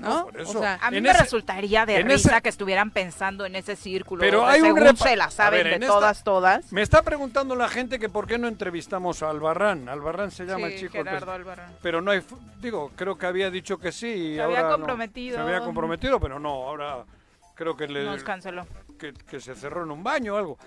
[0.00, 0.26] ¿no?
[0.26, 0.58] por eso.
[0.58, 3.76] O sea, A mí me ese- resultaría de risa ese- que estuvieran pensando en ese
[3.76, 4.20] círculo.
[4.20, 6.72] Pero hay un según se la saben ver, de esta- todas, todas.
[6.72, 9.88] Me está preguntando la gente que por qué no entrevistamos a Albarrán.
[9.88, 10.92] Albarrán se llama Sí, el chico.
[10.94, 11.70] Gerardo Albarrán.
[11.80, 12.22] Pero no hay,
[12.60, 14.08] digo, creo que había dicho que sí.
[14.08, 14.70] y Se había no.
[14.72, 15.36] comprometido.
[15.36, 17.04] Se había comprometido, pero no, ahora
[17.54, 18.66] creo que le Nos canceló.
[19.12, 20.58] Que, que se cerró en un baño o algo.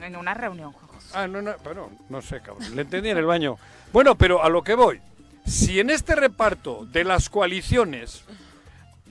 [0.00, 1.08] En una reunión, Juan José.
[1.14, 2.74] Ah, no, no, bueno, no sé, cabrón.
[2.76, 3.56] Le entendí en el baño.
[3.92, 5.00] Bueno, pero a lo que voy.
[5.46, 8.22] Si en este reparto de las coaliciones,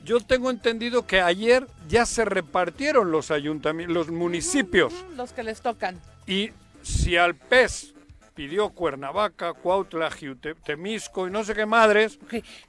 [0.04, 4.94] yo tengo entendido que ayer ya se repartieron los ayuntamientos, los municipios.
[5.16, 6.00] los que les tocan.
[6.28, 6.52] Y
[6.84, 7.94] si al PES
[8.36, 12.20] pidió Cuernavaca, Cuautla, Jiute- Temisco y no sé qué madres.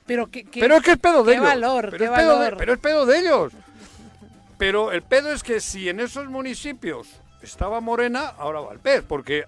[0.07, 1.47] Pero, que, que- pero es que es pedo de qué ellos.
[1.49, 2.59] valor, pero qué es pedo de- valor.
[2.59, 3.53] pero es pedo de ellos.
[4.59, 7.09] Pero el pedo es que si en esos municipios
[7.43, 9.45] estaba Morena, ahora va el PES, porque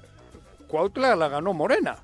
[0.68, 1.96] Cuautla la ganó Morena.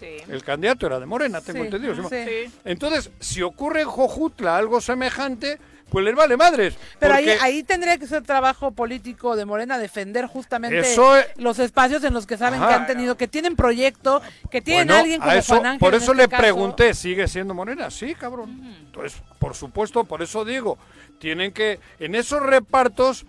[0.00, 0.16] Sí.
[0.28, 1.94] El candidato era de Morena, tengo Sí, entendido.
[2.08, 2.16] sí.
[2.26, 2.52] Sí.
[2.64, 5.58] Entonces, si ocurre en Jojutla algo semejante,
[5.90, 6.74] pues les vale madres.
[6.98, 11.26] Pero ahí, porque- ahí tendría que ser trabajo político de Morena defender justamente Eso es-
[11.36, 12.68] los espacios en los que saben Ajá.
[12.68, 14.20] que han tenido, que tienen proyecto,
[14.50, 15.78] que tienen Bueno, alguien como a eso- Juan Ángel.
[15.80, 16.42] Por eso este le caso.
[16.42, 17.90] pregunté, ¿sigue siendo Morena?
[17.90, 18.50] Sí, cabrón.
[18.86, 20.76] Entonces, por supuesto, por eso digo,
[21.18, 23.26] tienen que, en esos repartos,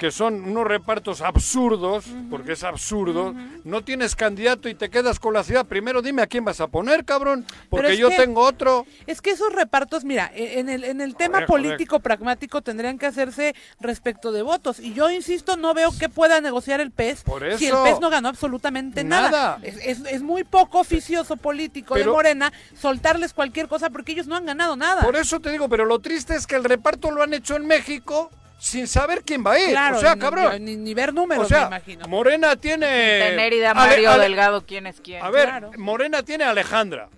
[0.00, 5.34] que son unos repartos absurdos, porque es absurdo, no tienes candidato y te quedas con
[5.34, 8.86] la ciudad, primero dime a quién vas a poner, cabrón, porque yo que- tengo otro.
[9.06, 11.64] Es que esos repartos, mira, e- en el, en el tema Joder, joder.
[11.66, 14.80] político pragmático tendrían que hacerse respecto de votos.
[14.80, 17.84] Y yo insisto, no veo que pueda negociar el PES Por si el eso.
[17.84, 19.30] PES no ganó absolutamente nada.
[19.30, 19.58] Nada.
[19.62, 24.26] Es, es- es muy poco oficioso político de Pero- Morena soltarles cualquier cosa porque ellos
[24.26, 25.02] no han ganado nada.
[25.02, 27.66] Por eso te digo, pero lo triste es que el reparto lo han hecho en
[27.66, 29.70] México sin saber quién va a ir.
[29.70, 30.64] Claro, o sea, ni- cabrón.
[30.64, 32.06] Ni, ni ver números, o sea, me imagino.
[32.08, 32.86] Morena tiene...
[32.86, 35.22] Tener idea Ale- Mario Ale- Delgado quién es quién.
[35.24, 35.70] A ver, Claro.
[35.78, 37.08] Morena tiene a Alejandra,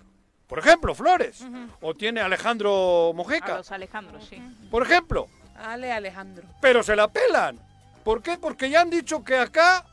[0.47, 1.43] por ejemplo, Flores,
[1.81, 4.41] o tiene a Alejandro A Mojica, los Alejandros, sí.
[4.71, 6.45] por ejemplo, Ale Alejandro.
[6.61, 7.59] pero se la pelan.
[8.03, 8.37] ¿Por qué?
[8.37, 9.85] Porque ya han dicho que acá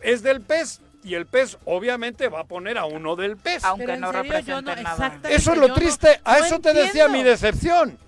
[0.00, 3.64] es del PES y el PES obviamente va a poner a uno del PES.
[3.64, 5.18] Aunque no serio, represente no- nada.
[5.28, 7.98] Eso es lo no- triste, a no eso te decía mi decepción.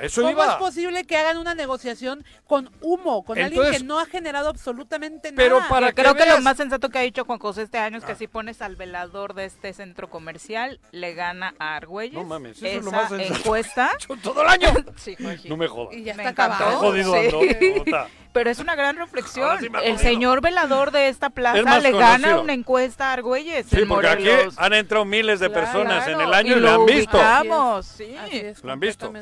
[0.00, 0.46] Eso ¿Cómo iba.
[0.52, 5.32] es posible que hagan una negociación con humo, con alguien que no ha generado absolutamente
[5.32, 5.68] Pero nada?
[5.68, 7.98] para Yo que creo que lo más sensato que ha dicho Juan José este año
[7.98, 12.14] es que si pones al velador de este centro comercial, le gana a Argüelles.
[12.14, 13.90] No mames, eso es lo más sensato encuesta.
[14.22, 14.68] todo el año.
[14.96, 15.16] sí.
[15.46, 15.94] No me jodas.
[15.94, 16.64] Y ya Me está encantó.
[16.64, 16.78] acabado.
[16.78, 17.82] Jodido Sí.
[18.32, 19.58] Pero es una gran reflexión.
[19.58, 22.42] Sí el señor velador de esta Es plaza le gana conocido.
[22.42, 26.56] una encuesta a Argüelles Sí, porque aquí han entrado miles de personas en el año
[26.56, 27.82] y, lo han visto.
[27.82, 28.14] sí.
[28.62, 29.12] Lo han visto.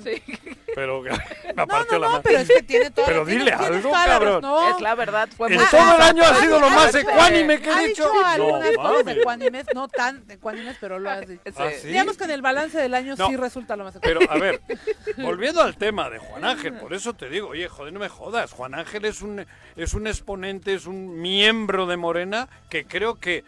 [0.75, 1.03] Pero
[1.57, 2.23] me partió la No, madre.
[2.25, 3.07] pero es que tiene todo.
[3.07, 4.43] Pero tiene- dile algo, cabrón.
[4.43, 4.69] no.
[4.77, 7.73] Es la verdad, fue En todo el año ha sido lo más ecuánime que he
[7.73, 8.05] ha dicho.
[8.05, 9.17] dicho algunas No, cosas mames.
[9.19, 11.43] ecuánimes, no tan ecuánimes, pero lo has dicho.
[11.57, 11.89] ¿Ah, sí?
[11.89, 13.29] Digamos que en el balance del año No.
[13.29, 14.47] sí resulta lo más Pero ecuánime.
[14.49, 14.61] a ver,
[15.19, 18.53] volviendo al tema de Juan Ángel, por eso te digo, oye, joder, no me jodas.
[18.53, 19.47] Juan Ángel es un,
[19.77, 23.43] es un exponente, es un miembro de Morena que creo que,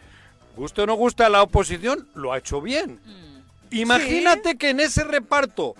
[0.55, 2.99] guste o no gusta a la oposición, lo ha hecho bien.
[3.69, 5.75] Imagínate que en ese reparto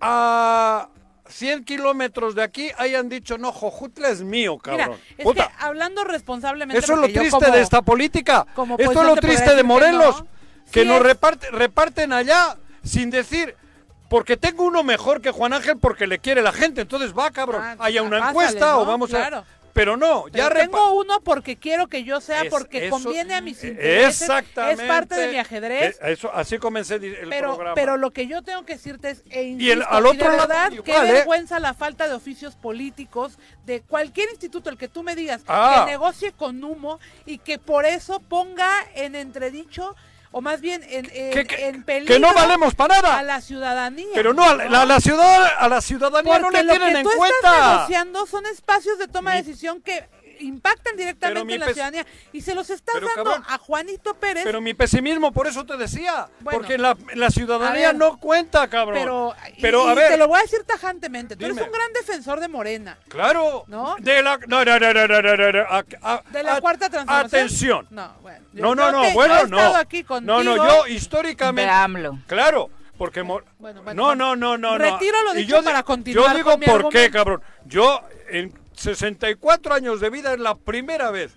[0.00, 0.88] a
[1.28, 5.00] 100 kilómetros de aquí hayan dicho, no, Jojutla es mío, Mira, cabrón.
[5.16, 6.78] es Puta, que hablando responsablemente.
[6.82, 8.46] eso es lo triste como- de esta política.
[8.54, 10.20] como Esto es lo triste de que Morelos.
[10.22, 10.26] no.
[10.72, 13.56] Que Sí nos reparte- reparten allá sin decir,
[14.08, 16.80] porque tengo uno mejor que Juan Ángel porque le quiere la gente.
[16.80, 17.60] Entonces va, cabrón.
[17.64, 18.86] Ah, haya una pásale, encuesta o ¿no?
[18.90, 19.38] vamos Claro.
[19.38, 19.44] a...
[19.72, 22.90] Pero no, ya Pero repa- tengo uno porque quiero que yo sea, Es- porque eso-
[23.02, 24.22] conviene a mis intereses.
[24.22, 24.82] Exactamente.
[24.82, 25.96] Es parte de mi ajedrez.
[26.02, 27.74] Eh, Eso, así comencé el pero, programa.
[27.74, 30.30] pero lo que yo tengo que decirte es, e Y el- insisto, al y otro
[30.30, 31.12] de lado verdad, igual, qué ¿eh?
[31.12, 35.84] vergüenza la falta de oficios políticos de cualquier instituto, el que tú me digas, Ah.
[35.86, 39.94] que negocie con humo y que por eso ponga en entredicho,
[40.32, 43.18] o más bien en, en, Que- en peligro que no valemos para nada.
[43.18, 44.06] a la ciudadanía.
[44.14, 44.54] Pero no, a
[44.86, 47.36] la, ciudad, a la ciudadanía no le lo tienen que en tú cuenta.
[47.36, 50.04] estás negociando son espacios de toma de decisión que
[50.40, 52.06] impactan directamente en la ciudadanía.
[52.32, 54.44] Y se los estás dando cabrón, a Juanito Pérez.
[54.44, 56.28] Pero mi pesimismo, por eso te decía.
[56.40, 58.98] Bueno, porque la, la ciudadanía ver, no cuenta, cabrón.
[58.98, 60.12] Pero, pero y, a ver.
[60.12, 61.36] Te lo voy a decir tajantemente.
[61.36, 61.50] Dime.
[61.50, 62.98] Tú eres un gran defensor de Morena.
[63.08, 63.64] Claro.
[63.66, 63.96] ¿No?
[63.98, 64.38] De la.
[64.46, 65.80] No, no, no, no, no, no
[66.30, 67.40] de la a, cuarta transformación.
[67.40, 67.86] Atención.
[67.90, 68.46] No, bueno.
[68.52, 69.74] No, no, no, te, bueno, no.
[69.76, 71.70] Aquí no, no, yo históricamente.
[71.70, 72.18] AMLO.
[72.26, 72.70] Claro.
[72.96, 74.14] Porque bueno, bueno, no, bueno.
[74.14, 74.78] no, no, no, no.
[74.78, 76.32] Retiro lo dicho yo, para continuar.
[76.32, 76.98] Yo digo con mi por argumento.
[76.98, 77.42] qué, cabrón.
[77.64, 81.34] Yo en, 64 años de vida, es la primera vez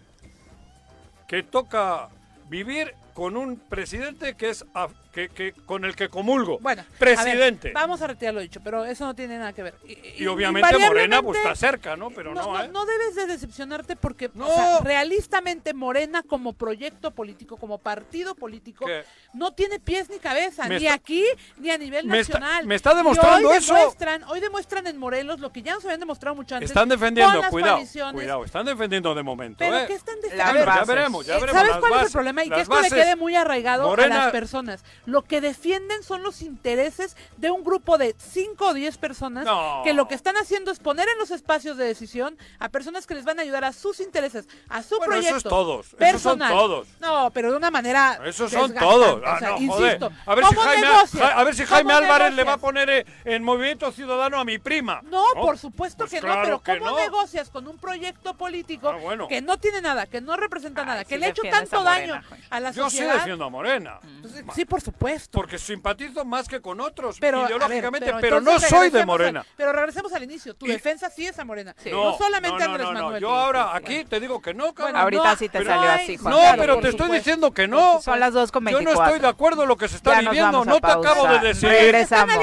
[1.28, 2.08] que toca
[2.48, 4.66] vivir con un presidente que es
[5.14, 6.58] que, que- con el que comulgo.
[6.60, 7.72] Bueno, a ver, presidente.
[7.72, 9.76] vamos a retirar lo dicho, pero eso no tiene nada que ver.
[10.18, 12.10] y obviamente Morena pues está cerca, ¿no?
[12.10, 12.68] Pero no, no, ¿eh?
[12.70, 14.48] no debes de decepcionarte porque, No.
[14.48, 19.04] o sea, realistamente Morena como proyecto político, como partido político, ¿Qué?
[19.34, 21.24] no tiene pies ni cabeza, Me ni está- aquí
[21.58, 22.66] ni a nivel me está- nacional.
[22.66, 23.76] me está demostrando hoy eso.
[23.76, 26.72] Demuestran, hoy demuestran en Morelos lo que ya nos habían demostrado mucho antes.
[26.72, 27.80] Están defendiendo, cuidado,
[28.14, 29.86] cuidado, están defendiendo de momento, Pero ¿eh?
[29.88, 30.66] ¿qué están defendiendo?
[30.66, 32.44] ya veremos, ya Eh, veremos ¿Sabes cuál es el problema?
[32.44, 32.94] Y que esto le bases.
[32.94, 34.84] quede muy arraigado Morena- a las personas.
[35.06, 39.82] Lo que defienden son los intereses de un grupo de 5 o 10 personas No.
[39.84, 43.14] que lo que están haciendo es poner en los espacios de decisión a personas que
[43.16, 45.38] les van a ayudar a sus intereses, a su Bueno, proyecto.
[45.38, 46.00] esos todos, esos son
[46.40, 46.52] personal.
[46.54, 46.88] todos.
[47.02, 48.20] No, pero de una manera.
[48.26, 49.22] Esos son todos.
[49.22, 50.12] O Ah, sea, no, insisto, joder.
[50.26, 50.88] A ver si ¿cómo Jaime,
[51.34, 54.46] a ver si Jaime ¿Cómo Álvarez le va a poner eh, en Movimiento Ciudadano a
[54.46, 55.02] mi prima.
[55.04, 56.98] No, por supuesto Pues que claro no, pero que ¿cómo no.
[56.98, 59.28] negocias con un proyecto político Ah, bueno.
[59.28, 62.24] que no tiene nada, que no representa nada, que le ha hecho tanto Morena, daño
[62.50, 63.16] a la Yo sí sociedad?
[63.16, 64.00] defiendo a Morena.
[64.22, 64.93] Pues, sí, por supuesto.
[65.32, 69.42] Porque simpatizo más que con otros, Pero, ver, ideológicamente, pero, no soy de Morena.
[69.42, 70.54] al- pero regresemos al inicio.
[70.56, 71.76] Tu defensa sí es a Morena.
[71.86, 72.94] No, No, solamente no, no, Andrés.
[72.94, 73.22] Manuel.
[73.22, 74.96] Yo ahora aquí te digo que no, cabrón.
[74.96, 76.34] Ahorita no, sí te salió así, Juan.
[76.34, 77.14] No, pero te estoy supuesto.
[77.16, 78.02] diciendo que no.
[78.02, 79.06] Son las 2 con Yo no 24.
[79.06, 80.64] estoy de acuerdo con lo que se está Ya viviendo.
[80.66, 81.70] No te acabo de decir.
[81.70, 82.36] Regresamos.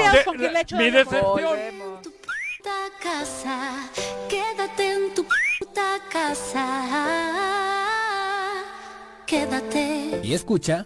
[0.73, 2.01] Mi decepción.
[3.01, 3.89] casa,
[4.29, 5.25] quédate en tu
[5.59, 6.65] puta casa,
[9.25, 10.19] quédate.
[10.23, 10.85] Y escucha.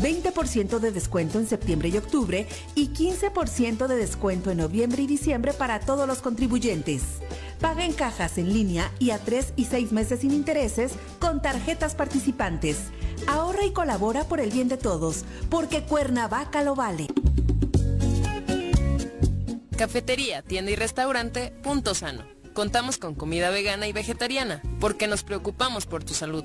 [0.00, 5.52] 20% de descuento en septiembre y octubre y 15% de descuento en noviembre y diciembre
[5.52, 7.02] para todos los contribuyentes.
[7.60, 11.94] Paga en cajas en línea y a 3 y 6 meses sin intereses con tarjetas
[11.94, 12.78] participantes.
[13.26, 17.08] Ahorra y colabora por el bien de todos, porque Cuernavaca lo vale.
[19.76, 22.24] Cafetería, tienda y restaurante Punto Sano.
[22.52, 26.44] Contamos con comida vegana y vegetariana, porque nos preocupamos por tu salud.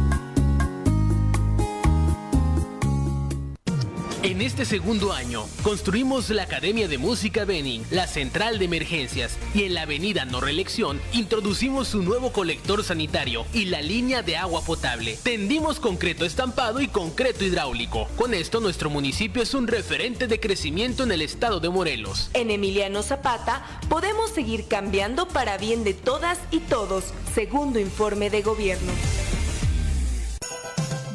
[4.23, 9.63] En este segundo año, construimos la Academia de Música Benning, la Central de Emergencias y
[9.63, 14.61] en la Avenida No Reelección introducimos un nuevo colector sanitario y la línea de agua
[14.63, 15.17] potable.
[15.23, 18.07] Tendimos concreto estampado y concreto hidráulico.
[18.15, 22.29] Con esto nuestro municipio es un referente de crecimiento en el estado de Morelos.
[22.35, 28.43] En Emiliano Zapata podemos seguir cambiando para bien de todas y todos, segundo informe de
[28.43, 28.91] gobierno.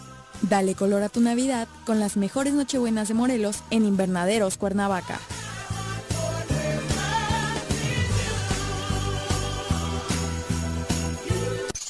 [0.41, 5.19] Dale color a tu Navidad con las mejores Nochebuenas de Morelos en Invernaderos Cuernavaca.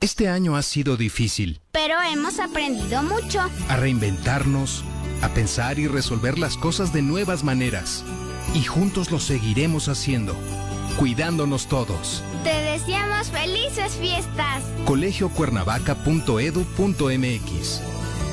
[0.00, 1.60] Este año ha sido difícil.
[1.72, 3.40] Pero hemos aprendido mucho.
[3.68, 4.84] A reinventarnos,
[5.22, 8.04] a pensar y resolver las cosas de nuevas maneras.
[8.54, 10.36] Y juntos lo seguiremos haciendo,
[10.98, 12.22] cuidándonos todos.
[12.44, 14.62] Te deseamos felices fiestas.
[14.84, 17.80] colegiocuernavaca.edu.mx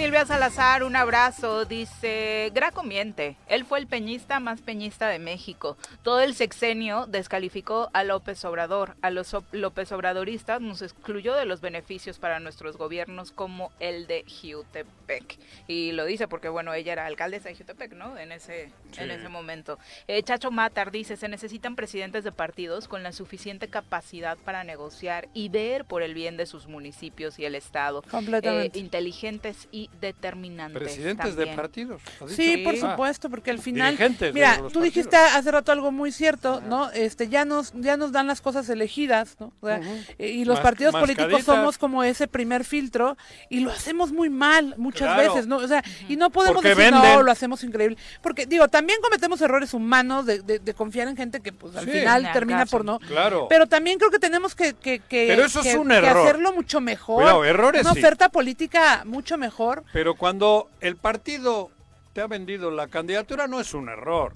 [0.00, 1.66] Silvia Salazar, un abrazo.
[1.66, 3.36] Dice, Graco miente.
[3.48, 5.76] Él fue el peñista más peñista de México.
[6.02, 8.96] Todo el sexenio descalificó a López Obrador.
[9.02, 14.24] A los López Obradoristas nos excluyó de los beneficios para nuestros gobiernos como el de
[14.24, 15.38] Jutepec.
[15.68, 18.16] Y lo dice porque, bueno, ella era alcaldesa de Jutepec, ¿no?
[18.16, 19.78] En ese, en ese momento.
[20.08, 25.28] Eh, Chacho Matar dice, se necesitan presidentes de partidos con la suficiente capacidad para negociar
[25.34, 28.00] y ver por el bien de sus municipios y el Estado.
[28.10, 28.78] Completamente.
[28.78, 30.78] Eh, inteligentes y determinantes.
[30.82, 32.00] Presidentes de partidos.
[32.28, 32.90] Sí, por Ah.
[32.92, 36.90] supuesto, porque al final, Dirigentes mira, tú dijiste hace rato algo muy cierto, ¿no?
[36.92, 39.52] Este, ya nos, ya nos dan las cosas elegidas, ¿no?
[39.60, 39.80] O sea,
[40.18, 43.16] eh, y los Mas- partidos políticos somos como ese primer filtro
[43.48, 45.32] y lo hacemos muy mal muchas Claro.
[45.34, 45.56] veces, ¿no?
[45.58, 47.24] O sea, y no podemos Porque decir, no, venden.
[47.26, 47.96] lo hacemos increíble.
[48.22, 51.84] Porque, digo, también cometemos errores humanos de, de- de confiar en gente que, pues, al
[51.84, 51.90] Sí.
[51.92, 52.70] final termina caso.
[52.70, 52.98] por no.
[53.00, 53.46] Claro.
[53.48, 56.16] Pero también creo que tenemos que, que, que- Pero eso es que- un que error.
[56.26, 57.16] hacerlo mucho mejor.
[57.22, 57.98] Cuidado, errores Una sí.
[57.98, 59.79] oferta política mucho mejor.
[59.92, 61.70] Pero cuando el partido
[62.12, 64.32] te ha vendido la candidatura no es un error.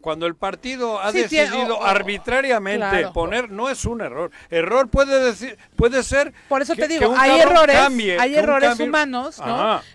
[0.00, 3.12] Cuando el partido ha Sí, tiene- decidido o- o- arbitrariamente claro.
[3.12, 4.32] poner, no es un error.
[4.50, 6.32] Error puede decir, puede ser.
[6.48, 9.40] Por eso que- te digo, hay errores, cambie, hay errores humanos.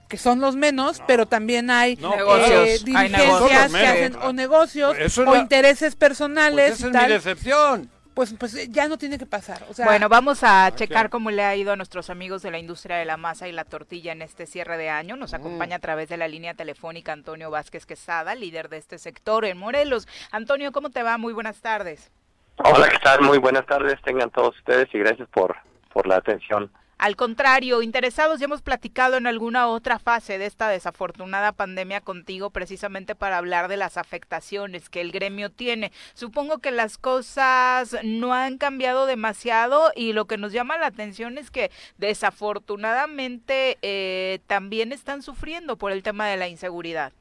[0.08, 3.50] Que son los menos, pero también hay No, eh, hay negocios.
[3.50, 7.90] que hacen o negocios o la- intereses personales Pues esa es mi decepción.
[8.18, 9.64] Pues, pues eh, ya no tiene que pasar.
[9.70, 12.58] O sea, bueno, vamos a checar cómo le ha ido a nuestros amigos de la
[12.58, 15.16] industria de la masa y la tortilla en este cierre de año.
[15.16, 19.46] Nos acompaña a través de la línea telefónica Antonio Vázquez Quesada, líder de este sector
[19.46, 20.08] en Morelos.
[20.32, 21.20] Antonio, ¿cómo te va?
[21.20, 22.10] Muy buenas tardes.
[22.56, 23.22] Hola, ¿qué tal?
[23.22, 25.56] Muy buenas tardes, tengan todos ustedes y gracias por,
[25.94, 26.72] por la atención.
[26.98, 32.50] Al contrario, interesados, ya hemos platicado en alguna otra fase de esta desafortunada pandemia contigo
[32.50, 35.92] precisamente para hablar de las afectaciones que el gremio tiene.
[36.16, 41.38] Supongo que las cosas no han cambiado demasiado y lo que nos llama la atención
[41.38, 41.70] es que
[42.00, 47.14] desafortunadamente eh, también están sufriendo por el tema de la inseguridad.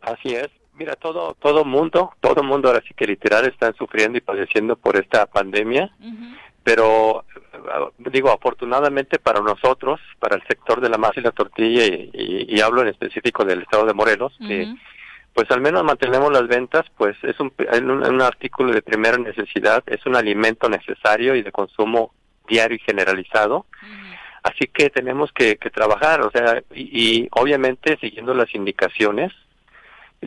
[0.00, 0.48] Así es.
[0.74, 4.96] Mira, todo todo mundo, todo mundo ahora sí que literal están sufriendo y padeciendo por
[4.96, 5.94] esta pandemia,
[6.74, 11.84] pero eh, digo, afortunadamente para nosotros, para el sector de la masa y la tortilla,
[11.86, 14.62] y, y- y hablo en específico del estado de Morelos, que
[15.32, 19.16] pues al menos mantenemos las ventas, pues es un, es un, un artículo de primera
[19.16, 22.12] necesidad, es un alimento necesario y de consumo
[22.48, 23.66] diario y generalizado.
[24.42, 26.84] Así que tenemos que, que trabajar, o sea, y,
[27.22, 29.32] y obviamente siguiendo las indicaciones,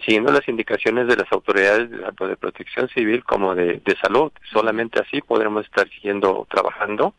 [0.01, 4.31] siguiendo las indicaciones de las autoridades de, tanto de protección civil como de, de salud.
[4.51, 7.13] Solamente así podremos estar siguiendo trabajando.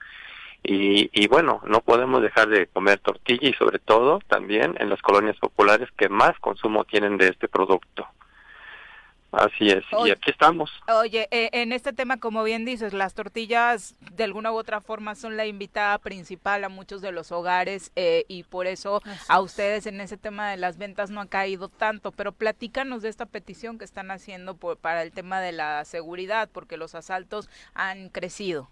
[0.62, 5.02] Y, y bueno, no podemos dejar de comer tortilla y sobre todo también en las
[5.02, 8.08] colonias populares que más consumo tienen de este producto.
[9.36, 10.12] Así es, y Oye.
[10.12, 10.70] aquí estamos.
[10.88, 15.14] Oye, eh, en este tema, como bien dices, las tortillas de alguna u otra forma
[15.14, 19.86] son la invitada principal a muchos de los hogares eh, y por eso a ustedes
[19.86, 22.12] en ese tema de las ventas no ha caído tanto.
[22.12, 26.48] Pero platícanos de esta petición que están haciendo por- para el tema de la seguridad,
[26.52, 28.68] porque los asaltos han crecido.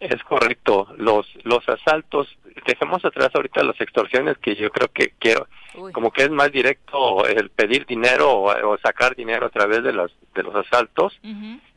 [0.00, 2.26] Es correcto, los los asaltos,
[2.66, 5.46] dejemos atrás ahorita las extorsiones que yo creo que quiero,
[5.92, 9.92] como que es más directo el pedir dinero o, o sacar dinero a través de
[9.92, 11.20] los de los asaltos.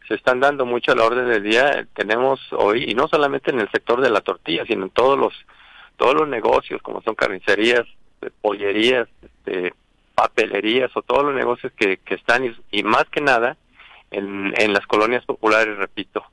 [0.07, 1.85] Se están dando mucho a la orden del día.
[1.93, 5.33] Tenemos hoy y no solamente en el sector de la tortilla, sino en todos los
[5.97, 7.85] todos los negocios como son carnicerías,
[8.41, 9.73] pollerías, este,
[10.15, 13.57] papelerías o todos los negocios que, que están y, y más que nada
[14.13, 16.23] en, en las colonias populares, repito.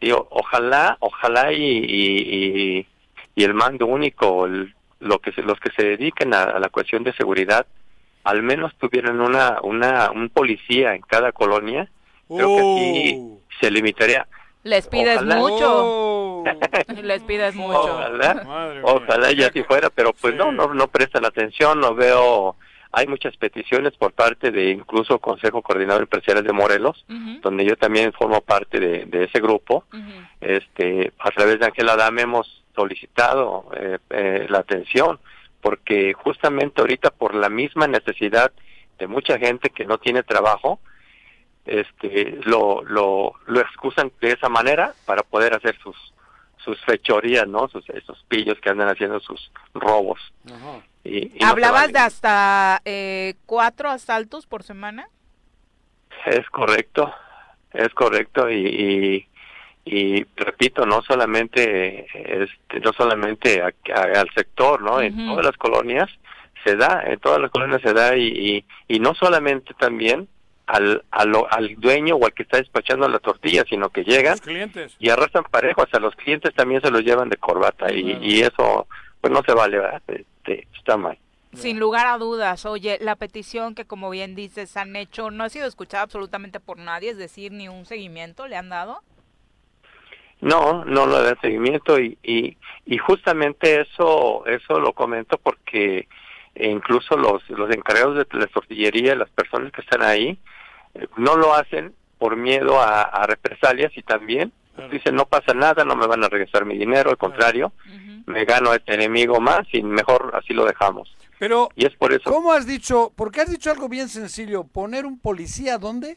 [0.00, 2.86] Digo, ojalá, ojalá y, y, y-
[3.34, 6.68] y el mando único, el- lo que se- los que se dediquen a, a la
[6.68, 7.66] cuestión de seguridad,
[8.24, 11.88] al menos tuvieran una, una, un policía en cada colonia,
[12.28, 14.26] creo que sí se limitaría.
[14.64, 15.36] Les pides Ojalá.
[15.36, 16.44] mucho.
[17.02, 17.80] Les pides mucho.
[17.96, 22.54] Ojalá, ojalá y así fuera, pero pues no, no, no prestan atención, no veo,
[22.92, 27.04] hay muchas peticiones por parte de incluso Consejo Coordinador Empresarial de Morelos,
[27.40, 29.84] donde yo también formo parte de, de ese grupo,
[30.40, 35.18] este, a través de Ángela Dame hemos solicitado eh, eh, la atención,
[35.62, 38.52] porque justamente ahorita por la misma necesidad
[38.98, 40.78] de mucha gente que no tiene trabajo,
[41.64, 45.96] este, lo, lo, lo excusan de esa manera para poder hacer sus
[46.64, 47.68] sus fechorías, ¿no?
[47.68, 50.20] Sus, esos pillos que andan haciendo sus robos.
[51.04, 55.08] Y, y no se ¿Hablabas de hasta eh, cuatro asaltos por semana?
[56.26, 57.12] Es correcto,
[57.72, 59.26] es correcto y,
[59.84, 65.00] y, y repito, no solamente este, no solamente a- a- al sector, ¿no?
[65.00, 66.08] En todas las colonias
[66.64, 70.28] se da, en todas las colonias se da y, y, y no solamente también
[70.72, 74.96] al, al, al dueño o al que está despachando la tortilla, sino que llegan clientes.
[74.98, 78.86] y arrastran parejos, a los clientes también se los llevan de corbata y, y eso
[79.20, 80.02] pues no se vale, ¿verdad?
[80.08, 81.18] Este, está mal.
[81.52, 85.50] Sin lugar a dudas, oye, la petición que como bien dices han hecho no ha
[85.50, 89.02] sido escuchada absolutamente por nadie, es decir, ni un seguimiento le han dado.
[90.40, 96.08] No, no lo da seguimiento y, y, y justamente eso eso lo comento porque
[96.54, 100.38] incluso los, los encargados de la tortillería, las personas que están ahí, eh,
[101.16, 104.52] no lo hacen por miedo a, a represalias y también
[104.90, 107.72] dicen no pasa nada, no me van a regresar mi dinero, al contrario,
[108.26, 111.14] me gano a este enemigo más y mejor así lo dejamos.
[111.38, 112.22] Pero, Y es por eso.
[112.30, 113.12] ¿cómo has dicho?
[113.16, 114.62] Porque has dicho algo bien sencillo.
[114.64, 116.16] ¿Poner un policía dónde?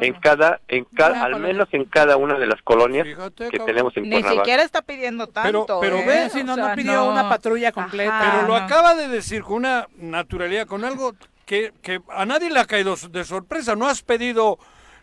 [0.00, 3.94] En cada, en cada, al menos en cada una de las colonias Fíjate, que tenemos
[3.98, 4.40] en Ni Cuernavaca.
[4.40, 5.66] siquiera está pidiendo tanto.
[5.66, 6.04] Pero- pero ¿eh?
[6.06, 8.18] ve, si no, O no pidió una patrulla completa.
[8.18, 8.64] Ajá, Pero lo no.
[8.64, 11.14] acaba de decir con una naturalidad, con algo
[11.48, 13.74] que, que a nadie le ha caído de sorpresa.
[13.74, 14.58] No has pedido,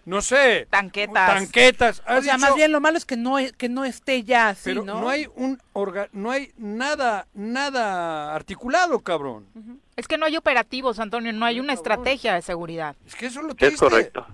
[0.05, 1.33] no sé, tanquetas.
[1.33, 1.99] tanquetas.
[2.01, 4.69] O sea, dicho- más bien lo malo es que no, que no esté ya así,
[4.69, 5.01] pero ¿no?
[5.01, 9.47] no hay un orga- no hay nada nada articulado, cabrón.
[9.95, 12.95] Es que no hay operativos, Antonio, no hay una estrategia de seguridad.
[13.07, 14.27] Es que eso es lo Es correcto.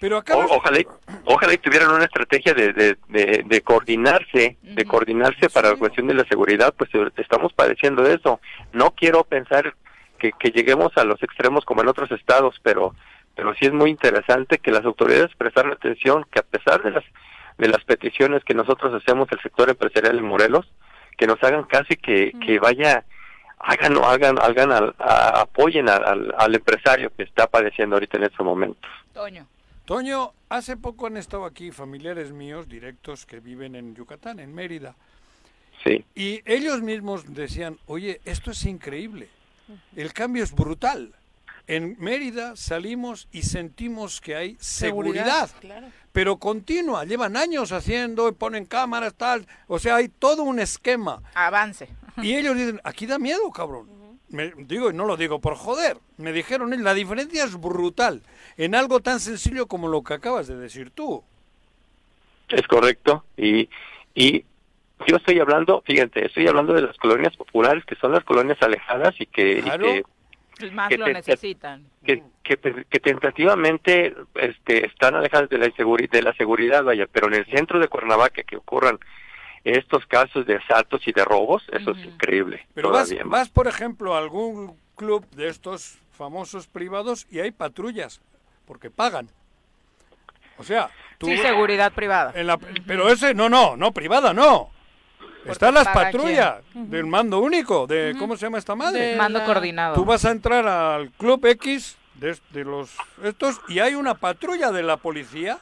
[0.00, 0.86] Pero O- acabas ojalá, y-
[1.26, 6.06] ojalá y tuvieran una estrategia de, de, de, de coordinarse, de coordinarse para la cuestión
[6.06, 8.40] de la seguridad, pues eh, estamos padeciendo de eso.
[8.72, 9.74] No quiero pensar
[10.16, 12.94] que, que lleguemos a los extremos como en otros estados, pero
[13.34, 17.04] pero sí es muy interesante que las autoridades prestaran atención, que a pesar de las
[17.58, 20.66] de las peticiones que nosotros hacemos el sector empresarial en Morelos,
[21.18, 23.04] que nos hagan casi que, que vaya
[23.58, 28.24] hagan hagan hagan al- a- apoyen al, al, al empresario que está padeciendo ahorita en
[28.24, 28.86] este momento.
[29.12, 29.46] Toño.
[29.86, 34.96] Toño, hace poco han estado aquí familiares míos directos que viven en Yucatán, en Mérida.
[35.84, 36.04] Sí.
[36.14, 39.28] Y ellos mismos decían, oye, esto es increíble.
[39.94, 41.14] El cambio es brutal.
[41.66, 45.88] En Mérida salimos y sentimos que hay seguridad, claro.
[46.12, 47.04] pero continua.
[47.04, 49.46] Llevan años haciendo, ponen cámaras, tal.
[49.66, 51.22] O sea, hay todo un esquema.
[51.34, 51.88] Avance.
[52.22, 53.88] Y ellos dicen, aquí da miedo, cabrón.
[54.28, 55.98] Me, digo, y no lo digo por joder.
[56.18, 58.22] Me dijeron, la diferencia es brutal
[58.56, 61.22] en algo tan sencillo como lo que acabas de decir tú.
[62.48, 63.24] Es correcto.
[63.36, 63.68] Y,
[64.14, 64.44] y
[65.06, 69.14] yo estoy hablando, fíjate, estoy hablando de las colonias populares, que son las colonias alejadas
[69.20, 69.58] y que...
[69.58, 69.62] y
[70.58, 71.84] que Más que lo te- necesitan.
[72.04, 72.56] que, que,
[72.88, 77.46] que tentativamente este, están alejadas de la, inseguri- de la seguridad, vaya, pero en el
[77.46, 78.98] centro de Cuernavaca que ocurran
[79.64, 82.66] estos casos de asaltos y de robos, eso es increíble.
[82.72, 88.20] Pero vas, vas, por ejemplo, a algún club de estos famosos privados y hay patrullas,
[88.64, 89.28] porque pagan.
[90.56, 91.26] O sea, tú...
[91.26, 92.32] Sí, seguridad privada.
[92.34, 92.56] en la-
[92.86, 94.70] pero ese, no, no, no, privada, no.
[95.48, 99.00] Están las patrullas del mando único, de, ¿cómo se llama esta madre?
[99.00, 99.94] De Mando coordinado.
[99.94, 102.90] Tú vas a entrar al club X de, de los
[103.22, 105.58] estos y hay una patrulla de la policía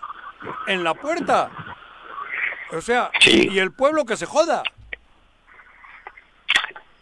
[0.67, 1.51] en la puerta.
[2.73, 4.63] O sea, y el pueblo que se joda.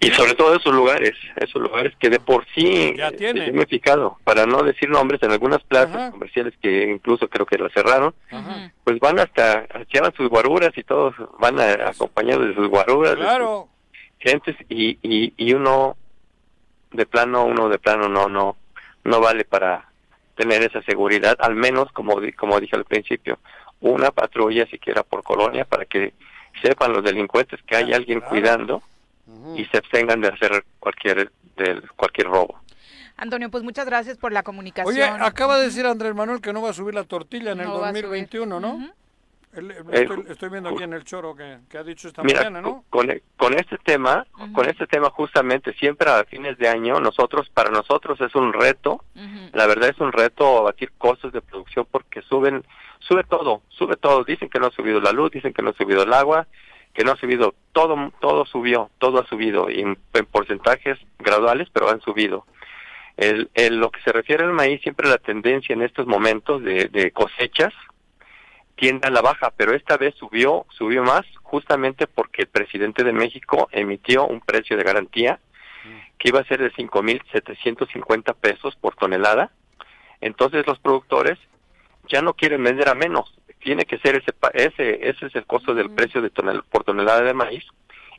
[0.05, 3.47] Y sobre todo esos lugares, esos lugares que de por sí, Ya eh, tienen.
[3.47, 6.11] yo me he fijado, para no decir nombres, en algunas plazas Ajá.
[6.11, 8.73] comerciales que incluso creo que las cerraron, Ajá.
[8.83, 13.19] pues van hasta, llevan sus guaruras y todos van a- acompañados de sus guaruras, de
[13.19, 13.69] sus Claro.
[14.19, 15.97] gentes, y, y, y uno,
[16.91, 18.57] de plano, uno de plano no, no,
[19.05, 19.89] no vale para
[20.35, 23.39] tener esa seguridad, al menos, como, di- como dije al principio,
[23.81, 26.13] una patrulla siquiera por colonia para que
[26.61, 28.83] sepan los delincuentes que hay alguien cuidando
[29.57, 32.61] y se abstengan de hacer cualquier, del, cualquier robo.
[33.17, 34.95] Antonio, pues muchas gracias por la comunicación.
[34.95, 37.67] Oye, acaba de decir Andrés Manuel que no va a subir la tortilla en el
[37.67, 38.05] No va a subir.
[38.05, 38.93] 2021, ¿no?
[39.55, 42.63] Eh, estoy, estoy viendo aquí en el choro que, que ha dicho esta Mira, mañana,
[42.63, 42.85] ¿no?
[42.89, 47.71] con, con este tema, con este tema justamente siempre a fines de año, nosotros, para
[47.71, 49.05] nosotros es un reto,
[49.53, 52.65] la verdad es un reto abatir costos de producción porque suben,
[53.01, 55.75] sube todo, sube todo, dicen que no ha subido la luz, dicen que no ha
[55.75, 56.47] subido el agua,
[56.95, 61.89] que no ha subido, todo, todo subió, todo ha subido, en, en porcentajes graduales, pero
[61.89, 62.45] han subido.
[63.17, 66.89] El, el- lo que se refiere al maíz, siempre la tendencia en estos momentos de,
[66.89, 67.73] de cosechas
[68.75, 73.13] tiende a la baja, pero esta vez subió, subió más justamente porque el presidente de
[73.13, 75.39] México emitió un precio de garantía
[76.19, 79.51] que iba a ser de 5.750 pesos por tonelada.
[80.21, 81.39] Entonces los productores
[82.09, 83.33] ya no quieren vender a menos,
[83.63, 87.23] tiene que ser ese, ese, ese es el costo del precio de tonel, por tonelada
[87.23, 87.65] de maíz.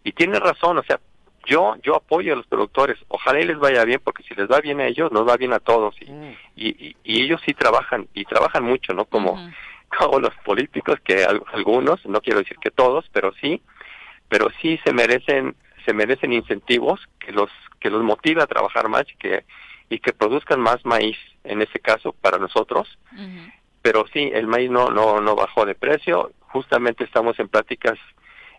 [0.03, 0.99] Y tiene razón, o sea,
[1.45, 4.61] yo, yo apoyo a los productores, ojalá y les vaya bien, porque si les va
[4.61, 5.95] bien a ellos, nos va bien a todos.
[6.01, 6.05] Y,
[6.55, 9.05] y, y- y ellos sí trabajan, y trabajan mucho, ¿no?
[9.05, 9.35] Como,
[9.97, 13.61] como los políticos, que al- algunos, no quiero decir que todos, pero sí,
[14.29, 15.55] pero sí se merecen,
[15.85, 17.49] se merecen incentivos que los,
[17.79, 19.43] que los motive a trabajar más y que,
[19.89, 22.97] y que produzcan más maíz, en ese caso, para nosotros.
[23.83, 27.99] Pero sí, el maíz no, no, no bajó de precio, justamente estamos en pláticas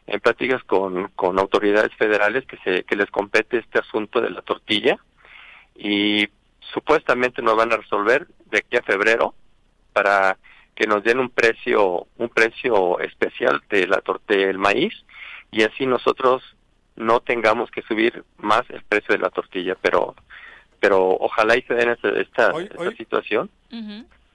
[0.06, 4.42] en pláticas con, con autoridades federales que se que les compete este asunto de la
[4.42, 4.98] tortilla
[5.74, 6.28] y
[6.60, 9.34] supuestamente nos van a resolver de aquí a febrero
[9.94, 10.36] para
[10.74, 14.92] que nos den un precio un precio especial de la torta del maíz
[15.50, 16.42] y así nosotros
[16.96, 20.14] no tengamos que subir más el precio de la tortilla pero
[20.80, 23.48] pero ojalá y se den esta, esta, Hoy- esta hoy- situación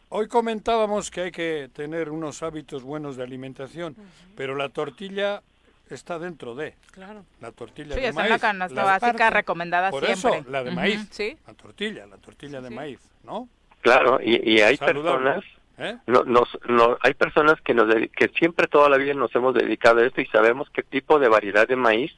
[0.09, 3.95] Hoy comentábamos que hay que tener unos hábitos buenos de alimentación,
[4.35, 5.43] pero la tortilla
[5.89, 6.73] está dentro de.
[6.91, 7.23] Claro.
[7.41, 8.29] La tortilla Sí, de está en maíz.
[8.31, 10.39] la canasta básica recomendada Por siempre.
[10.39, 11.07] eso, la de maíz.
[11.11, 11.37] Sí.
[11.45, 13.47] La tortilla, la tortilla de maíz, ¿no?
[13.81, 15.29] Claro, y, y hay Saludable.
[15.31, 15.45] personas,
[15.77, 15.97] ¿Eh?
[16.07, 19.53] no, nos, no, hay personas que nos dedi- que siempre toda la vida nos hemos
[19.53, 22.11] dedicado a esto y sabemos qué tipo de variedad de maíz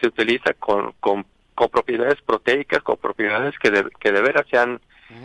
[0.00, 4.80] se utiliza con, con, con propiedades proteicas, con propiedades que de, que de veras sean,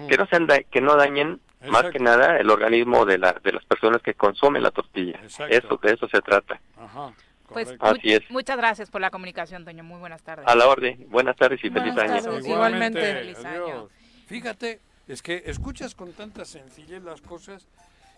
[0.09, 1.91] que no sean da- que no dañen más Exacto.
[1.91, 5.19] que nada el organismo de la de las personas que consumen la tortilla.
[5.23, 5.55] Exacto.
[5.55, 6.59] Eso de eso se trata.
[6.77, 7.13] Ajá.
[7.47, 8.21] Pues Así es.
[8.29, 9.83] muchas gracias por la comunicación, Toño.
[9.83, 10.47] Muy buenas tardes.
[10.47, 11.07] A la orden.
[11.09, 12.23] Buenas tardes y Buenas feliz año.
[12.23, 12.45] tardes.
[12.45, 13.13] Igualmente.
[13.13, 13.89] Feliz año.
[14.27, 17.67] Fíjate, es que escuchas con tanta sencillez las cosas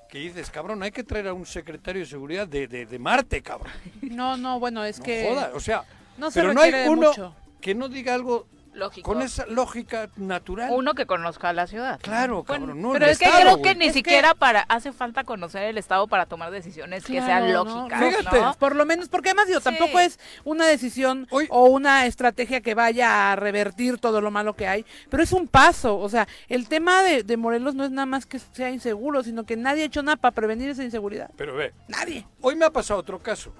[0.10, 3.42] que dices, cabrón, hay que traer a un secretario de seguridad de, de, de Marte,
[3.42, 3.72] cabrón.
[4.02, 5.30] No, no, bueno, es que...
[5.30, 5.86] Joda, o sea,
[6.18, 7.34] no se pero no hay uno mucho.
[7.62, 9.12] que no diga algo Lógico.
[9.12, 10.70] con esa lógica natural.
[10.74, 12.00] Uno que conozca la ciudad.
[12.02, 13.74] Claro, cabrón, no Pero es que Estado, creo güey.
[13.74, 17.22] que ni Es que- siquiera para hace falta conocer el Estado para tomar decisiones que
[17.22, 18.18] sean lógicas, no, ¿no?
[18.18, 19.66] Fíjate, por lo menos, porque además digo, Sí.
[19.66, 24.68] tampoco es una decisión o una estrategia que vaya a revertir todo lo malo que
[24.68, 28.06] hay, pero es un paso, o sea, el tema de, de Morelos no es nada
[28.06, 31.30] más que sea inseguro, sino que nadie ha hecho nada para prevenir esa inseguridad.
[31.36, 32.26] Pero ve, Nadie.
[32.42, 33.54] hoy me ha pasado otro caso,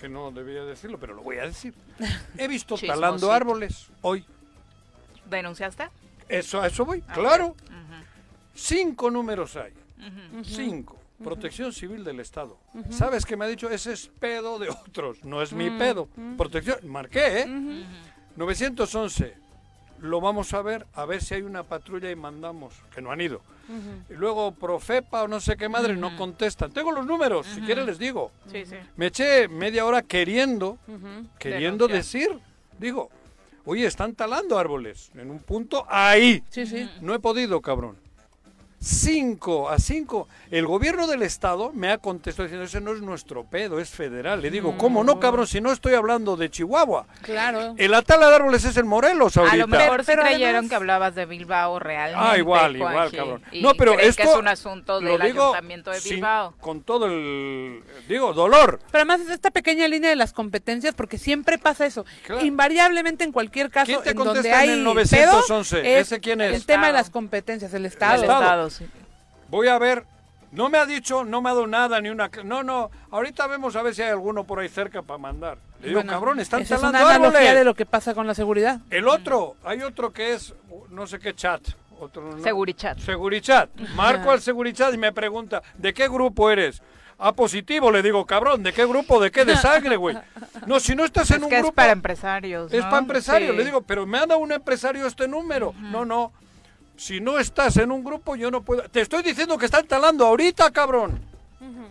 [0.00, 1.74] que no debía decirlo, pero lo voy a decir.
[2.38, 3.00] He visto Chismosito.
[3.00, 4.24] talando árboles hoy.
[5.28, 5.88] ¿Denunciaste?
[6.28, 7.54] Eso, a eso voy, Ah, claro.
[8.54, 9.72] Cinco números hay.
[10.44, 10.96] Cinco.
[11.22, 12.56] Protección Civil del Estado.
[12.90, 13.68] ¿Sabes qué me ha dicho?
[13.68, 16.08] Ese es pedo de otros, no es mi Mm, pedo.
[16.16, 16.36] mm.
[16.36, 17.84] Protección, marqué, ¿eh?
[18.36, 19.34] 911.
[20.00, 23.20] Lo vamos a ver, a ver si hay una patrulla y mandamos, que no han
[23.20, 23.40] ido.
[24.08, 26.72] Y luego Profepa o no sé qué madre no contestan.
[26.72, 28.32] Tengo los números, si quieren les digo.
[28.50, 28.76] Sí, sí.
[28.96, 30.78] Me eché media hora queriendo,
[31.38, 32.36] queriendo decir,
[32.78, 33.10] digo,
[33.64, 36.42] oye, están talando árboles en un punto ahí.
[36.48, 36.90] Sí, sí.
[37.00, 37.96] No he podido, cabrón.
[38.82, 40.26] Cinco a cinco.
[40.50, 44.40] El gobierno del estado me ha contestado diciendo, ese no es nuestro pedo, es federal.
[44.40, 45.46] Le digo, ¿cómo no, cabrón?
[45.46, 47.06] Si no estoy hablando de Chihuahua.
[47.20, 47.74] Claro.
[47.76, 49.54] El atala de árboles es en Morelos ahorita.
[49.54, 52.26] A lo mejor Pero creyeron además- que hablabas de Bilbao realmente.
[52.26, 53.42] Ah, igual, Juanji, igual, cabrón.
[53.52, 56.54] y No, pero esto que es un asunto lo del digo ayuntamiento de sin- Bilbao.
[56.58, 58.80] con todo el, digo, dolor.
[58.90, 62.06] Pero además es esta pequeña línea de las competencias, porque siempre pasa eso.
[62.26, 62.46] Claro.
[62.46, 65.76] Invariablemente en cualquier caso ¿Quién te en donde en hay el 911?
[65.82, 66.54] pedo, ¿Ese quién es?
[66.54, 68.14] El tema de las competencias, el Estado.
[68.14, 68.69] El Estado.
[69.48, 70.04] Voy a ver.
[70.52, 72.28] No me ha dicho, no me ha dado nada, ni una...
[72.44, 75.58] No, no, ahorita vemos a ver si hay alguno por ahí cerca para mandar.
[75.80, 77.58] Le digo, Bueno, cabrón, están esa es talando una analogía árboles.
[77.60, 78.80] de lo que pasa con la seguridad.
[78.90, 80.52] El otro, hay otro que es,
[80.88, 81.62] no sé qué chat.
[82.00, 82.42] Otro, ¿no?
[82.42, 82.98] Segurichat.
[82.98, 83.70] Segurichat.
[83.94, 86.82] Marco al Segurichat y me pregunta, ¿de qué grupo eres?
[87.16, 89.20] A positivo, le digo, cabrón, ¿de qué grupo?
[89.20, 89.44] ¿De qué?
[89.44, 90.18] De sangre, güey.
[90.66, 91.74] No, si no estás en Es un que es grupo...
[91.76, 92.72] para empresarios.
[92.72, 93.56] Es para empresarios, Sí.
[93.56, 95.74] le digo, pero me ha dado un empresario este número.
[95.78, 96.32] No, no.
[97.00, 98.82] Si no estás en un grupo, yo no puedo.
[98.82, 101.18] Te estoy diciendo que están talando ahorita, cabrón.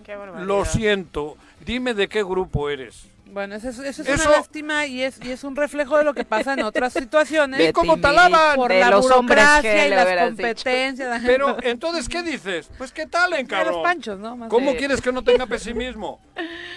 [0.06, 0.46] Qué barbaridad.
[0.48, 1.36] Lo siento.
[1.66, 3.08] Dime de qué grupo eres.
[3.26, 6.04] Bueno, eso es, eso es Eso- una lástima y es, y es un reflejo de
[6.04, 7.58] lo que pasa en otras situaciones.
[7.58, 8.56] ¿Ve cómo talaban?
[8.56, 11.22] Por De la los hombres burocracia que y las competencias.
[11.26, 12.70] Pero entonces, ¿qué dices?
[12.78, 13.84] Pues que talen, De los cabrón.
[13.84, 14.38] panchos, ¿no?
[14.38, 16.22] Más ¿Cómo de- quieres que no tenga pesimismo?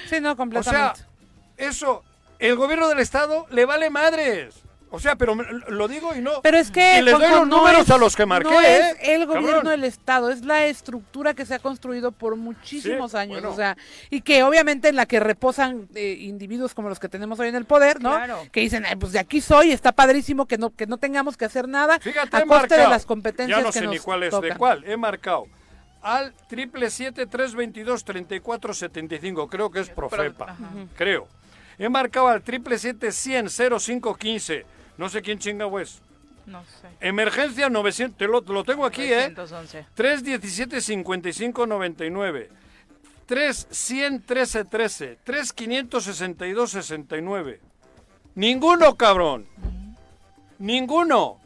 [0.08, 1.00] Sí, no, O sea, completamente.
[1.58, 2.02] eso,
[2.38, 4.54] el gobierno del estado le vale madres.
[4.94, 6.42] O sea, pero me- lo digo y no.
[6.42, 8.60] Pero es que y les doy los no números es- a los que marqué, no
[8.60, 8.90] ¿eh?
[9.00, 9.70] es el gobierno Cabrón.
[9.72, 13.50] del estado, es la estructura que se ha construido por muchísimos Sí, años, bueno.
[13.50, 13.76] o sea,
[14.10, 17.54] y que obviamente en la que reposan eh, individuos como los que tenemos hoy en
[17.56, 18.10] el poder, ¿no?
[18.10, 18.46] Claro.
[18.52, 21.46] Que dicen, "Ay, pues de aquí soy, está padrísimo que no que no tengamos que
[21.46, 23.98] hacer nada Fíjate, a he coste de las competencias Ya no que sé nos ni
[23.98, 24.58] cuál es de tocan.
[24.58, 24.84] cuál.
[24.84, 25.46] He marcado
[26.02, 29.48] al triple siete tres veintidós treinta y cuatro setenta y cinco.
[29.48, 30.54] Creo que es Profepa.
[30.96, 31.28] Creo.
[31.78, 34.66] He marcado al triple siete cien cero cinco quince.
[34.98, 36.00] No sé quién chinga es.
[36.46, 36.88] No sé.
[37.00, 38.18] Emergencia 900.
[38.18, 39.30] Te lo, lo tengo aquí, ¿eh?
[39.30, 39.86] 911.
[39.94, 42.50] 317 55 99.
[43.26, 45.18] 3100 13 13.
[45.24, 47.60] 3562 69.
[48.34, 49.46] Ninguno, cabrón.
[50.58, 51.38] Ninguno.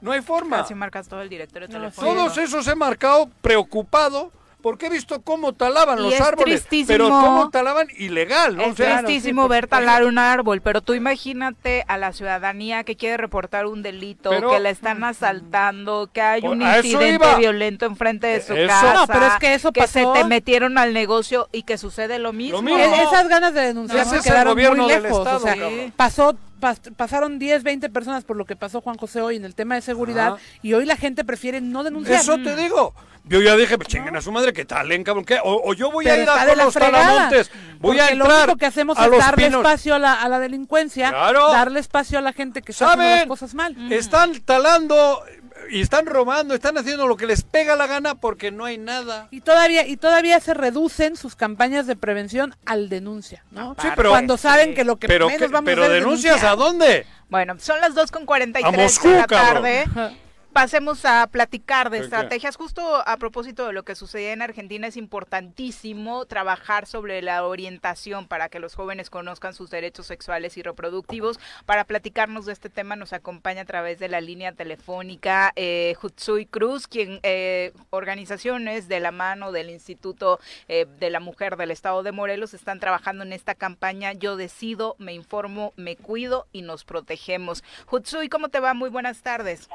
[0.00, 0.58] No hay forma.
[0.58, 2.14] Casi marcas todo el directorio telefónico.
[2.14, 4.32] Todos esos he marcado preocupado
[4.64, 6.62] porque he visto cómo talaban Y los es árboles.
[6.62, 6.88] tristísimo.
[6.88, 8.62] Pero cómo talaban ilegal, ¿no?
[8.62, 12.96] Es O sea, tristísimo ver talar un árbol, pero tú imagínate a la ciudadanía que
[12.96, 18.26] quiere reportar un delito, Pero- que la están asaltando, que hay un incidente violento enfrente
[18.26, 18.68] de su Eso.
[18.68, 22.18] casa, No, pero es que eso se pasó- te metieron al negocio y que sucede
[22.18, 22.62] lo mismo.
[22.62, 22.82] mismo.
[22.82, 25.18] Esas ganas de denunciar Ese se es el quedaron gobierno muy del lejos.
[25.18, 25.92] Estado, o sea, cabrón.
[25.96, 29.54] pasó, pas- pasaron 10, 20 personas por lo que pasó Juan José hoy en el
[29.54, 30.42] tema de seguridad Ajá.
[30.62, 32.20] y hoy la gente prefiere no denunciar.
[32.20, 32.94] Eso te digo.
[33.26, 35.24] Yo ya dije, pues chinguen a su madre, que talen, cabrón.
[35.24, 35.38] ¿qué?
[35.42, 37.50] O, o yo voy Pero a ir a los talamontes.
[37.80, 39.60] Voy a porque lo entrar único que hacemos a es darle pinos.
[39.64, 41.50] espacio a la, a la delincuencia, Claro.
[41.50, 43.76] darle espacio a la gente que está haciendo las cosas mal.
[43.92, 45.22] Están talando
[45.70, 49.28] y están robando, están haciendo lo que les pega la gana porque no hay nada.
[49.30, 53.74] Y todavía, y todavía se reducen sus campañas de prevención al denuncia, ¿no?
[53.80, 56.40] Sí, pero- Cuando saben que lo que pero menos que- vamos pero a hacer denuncias
[56.40, 56.52] denunciar.
[56.52, 57.06] a dónde?
[57.28, 59.64] Bueno, son las 2 con 43 A Moscú, de la cabrón.
[60.54, 62.54] Pasemos a platicar de estrategias.
[62.54, 68.28] Justo a propósito de lo que sucedía en Argentina, es importantísimo trabajar sobre la orientación
[68.28, 71.40] para que los jóvenes conozcan sus derechos sexuales y reproductivos.
[71.66, 76.46] Para platicarnos de este tema nos acompaña a través de la línea telefónica eh, Hutsui
[76.46, 82.04] Cruz, quien eh, organizaciones de la mano del Instituto eh, de la Mujer del Estado
[82.04, 86.84] de Morelos están trabajando en esta campaña Yo decido, me informo, me cuido y nos
[86.84, 87.64] protegemos.
[87.90, 88.72] Hutsui, ¿cómo te va?
[88.72, 89.68] Muy buenas tardes.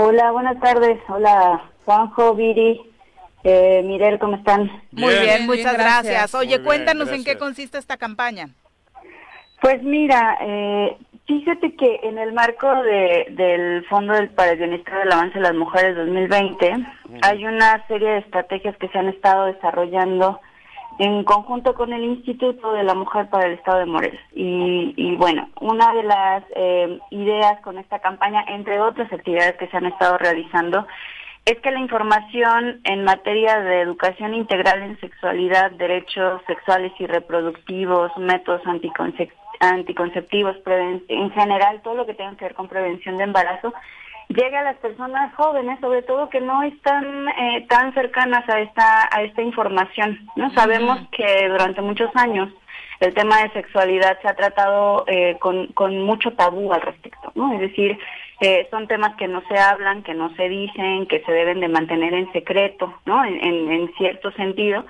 [0.00, 0.96] Hola, buenas tardes.
[1.08, 2.80] Hola, Juanjo, Viri,
[3.42, 4.70] eh, Mirel, ¿cómo están?
[4.92, 6.04] Muy bien, Bien, muchas bien, gracias.
[6.04, 6.34] gracias.
[6.36, 8.50] Oye, bien, cuéntanos en qué consiste esta campaña.
[9.60, 10.96] Pues mira, eh,
[11.26, 15.40] fíjate que en el marco de, del Fondo del, para el Bienestar del Avance de
[15.40, 16.76] las Mujeres 2020
[17.22, 20.40] hay una serie de estrategias que se han estado desarrollando
[20.98, 24.20] en conjunto con el Instituto de la Mujer para el Estado de Morelos.
[24.34, 29.68] Y, y bueno, una de las eh, ideas con esta campaña, entre otras actividades que
[29.68, 30.86] se han estado realizando,
[31.44, 38.14] es que la información en materia de educación integral en sexualidad, derechos sexuales y reproductivos,
[38.18, 43.72] métodos anticoncep- anticonceptivos, en general todo lo que tenga que ver con prevención de embarazo,
[44.28, 49.08] llegue a las personas jóvenes, sobre todo que no están eh, tan cercanas a esta
[49.10, 50.18] a esta información.
[50.36, 52.50] No sabemos que durante muchos años
[53.00, 57.52] el tema de sexualidad se ha tratado eh, con, con mucho tabú al respecto, ¿no?
[57.52, 57.96] Es decir,
[58.40, 61.68] eh, son temas que no se hablan, que no se dicen, que se deben de
[61.68, 63.24] mantener en secreto, ¿no?
[63.24, 64.84] En, en, cierto sentido.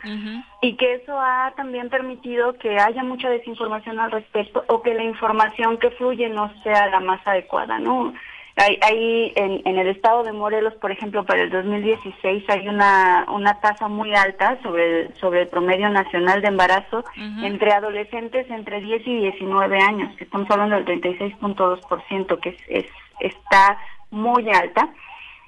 [0.61, 5.05] Y que eso ha también permitido que haya mucha desinformación al respecto o que la
[5.05, 8.13] información que fluye no sea la más adecuada, ¿no?
[8.59, 13.61] Hay, en, en, el estado de Morelos, por ejemplo, para el 2016 hay una, una
[13.61, 19.07] tasa muy alta sobre el, sobre el promedio nacional de embarazo entre adolescentes entre 10
[19.07, 22.87] y 19 años, que estamos hablando del 36.2%, que es, es,
[23.21, 23.79] está
[24.11, 24.89] muy alta,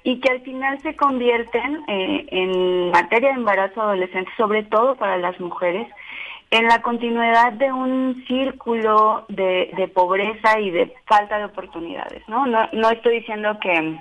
[0.03, 5.17] y que al final se convierten eh, en materia de embarazo adolescente, sobre todo para
[5.17, 5.87] las mujeres,
[6.51, 12.45] en la continuidad de un círculo de, de, pobreza y de falta de oportunidades, ¿no?
[12.45, 12.67] ¿no?
[12.73, 13.97] No estoy diciendo que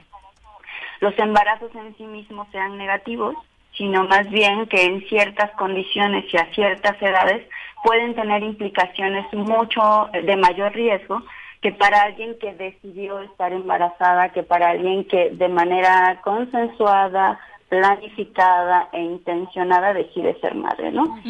[1.00, 3.36] los embarazos en sí mismos sean negativos,
[3.76, 7.46] sino más bien que en ciertas condiciones y a ciertas edades
[7.84, 11.22] pueden tener implicaciones mucho de mayor riesgo
[11.62, 17.38] que para alguien que decidió estar embarazada, que para alguien que de manera consensuada,
[17.70, 21.20] planificada e intencionada decide ser madre, ¿no?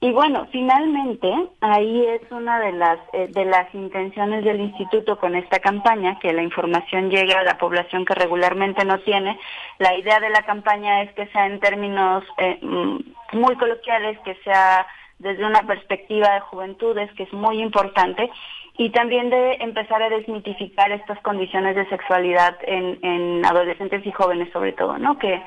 [0.00, 5.36] Y bueno, finalmente ahí es una de las eh, de las intenciones del instituto con
[5.36, 9.38] esta campaña que la información llegue a la población que regularmente no tiene.
[9.78, 14.34] La idea de la campaña es que sea en términos eh, mm, muy coloquiales, que
[14.42, 14.84] sea
[15.20, 18.28] desde una perspectiva de juventudes, que es muy importante
[18.76, 24.52] y también de empezar a desmitificar estas condiciones de sexualidad en, en adolescentes y jóvenes
[24.52, 25.16] sobre todo, ¿no?
[25.16, 25.40] Que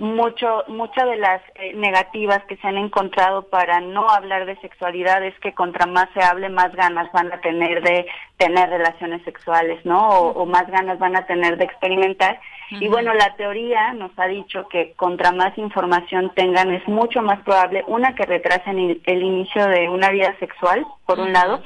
[0.00, 5.22] mucho muchas de las eh, negativas que se han encontrado para no hablar de sexualidad
[5.22, 8.06] es que contra más se hable más ganas van a tener de
[8.38, 10.08] tener relaciones sexuales, ¿no?
[10.08, 12.40] O, más ganas van a tener de experimentar.
[12.70, 17.38] Y bueno, la teoría nos ha dicho que contra más información tengan es mucho más
[17.42, 21.62] probable, una, que retrasen el, el inicio de una vida sexual, por un lado,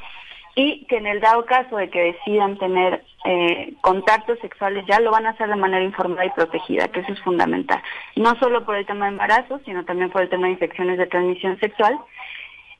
[0.58, 5.10] y que en el dado caso de que decidan tener eh, contactos sexuales ya lo
[5.10, 7.80] van a hacer de manera informada y protegida, que eso es fundamental.
[8.16, 11.06] No solo por el tema de embarazo, sino también por el tema de infecciones de
[11.06, 12.00] transmisión sexual.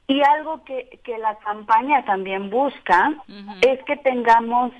[0.09, 3.13] Y algo que, que la campaña también busca
[3.61, 4.73] es que tengamos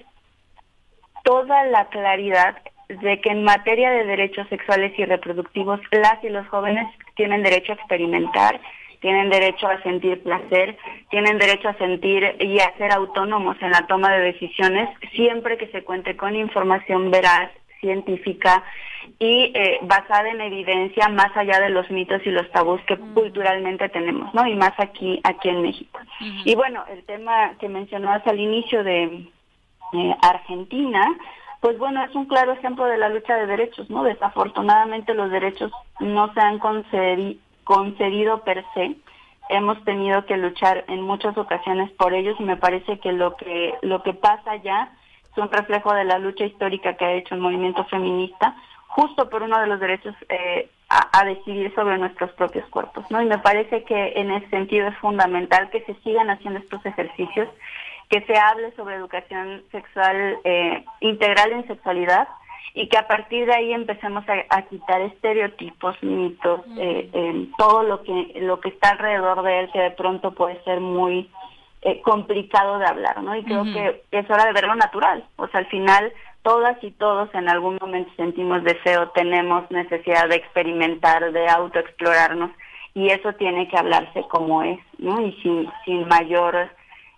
[1.23, 2.57] toda la claridad
[2.89, 7.73] de que en materia de derechos sexuales y reproductivos las y los jóvenes tienen derecho
[7.73, 8.61] a experimentar,
[9.01, 10.77] tienen derecho a sentir placer,
[11.11, 15.69] tienen derecho a sentir y a ser autónomos en la toma de decisiones, siempre que
[15.69, 17.51] se cuente con información veraz,
[17.81, 18.65] científica
[19.19, 23.89] y eh, basada en evidencia más allá de los mitos y los tabús que culturalmente
[23.89, 24.47] tenemos, ¿no?
[24.47, 26.01] Y más aquí aquí en México.
[26.45, 29.05] Y bueno, el tema que mencionabas al inicio de
[29.93, 31.07] eh, Argentina,
[31.61, 34.03] pues bueno, es un claro ejemplo de la lucha de derechos, ¿no?
[34.03, 38.97] Desafortunadamente los derechos no se han concedido concedido per se.
[39.49, 43.75] Hemos tenido que luchar en muchas ocasiones por ellos y me parece que lo que
[43.83, 44.93] lo que pasa ya
[45.31, 48.57] es un reflejo de la lucha histórica que ha hecho el movimiento feminista
[48.87, 53.21] justo por uno de los derechos eh, a, decidir sobre nuestros propios cuerpos, ¿no?
[53.21, 57.49] Y me parece que en ese sentido es fundamental que se sigan haciendo estos ejercicios,
[58.09, 62.29] que se hable sobre educación sexual eh, integral en sexualidad,
[62.75, 68.41] y que a partir de ahí empecemos a, quitar estereotipos, mitos, eh, todo lo que
[68.41, 71.31] lo que está alrededor de él que de pronto puede ser muy
[71.83, 73.37] eh, complicado de hablar, ¿no?
[73.37, 76.13] Y creo que es hora de verlo natural, o sea, al final
[76.43, 82.51] todas y todos en algún momento sentimos deseo, tenemos necesidad de experimentar, de autoexplorarnos
[82.95, 85.21] y eso tiene que hablarse como es, ¿no?
[85.21, 86.71] Y sin sin mayor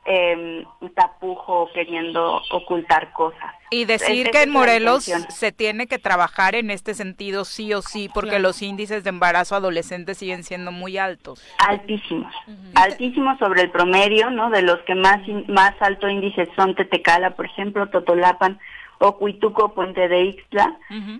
[0.08, 0.64] eh,
[0.94, 3.54] tapujo queriendo ocultar cosas.
[3.70, 8.08] Y decir que en Morelos se tiene que trabajar en este sentido sí o sí,
[8.12, 11.44] porque los índices de embarazo adolescente siguen siendo muy altos.
[11.58, 12.32] Altísimos,
[12.74, 14.48] altísimos sobre el promedio, ¿no?
[14.48, 18.58] De los que más, más alto índice son Tetecala, por ejemplo, Totolapan,
[19.00, 20.76] Ocuituco, Puente de Ixtla,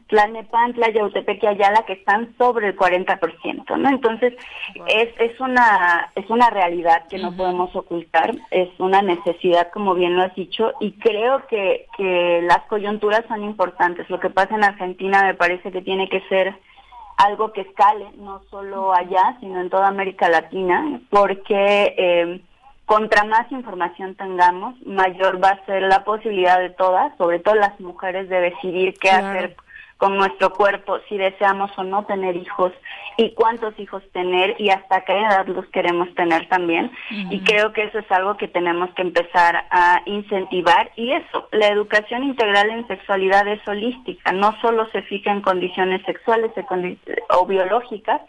[0.08, 3.88] Tlalnepantla, Yautepec y Ayala, que están sobre el 40%, ¿no?
[3.88, 4.34] Entonces,
[4.88, 10.16] es, es, una, es una realidad que no podemos ocultar, es una necesidad, como bien
[10.16, 14.10] lo has dicho, y creo que, que las coyunturas son importantes.
[14.10, 16.56] Lo que pasa en Argentina me parece que tiene que ser
[17.16, 21.94] algo que escale, no solo allá, sino en toda América Latina, porque...
[21.96, 22.40] Eh,
[22.88, 27.78] contra más información tengamos, mayor va a ser la posibilidad de todas, sobre todo las
[27.80, 29.56] mujeres, de decidir qué hacer
[29.98, 32.72] con nuestro cuerpo, si deseamos o no tener hijos
[33.18, 36.90] y cuántos hijos tener y hasta qué edad los queremos tener también.
[37.10, 40.90] Y creo que eso es algo que tenemos que empezar a incentivar.
[40.96, 46.00] Y eso, la educación integral en sexualidad es holística, no solo se fija en condiciones
[46.06, 46.52] sexuales
[47.28, 48.22] o biológicas,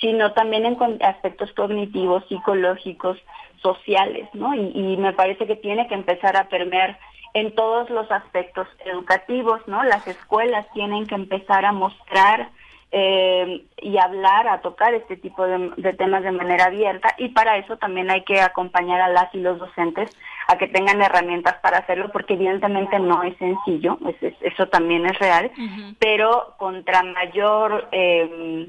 [0.00, 3.18] sino también en aspectos cognitivos, psicológicos,
[3.64, 4.54] sociales, ¿no?
[4.54, 6.98] Y, me parece que tiene que empezar a permear
[7.32, 9.82] en todos los aspectos educativos, ¿no?
[9.82, 12.50] Las escuelas tienen que empezar a mostrar
[12.92, 17.76] eh, y hablar, a tocar este tipo de, temas de manera abierta y para eso
[17.78, 20.10] también hay que acompañar a las y los docentes
[20.46, 25.50] a que tengan herramientas para hacerlo porque evidentemente no es sencillo, eso también es real,
[25.98, 28.68] pero contra mayor eh,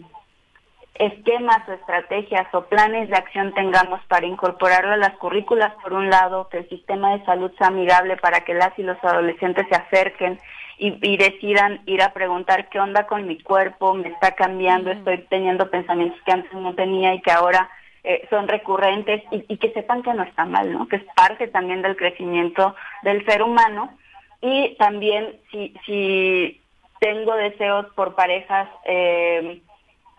[0.95, 6.09] esquemas o estrategias o planes de acción tengamos para incorporarlo a las currículas, por un
[6.09, 9.76] lado, que el sistema de salud sea amigable para que las y los adolescentes se
[9.76, 10.39] acerquen
[10.77, 15.69] y, decidan ir a preguntar qué onda con mi cuerpo, me está cambiando, estoy teniendo
[15.69, 17.69] pensamientos que antes no tenía y que ahora
[18.03, 20.88] eh, son recurrentes y, y, que sepan que no está mal, ¿no?
[20.88, 23.97] Que es parte también del crecimiento del ser humano.
[24.41, 26.61] Y también si, si
[26.99, 29.61] tengo deseos por parejas eh,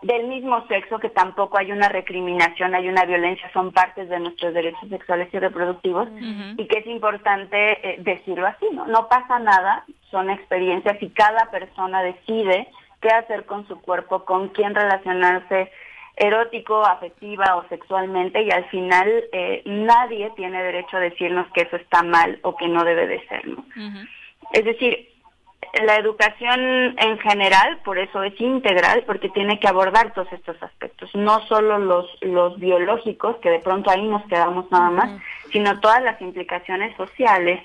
[0.06, 4.54] del mismo sexo, que tampoco hay una recriminación, hay una violencia, son partes de nuestros
[4.54, 6.08] derechos sexuales y reproductivos,
[6.56, 8.86] y que es importante eh, decirlo así, ¿no?
[8.86, 12.68] No pasa nada, son experiencias y cada persona decide
[13.00, 15.72] qué hacer con su cuerpo, con quién relacionarse
[16.16, 21.76] erótico, afectiva o sexualmente, y al final eh, nadie tiene derecho a decirnos que eso
[21.76, 23.64] está mal o que no debe de ser, ¿no?
[24.52, 25.15] Es decir,
[25.84, 31.14] la educación en general, por eso es integral, porque tiene que abordar todos estos aspectos,
[31.14, 35.10] no solo los, los biológicos, que de pronto ahí nos quedamos nada más,
[35.50, 37.60] sino todas las implicaciones sociales,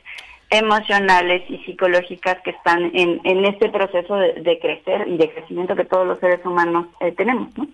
[0.49, 5.85] emocionales y psicológicas que están en, en este proceso de, crecer y de crecimiento que
[5.85, 7.57] todos los seres humanos eh, tenemos.
[7.57, 7.67] ¿no?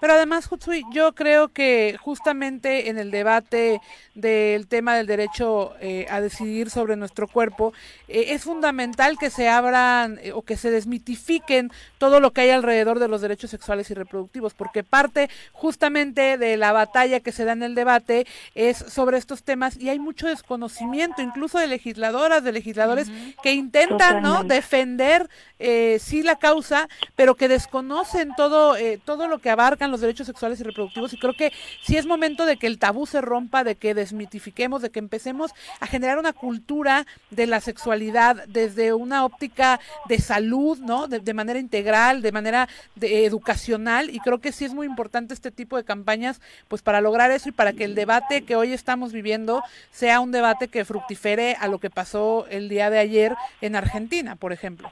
[0.00, 3.80] Pero además, Hutsui, yo creo que justamente en el debate
[4.14, 7.72] del tema del derecho eh, a decidir sobre nuestro cuerpo,
[8.08, 12.50] eh, es fundamental que se abran eh, o que se desmitifiquen todo lo que hay
[12.50, 17.44] alrededor de los derechos sexuales y reproductivos, porque parte justamente de la batalla que se
[17.44, 22.44] da en el debate es sobre estos temas y hay mucho desconocimiento, incluso de legisladoras,
[22.44, 23.10] de legisladores
[23.42, 24.44] que intentan ¿no?
[24.44, 25.28] defender
[25.58, 29.50] sí la causa, pero que desconocen todo, todo lo que
[29.90, 31.52] los derechos sexuales y reproductivos y creo que
[31.82, 35.52] sí es momento de que el tabú se rompa, de que desmitifiquemos, de que empecemos
[35.80, 41.08] a generar una cultura de la sexualidad desde una óptica de salud, ¿no?
[41.08, 42.68] De, manera integral, de manera
[43.00, 47.30] educacional y creo que sí es muy importante este tipo de campañas pues para lograr
[47.30, 51.56] eso y para que el debate que hoy estamos viviendo sea un debate que fructifere
[51.60, 54.90] a lo que pasó el día de ayer en Argentina, por ejemplo.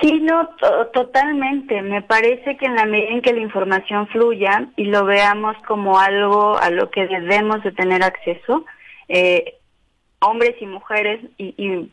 [0.00, 0.48] Sí, no,
[0.92, 1.80] totalmente.
[1.82, 5.98] Me parece que en la medida en que la información fluya y lo veamos como
[5.98, 8.64] algo a lo que debemos de tener acceso,
[9.08, 9.56] eh,
[10.20, 11.90] hombres y mujeres, y,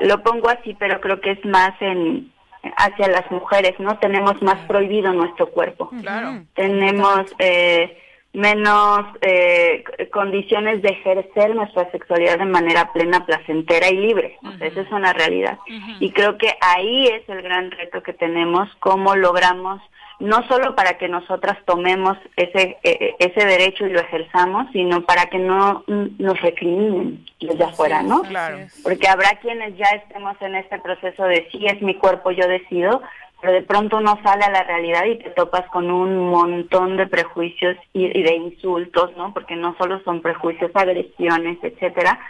[0.00, 2.32] lo pongo así, pero creo que es más en
[2.76, 3.98] hacia las mujeres, ¿no?
[3.98, 5.90] Tenemos más prohibido nuestro cuerpo.
[6.00, 6.44] Claro.
[6.54, 7.98] Tenemos eh,
[8.32, 14.38] menos eh, condiciones de ejercer nuestra sexualidad de manera plena, placentera y libre.
[14.60, 15.58] esa es una realidad.
[16.00, 19.82] Y creo que ahí es el gran reto que tenemos, cómo logramos,
[20.18, 25.02] no solo para que nosotras tomemos ese, e, e, ese derecho y lo ejerzamos, sino
[25.02, 28.22] para que no nos recriminen desde afuera, ¿no?
[28.22, 28.58] Claro.
[28.84, 33.02] Porque habrá quienes ya estemos en este proceso de si es mi cuerpo, yo decido,
[33.42, 37.08] pero de pronto uno sale a la realidad y te topas con un montón de
[37.08, 39.34] prejuicios y, de insultos, ¿no?
[39.34, 42.20] Porque no solo son prejuicios, agresiones, etcétera,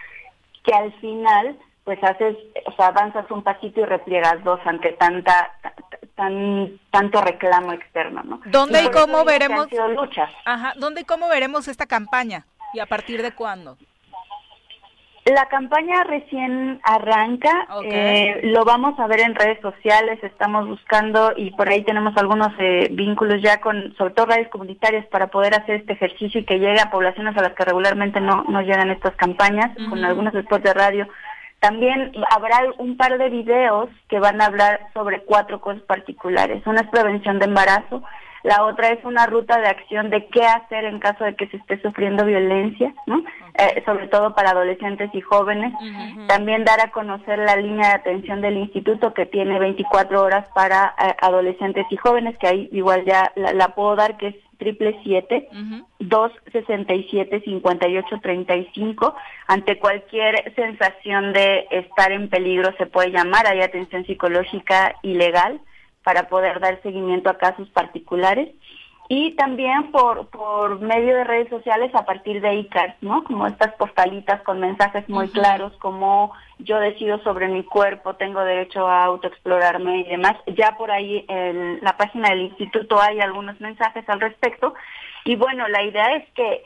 [0.65, 5.53] que al final pues haces, o sea, avanzas un pasito y repliegas dos ante tanta
[6.15, 8.41] tan tanto reclamo externo, ¿no?
[8.47, 10.31] ¿Dónde y, cómo veremos luchas.
[10.47, 13.77] Ajá, ¿dónde y cómo veremos esta campaña y a partir de cuándo?
[15.25, 21.53] La campaña recién arranca, eh, lo vamos a ver en redes sociales, estamos buscando y
[21.53, 25.77] por ahí tenemos algunos eh, vínculos ya con, sobre todo redes comunitarias, para poder hacer
[25.77, 29.15] este ejercicio y que llegue a poblaciones a las que regularmente no, no llegan estas
[29.15, 31.09] campañas, con algunos spots de radio.
[31.61, 36.67] También habrá un par de videos que van a hablar sobre cuatro cosas particulares.
[36.67, 38.03] Una es prevención de embarazo,
[38.43, 41.59] la otra es una ruta de acción de qué hacer en caso de que se
[41.59, 43.23] esté sufriendo violencia, ¿no?
[43.55, 45.73] Eh, sobre todo para adolescentes y jóvenes.
[46.27, 50.95] También dar a conocer la línea de atención del instituto que tiene 24 horas para
[50.99, 55.49] eh, adolescentes y jóvenes, que ahí igual ya la, puedo dar, que es triple siete
[55.99, 59.15] dos sesenta y siete cincuenta y ocho treinta y cinco.
[59.47, 63.47] Ante cualquier sensación de estar en peligro se puede llamar.
[63.47, 65.61] Hay atención psicológica y legal
[66.03, 68.51] para poder dar seguimiento a casos particulares
[69.09, 73.25] y también por, por medio de redes sociales a partir de ICAR, ¿no?
[73.25, 78.87] Como estas postalitas con mensajes muy claros, como yo decido sobre mi cuerpo, tengo derecho
[78.87, 80.37] a autoexplorarme y demás.
[80.57, 84.73] Ya por ahí en la página del instituto hay algunos mensajes al respecto.
[85.27, 86.63] Y bueno, la idea es que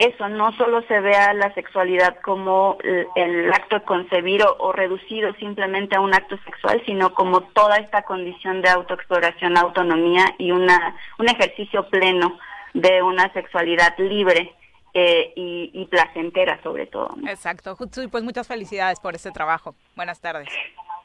[0.00, 2.78] eso, no solo se vea la sexualidad como
[3.14, 8.02] el, acto de concebir o, reducido simplemente a un acto sexual, sino como toda esta
[8.02, 12.38] condición de autoexploración, autonomía y una, un ejercicio pleno
[12.72, 14.54] de una sexualidad libre
[14.94, 17.10] eh, y, y, placentera sobre todo.
[17.28, 19.74] Exacto, Jutsui, pues muchas felicidades por este trabajo.
[19.96, 20.48] Buenas tardes.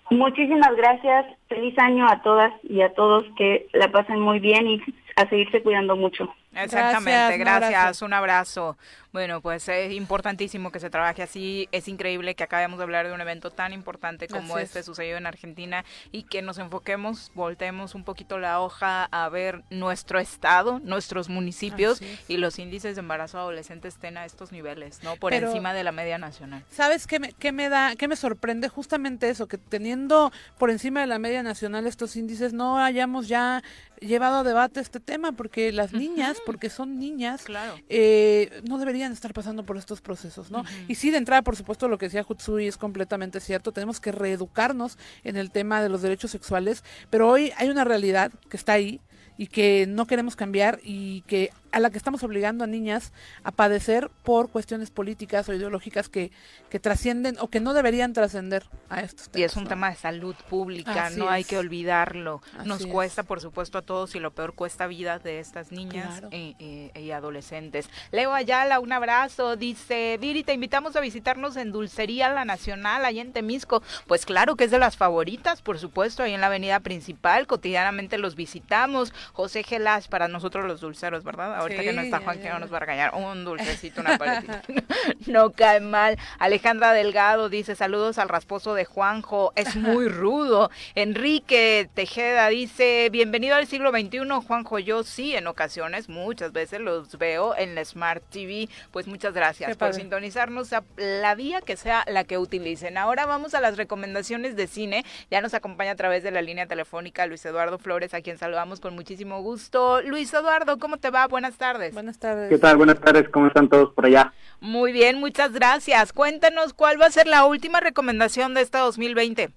[0.10, 4.82] Muchísimas gracias, feliz año a todas y a todos, que la pasen muy bien y
[5.18, 6.34] a seguirse cuidando mucho.
[6.56, 8.78] Exactamente, gracias, un abrazo.
[9.16, 11.70] Bueno, pues es importantísimo que se trabaje así.
[11.72, 15.26] Es increíble que acabemos de hablar de un evento tan importante como este sucedió en
[15.26, 21.30] Argentina y que nos enfoquemos, volteemos un poquito la hoja a ver nuestro estado, nuestros
[21.30, 25.16] municipios y los índices de embarazo adolescente estén a estos niveles, ¿no?
[25.16, 26.66] Por encima de la media nacional.
[26.70, 28.68] ¿Sabes qué me, qué me da, qué me sorprende?
[28.68, 33.64] Justamente eso, que teniendo por encima de la media nacional estos índices no hayamos ya
[34.00, 37.46] llevado a debate este tema porque las niñas, porque son niñas,
[37.90, 40.64] eh, no deberían estar pasando por estos procesos, ¿no?
[40.88, 44.12] Y sí, de entrada, por supuesto, lo que decía Hutsui es completamente cierto, tenemos que
[44.12, 48.74] reeducarnos en el tema de los derechos sexuales, pero hoy hay una realidad que está
[48.74, 49.02] ahí
[49.38, 53.12] y que no queremos cambiar y que a la que estamos obligando a niñas
[53.44, 56.32] a padecer por cuestiones políticas o ideológicas que,
[56.70, 59.42] que trascienden o que no deberían trascender a estos temas.
[59.42, 62.42] Y es un tema de salud pública, no hay que olvidarlo.
[62.64, 67.12] Nos cuesta, por supuesto, a todos y lo peor cuesta vida de estas niñas y,
[67.12, 67.90] adolescentes.
[68.12, 69.58] Leo Ayala, un abrazo.
[69.58, 73.84] Dice, Viri, te invitamos a visitarnos en Dulcería La Nacional, ahí en Temisco.
[74.08, 77.48] Pues claro que es de las favoritas, por supuesto, ahí en la avenida principal.
[77.48, 79.14] Cotidianamente los visitamos.
[79.34, 81.65] José Gelas, para nosotros los dulceros, ¿verdad?
[81.66, 83.14] Ahorita que no está Juan, que no nos va a regañar.
[83.16, 84.62] Un dulcecito, una paletita.
[85.28, 86.18] no cae mal.
[86.40, 90.70] Alejandra Delgado dice, saludos al rasposo de Juanjo, es muy rudo.
[90.96, 94.80] Enrique Tejeda dice, bienvenido al siglo XXI, Juanjo.
[94.80, 98.70] Yo sí, en ocasiones, muchas veces los veo en la Smart TV.
[98.92, 102.98] Pues muchas gracias por sintonizarnos a la vía que sea la que utilicen.
[102.98, 105.06] Ahora vamos a las recomendaciones de cine.
[105.32, 108.80] Ya nos acompaña a través de la línea telefónica Luis Eduardo Flores, a quien saludamos
[108.80, 110.02] con muchísimo gusto.
[110.02, 111.28] Luis Eduardo, ¿cómo te va?
[111.28, 111.94] Buenas tardes.
[111.94, 112.50] Buenas tardes.
[112.50, 112.78] ¿Qué tal?
[112.78, 113.30] Buenas tardes.
[113.30, 114.34] ¿Cómo están todos por allá?
[114.60, 116.14] Muy bien, muchas gracias.
[116.14, 119.50] Cuéntanos cuál va a ser la última recomendación de este 2020.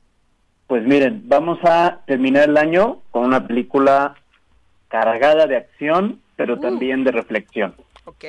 [0.66, 4.14] Pues miren, vamos a terminar el año con una película
[4.88, 6.60] cargada de acción, pero uh.
[6.60, 7.74] también de reflexión.
[8.04, 8.24] Ok.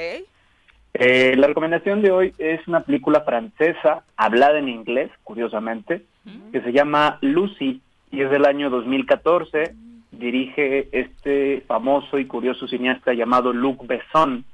[0.94, 6.52] Eh, la recomendación de hoy es una película francesa, hablada en inglés, curiosamente, mm.
[6.52, 7.82] que se llama Lucy
[8.12, 9.76] y es del año 2014
[10.20, 14.46] dirige este famoso y curioso cineasta llamado Luc Besson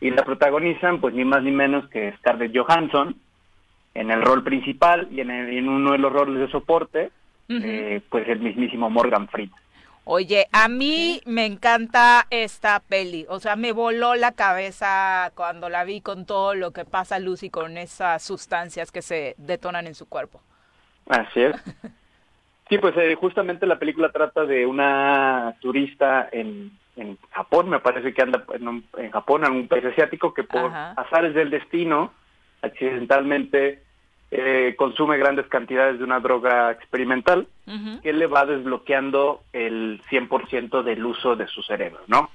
[0.00, 3.16] y la protagonizan pues ni más ni menos que Scarlett Johansson
[3.94, 7.10] en el rol principal y en, uno de los roles de soporte
[7.48, 9.58] eh, pues el mismísimo Morgan Freeman.
[10.04, 15.84] Oye, a mí me encanta esta peli, o sea, me voló la cabeza cuando la
[15.84, 20.08] vi con todo lo que pasa Lucy con esas sustancias que se detonan en su
[20.08, 20.40] cuerpo.
[21.08, 21.56] Así es.
[22.70, 28.14] Sí, pues eh, justamente la película trata de una turista en, en Japón, me parece
[28.14, 32.12] que anda en, en Japón, en un país asiático, que por azares del destino,
[32.62, 33.82] accidentalmente
[34.30, 37.48] eh, consume grandes cantidades de una droga experimental
[38.02, 42.30] que le va desbloqueando el 100% del uso de su cerebro, ¿no?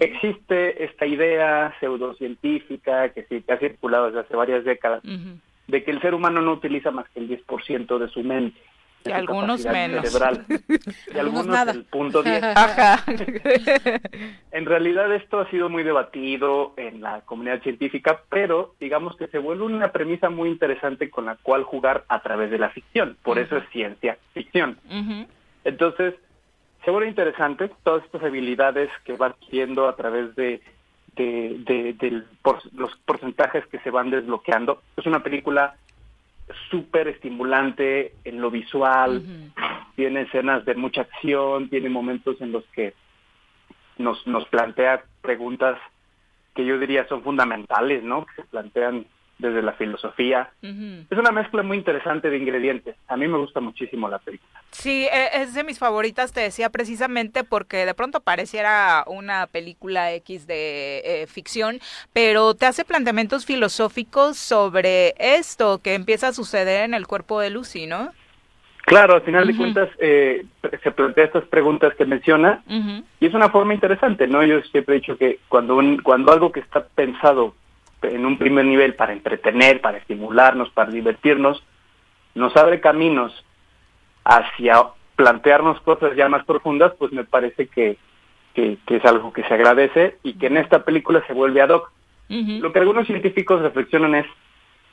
[0.00, 5.90] Existe esta idea pseudocientífica que sí que ha circulado desde hace varias décadas de que
[5.90, 8.58] el ser humano no utiliza más que el 10% de su mente.
[9.08, 10.18] Y algunos menos.
[11.14, 12.42] y algunos el punto 10.
[14.52, 19.38] en realidad esto ha sido muy debatido en la comunidad científica, pero digamos que se
[19.38, 23.18] vuelve una premisa muy interesante con la cual jugar a través de la ficción.
[23.22, 24.78] Por eso es ciencia ficción.
[25.64, 26.14] Entonces,
[26.84, 30.62] se vuelve interesante todas estas habilidades que va adquiriendo a través de,
[31.16, 32.22] de,
[32.72, 34.82] los porcentajes que se van desbloqueando.
[34.96, 35.76] Es una película
[36.70, 39.22] súper estimulante en lo visual,
[39.96, 42.94] tiene escenas de mucha acción, tiene momentos en los que
[43.98, 45.78] nos, nos plantea preguntas
[46.54, 48.26] que yo diría son fundamentales, ¿no?
[48.26, 49.06] Que se plantean
[49.44, 50.50] desde la filosofía.
[50.62, 52.96] Es una mezcla muy interesante de ingredientes.
[53.08, 54.62] A mí me gusta muchísimo la película.
[54.70, 60.12] Sí, e, es de mis favoritas, te decía precisamente porque de pronto pareciera una película
[60.14, 61.78] X de eh, ficción,
[62.12, 67.50] pero te hace planteamientos filosóficos sobre esto que empieza a suceder en el cuerpo de
[67.50, 68.10] Lucy, ¿no?
[68.86, 70.44] Claro, al final de cuentas eh,
[70.82, 72.62] se plantea estas preguntas que menciona
[73.18, 74.44] y es una forma interesante, ¿no?
[74.44, 77.54] Yo siempre he dicho que cuando, cuando algo que está pensado
[78.04, 81.62] en un primer nivel para entretener, para estimularnos, para divertirnos,
[82.34, 83.44] nos abre caminos
[84.24, 84.82] hacia
[85.16, 87.96] plantearnos cosas ya más profundas, pues me parece que,
[88.54, 91.90] que, es algo que se agradece y que en esta película se vuelve ad hoc.
[92.28, 94.26] Lo que algunos científicos reflexionan es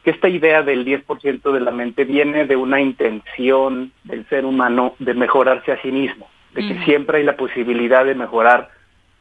[0.04, 4.96] que esta idea del 10% de la mente viene de una intención del ser humano
[5.00, 8.70] de mejorarse a sí mismo, de que siempre hay la posibilidad de mejorar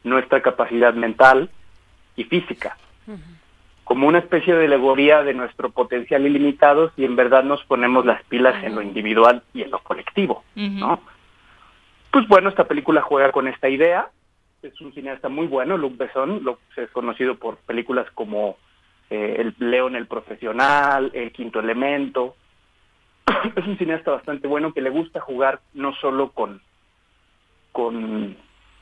[0.03, 1.49] nuestra capacidad mental
[2.15, 2.77] y física,
[3.83, 8.23] como una especie de alegoría de nuestro potencial ilimitado si en verdad nos ponemos las
[8.25, 11.01] pilas en lo individual y en lo colectivo, ¿no?
[12.11, 14.09] Pues bueno, esta película juega con esta idea,
[14.61, 16.43] es un cineasta muy bueno, Luc Besson,
[16.75, 18.57] es conocido por películas como
[19.09, 22.35] eh, El León el Profesional, El Quinto Elemento.
[23.55, 26.61] es un cineasta bastante bueno que le gusta jugar no solo con,
[27.71, 28.37] con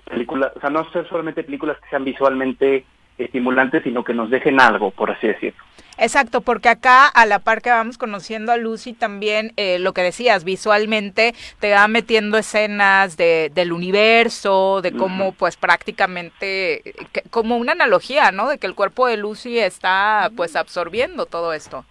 [0.05, 2.85] películas, o sea, no ser solamente películas que sean visualmente
[3.19, 5.63] estimulantes, sino que nos dejen algo, por así decirlo.
[6.01, 10.01] Exacto, porque acá a la par que vamos conociendo a Lucy también eh, lo que
[10.01, 16.93] decías, visualmente te va metiendo escenas de, del universo, de cómo pues prácticamente,
[17.31, 18.47] como una analogía, ¿no?
[18.47, 21.83] De que el cuerpo de Lucy está pues absorbiendo todo esto.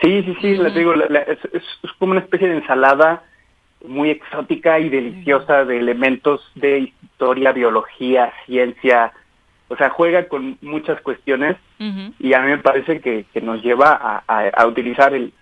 [0.00, 3.22] Sí, sí, sí, les digo, es, es, como una especie de ensalada
[3.86, 9.12] muy exótica y deliciosa de elementos de historia, biología, ciencia,
[9.70, 11.56] o sea, juega con muchas cuestiones
[12.18, 15.32] y a mí me parece que, nos lleva a, utilizar el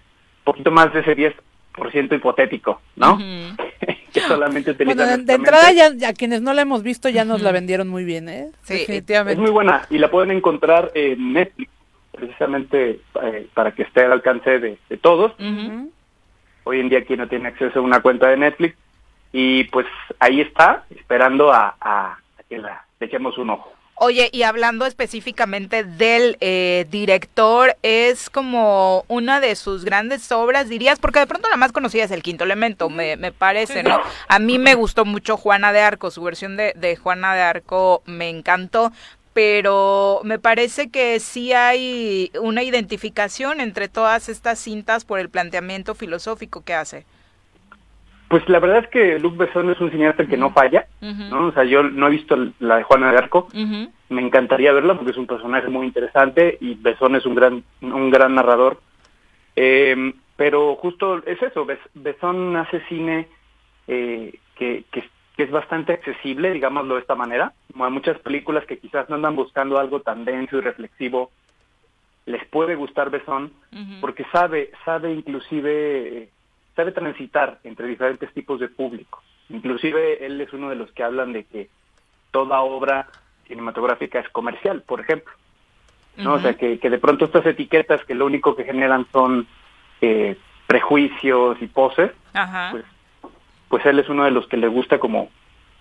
[0.45, 3.19] poquito más de ese 10% hipotético, ¿no?
[4.13, 7.53] que solamente bueno, de, entrada ya, a quienes no la hemos visto ya nos la
[7.53, 8.51] vendieron muy bien, ¿eh?
[8.65, 9.33] Sí, definitivamente.
[9.33, 11.71] Es muy buena y la pueden encontrar en Netflix,
[12.13, 15.33] precisamente eh, para que esté al alcance de, todos.
[16.65, 18.77] Hoy en día quien no tiene acceso a una cuenta de Netflix
[19.33, 19.87] y pues
[20.19, 23.78] ahí está, esperando a, a que la, le echemos un ojo.
[24.01, 31.01] Oye, y hablando específicamente del eh, director, es como una de sus grandes obras, dirías,
[31.01, 33.99] porque de pronto la más conocida es El Quinto Elemento, me, me parece, ¿no?
[34.29, 38.03] A mí me gustó mucho Juana de Arco, su versión de, de Juana de Arco
[38.07, 38.93] me encantó,
[39.33, 45.97] pero me parece que sí hay una identificación entre todas estas cintas por el planteamiento
[45.97, 47.05] filosófico que hace.
[48.29, 51.47] Pues la verdad es que Luc Besson es un cineasta que no falla, ¿no?
[51.47, 53.49] O sea, yo no he visto la de Juana de Arco,
[54.11, 58.11] me encantaría verla porque es un personaje muy interesante y Besson es un gran, un
[58.11, 58.81] gran narrador.
[59.57, 63.29] Eh, pero justo es eso, Besson hace cine
[63.89, 65.05] eh, que, que,
[65.37, 69.37] es bastante accesible, digámoslo de esta manera, como a muchas películas que quizás no andan
[69.37, 71.31] buscando algo tan denso y reflexivo,
[72.27, 73.53] les puede gustar Besson
[74.01, 76.29] porque sabe, sabe inclusive
[76.79, 79.21] sabe transitar entre diferentes tipos de públicos.
[79.49, 81.69] Inclusive él es uno de los que hablan de que
[82.31, 83.09] toda obra
[83.49, 85.33] cinematográfica es comercial, por ejemplo.
[86.19, 86.35] ¿no?
[86.35, 89.49] O sea, que, que, de pronto estas etiquetas que lo único que generan son
[90.01, 90.37] eh,
[90.69, 92.13] prejuicios y poses,
[92.71, 92.85] Pues,
[93.69, 95.31] pues él es uno de los que le gusta como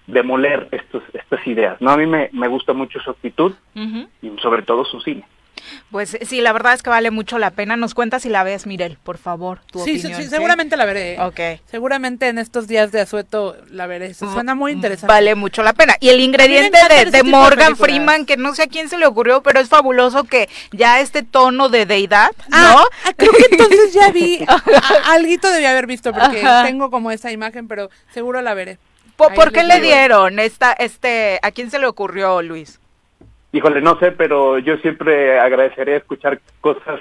[0.07, 1.79] demoler estos, estas ideas.
[1.79, 1.91] ¿no?
[1.91, 5.27] A mí me, me gusta mucho su actitud y sobre todo su cine.
[5.91, 7.77] Pues sí, la verdad es que vale mucho la pena.
[7.77, 10.21] Nos cuentas si la ves, Mirel, por favor, tu sí, opinión.
[10.21, 11.19] Sí, seguramente la veré.
[11.21, 11.61] Ok.
[11.69, 14.13] Seguramente en estos días de asueto la veré.
[14.13, 15.07] Se suena muy interesante.
[15.07, 15.95] Vale mucho la pena.
[15.99, 19.41] Y el ingrediente de, de Morgan Freeman, que no sé a quién se le ocurrió,
[19.41, 22.83] pero es fabuloso que ya este tono de deidad, ah, ¿no?
[23.05, 24.45] Ah, creo que entonces ya vi.
[25.05, 28.77] Alguito debía haber visto, porque tengo como esa imagen, pero seguro la veré.
[29.15, 32.79] ¿Por, qué le dieron esta, este, a quién se le ocurrió, Luis?
[33.51, 36.99] Híjole, no sé, pero yo siempre agradecería escuchar cosas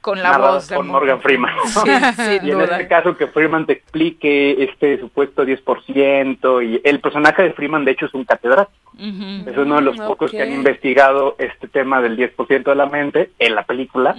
[0.00, 1.54] con la voz de Morgan, Freeman.
[2.42, 7.52] y en este caso que Freeman te explique este supuesto 10% y el personaje de
[7.52, 8.78] Freeman de hecho es un catedrático.
[8.98, 13.30] Es uno de los pocos que han investigado este tema del 10% de la mente
[13.38, 14.14] en la película.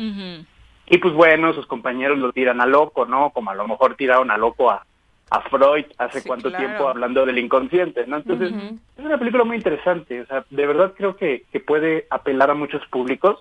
[0.88, 3.30] Y pues bueno, sus compañeros lo tiran a loco, ¿no?
[3.30, 4.85] Como a lo mejor tiraron a loco a,
[5.32, 8.18] a Freud hace cuánto tiempo hablando del inconsciente, ¿no?
[8.18, 8.52] Entonces,
[8.98, 12.53] es una película muy interesante, o sea, de verdad creo que, que puede apelar a
[12.53, 13.40] muchos públicos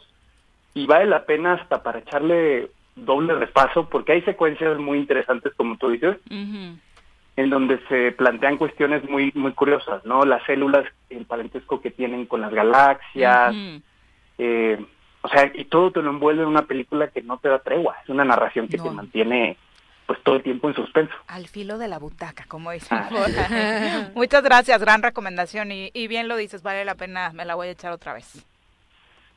[0.72, 5.76] y vale la pena hasta para echarle doble repaso, porque hay secuencias muy interesantes, como
[5.78, 10.24] tú dices, en donde se plantean cuestiones muy muy curiosas, ¿no?
[10.24, 13.52] Las células, el parentesco que tienen con las galaxias,
[14.38, 14.78] eh,
[15.22, 17.96] o sea, y todo te lo envuelve en una película que no te da tregua,
[18.04, 19.56] es una narración que te mantiene
[20.10, 21.14] pues todo el tiempo en suspenso.
[21.28, 22.98] Al filo de la butaca, como dicen.
[22.98, 24.10] Ah.
[24.16, 27.70] Muchas gracias, gran recomendación y, bien lo dices, vale la pena, me la voy a
[27.70, 28.44] echar otra vez.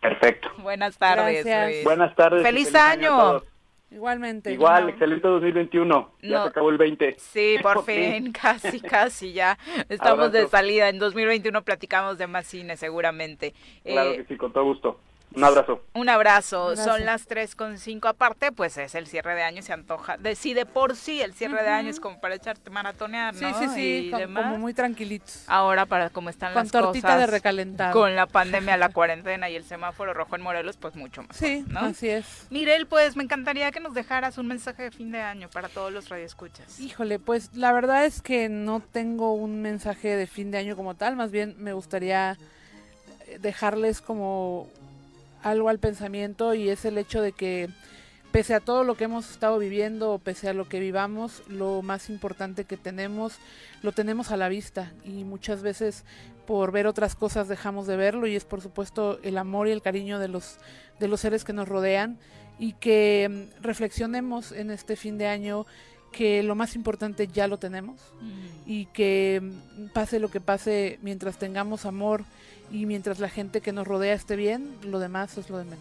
[0.01, 0.49] Perfecto.
[0.63, 1.83] Buenas tardes.
[1.83, 2.41] Buenas tardes.
[2.41, 3.43] Feliz, año.
[3.91, 4.51] Igualmente.
[4.51, 6.13] Igual, excelente 2021.
[6.23, 7.17] Ya se acabó el 20.
[7.19, 9.59] Sí, por, fin, casi, casi ya.
[9.89, 10.89] Estamos de salida.
[10.89, 13.53] En 2021 platicamos de más cine, seguramente.
[13.83, 14.99] Claro eh, que sí, con todo gusto.
[15.35, 15.81] Un abrazo.
[15.93, 16.75] Un abrazo.
[16.75, 20.17] Son las 3 con 5 aparte, pues es el cierre de año y se antoja.
[20.17, 23.59] De, sí, de por sí el cierre de año es como para echarte maratonear, ¿no?
[23.59, 25.43] Sí, sí, sí, como muy tranquilitos.
[25.47, 27.93] Ahora para cómo están con las tortita de recalentado.
[27.93, 31.35] Con la pandemia, la cuarentena y el semáforo rojo en Morelos, pues mucho más.
[31.35, 31.79] Sí, ¿no?
[31.81, 32.47] así es.
[32.49, 35.91] Mirel, pues me encantaría que nos dejaras un mensaje de fin de año para todos
[35.91, 36.79] los radioescuchas.
[36.79, 40.95] Híjole, pues la verdad es que no tengo un mensaje de fin de año como
[40.95, 42.37] tal, más bien me gustaría
[43.39, 44.67] dejarles como
[45.43, 47.69] algo al pensamiento y es el hecho de que
[48.31, 52.09] pese a todo lo que hemos estado viviendo, pese a lo que vivamos, lo más
[52.09, 53.37] importante que tenemos
[53.83, 56.03] lo tenemos a la vista y muchas veces
[56.47, 59.83] por ver otras cosas dejamos de verlo y es por supuesto el amor y el
[59.83, 60.57] cariño de los
[60.99, 62.17] de los seres que nos rodean
[62.57, 65.65] y que mm, reflexionemos en este fin de año
[66.11, 68.69] que lo más importante ya lo tenemos mm.
[68.69, 72.23] y que mm, pase lo que pase mientras tengamos amor
[72.73, 75.79] y mientras la gente que nos rodea esté bien, lo demás es lo de menos.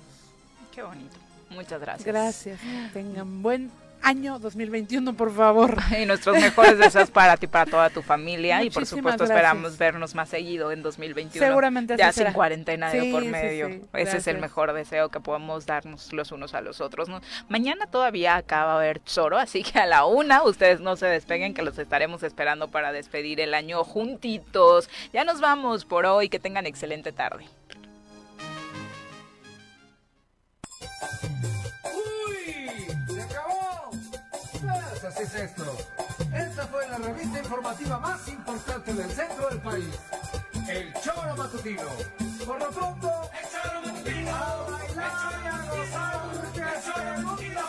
[0.74, 1.16] Qué bonito.
[1.48, 2.06] Muchas gracias.
[2.06, 2.60] Gracias.
[2.92, 3.70] Tengan buen
[4.02, 5.76] año 2021, por favor.
[6.02, 8.62] Y nuestros mejores deseos para ti, para toda tu familia.
[8.62, 11.46] y por supuesto esperamos vernos más seguido en 2021.
[11.46, 13.68] Seguramente Ya sin cuarentena por medio.
[13.92, 17.08] Ese es el mejor deseo que podemos darnos los unos a los otros.
[17.48, 21.54] Mañana todavía acaba de haber choro, así que a la una ustedes no se despeguen,
[21.54, 24.88] que los estaremos esperando para despedir el año juntitos.
[25.12, 26.28] Ya nos vamos por hoy.
[26.28, 27.44] Que tengan excelente tarde.
[35.42, 35.76] Esto.
[36.32, 39.98] Esta fue la revista informativa más importante del centro del país.
[40.68, 41.82] El Choro Matutino.
[42.46, 44.30] Por lo pronto, el Choro Matutino.
[44.30, 47.60] A bailar y a gozar, porque el Choro Matutino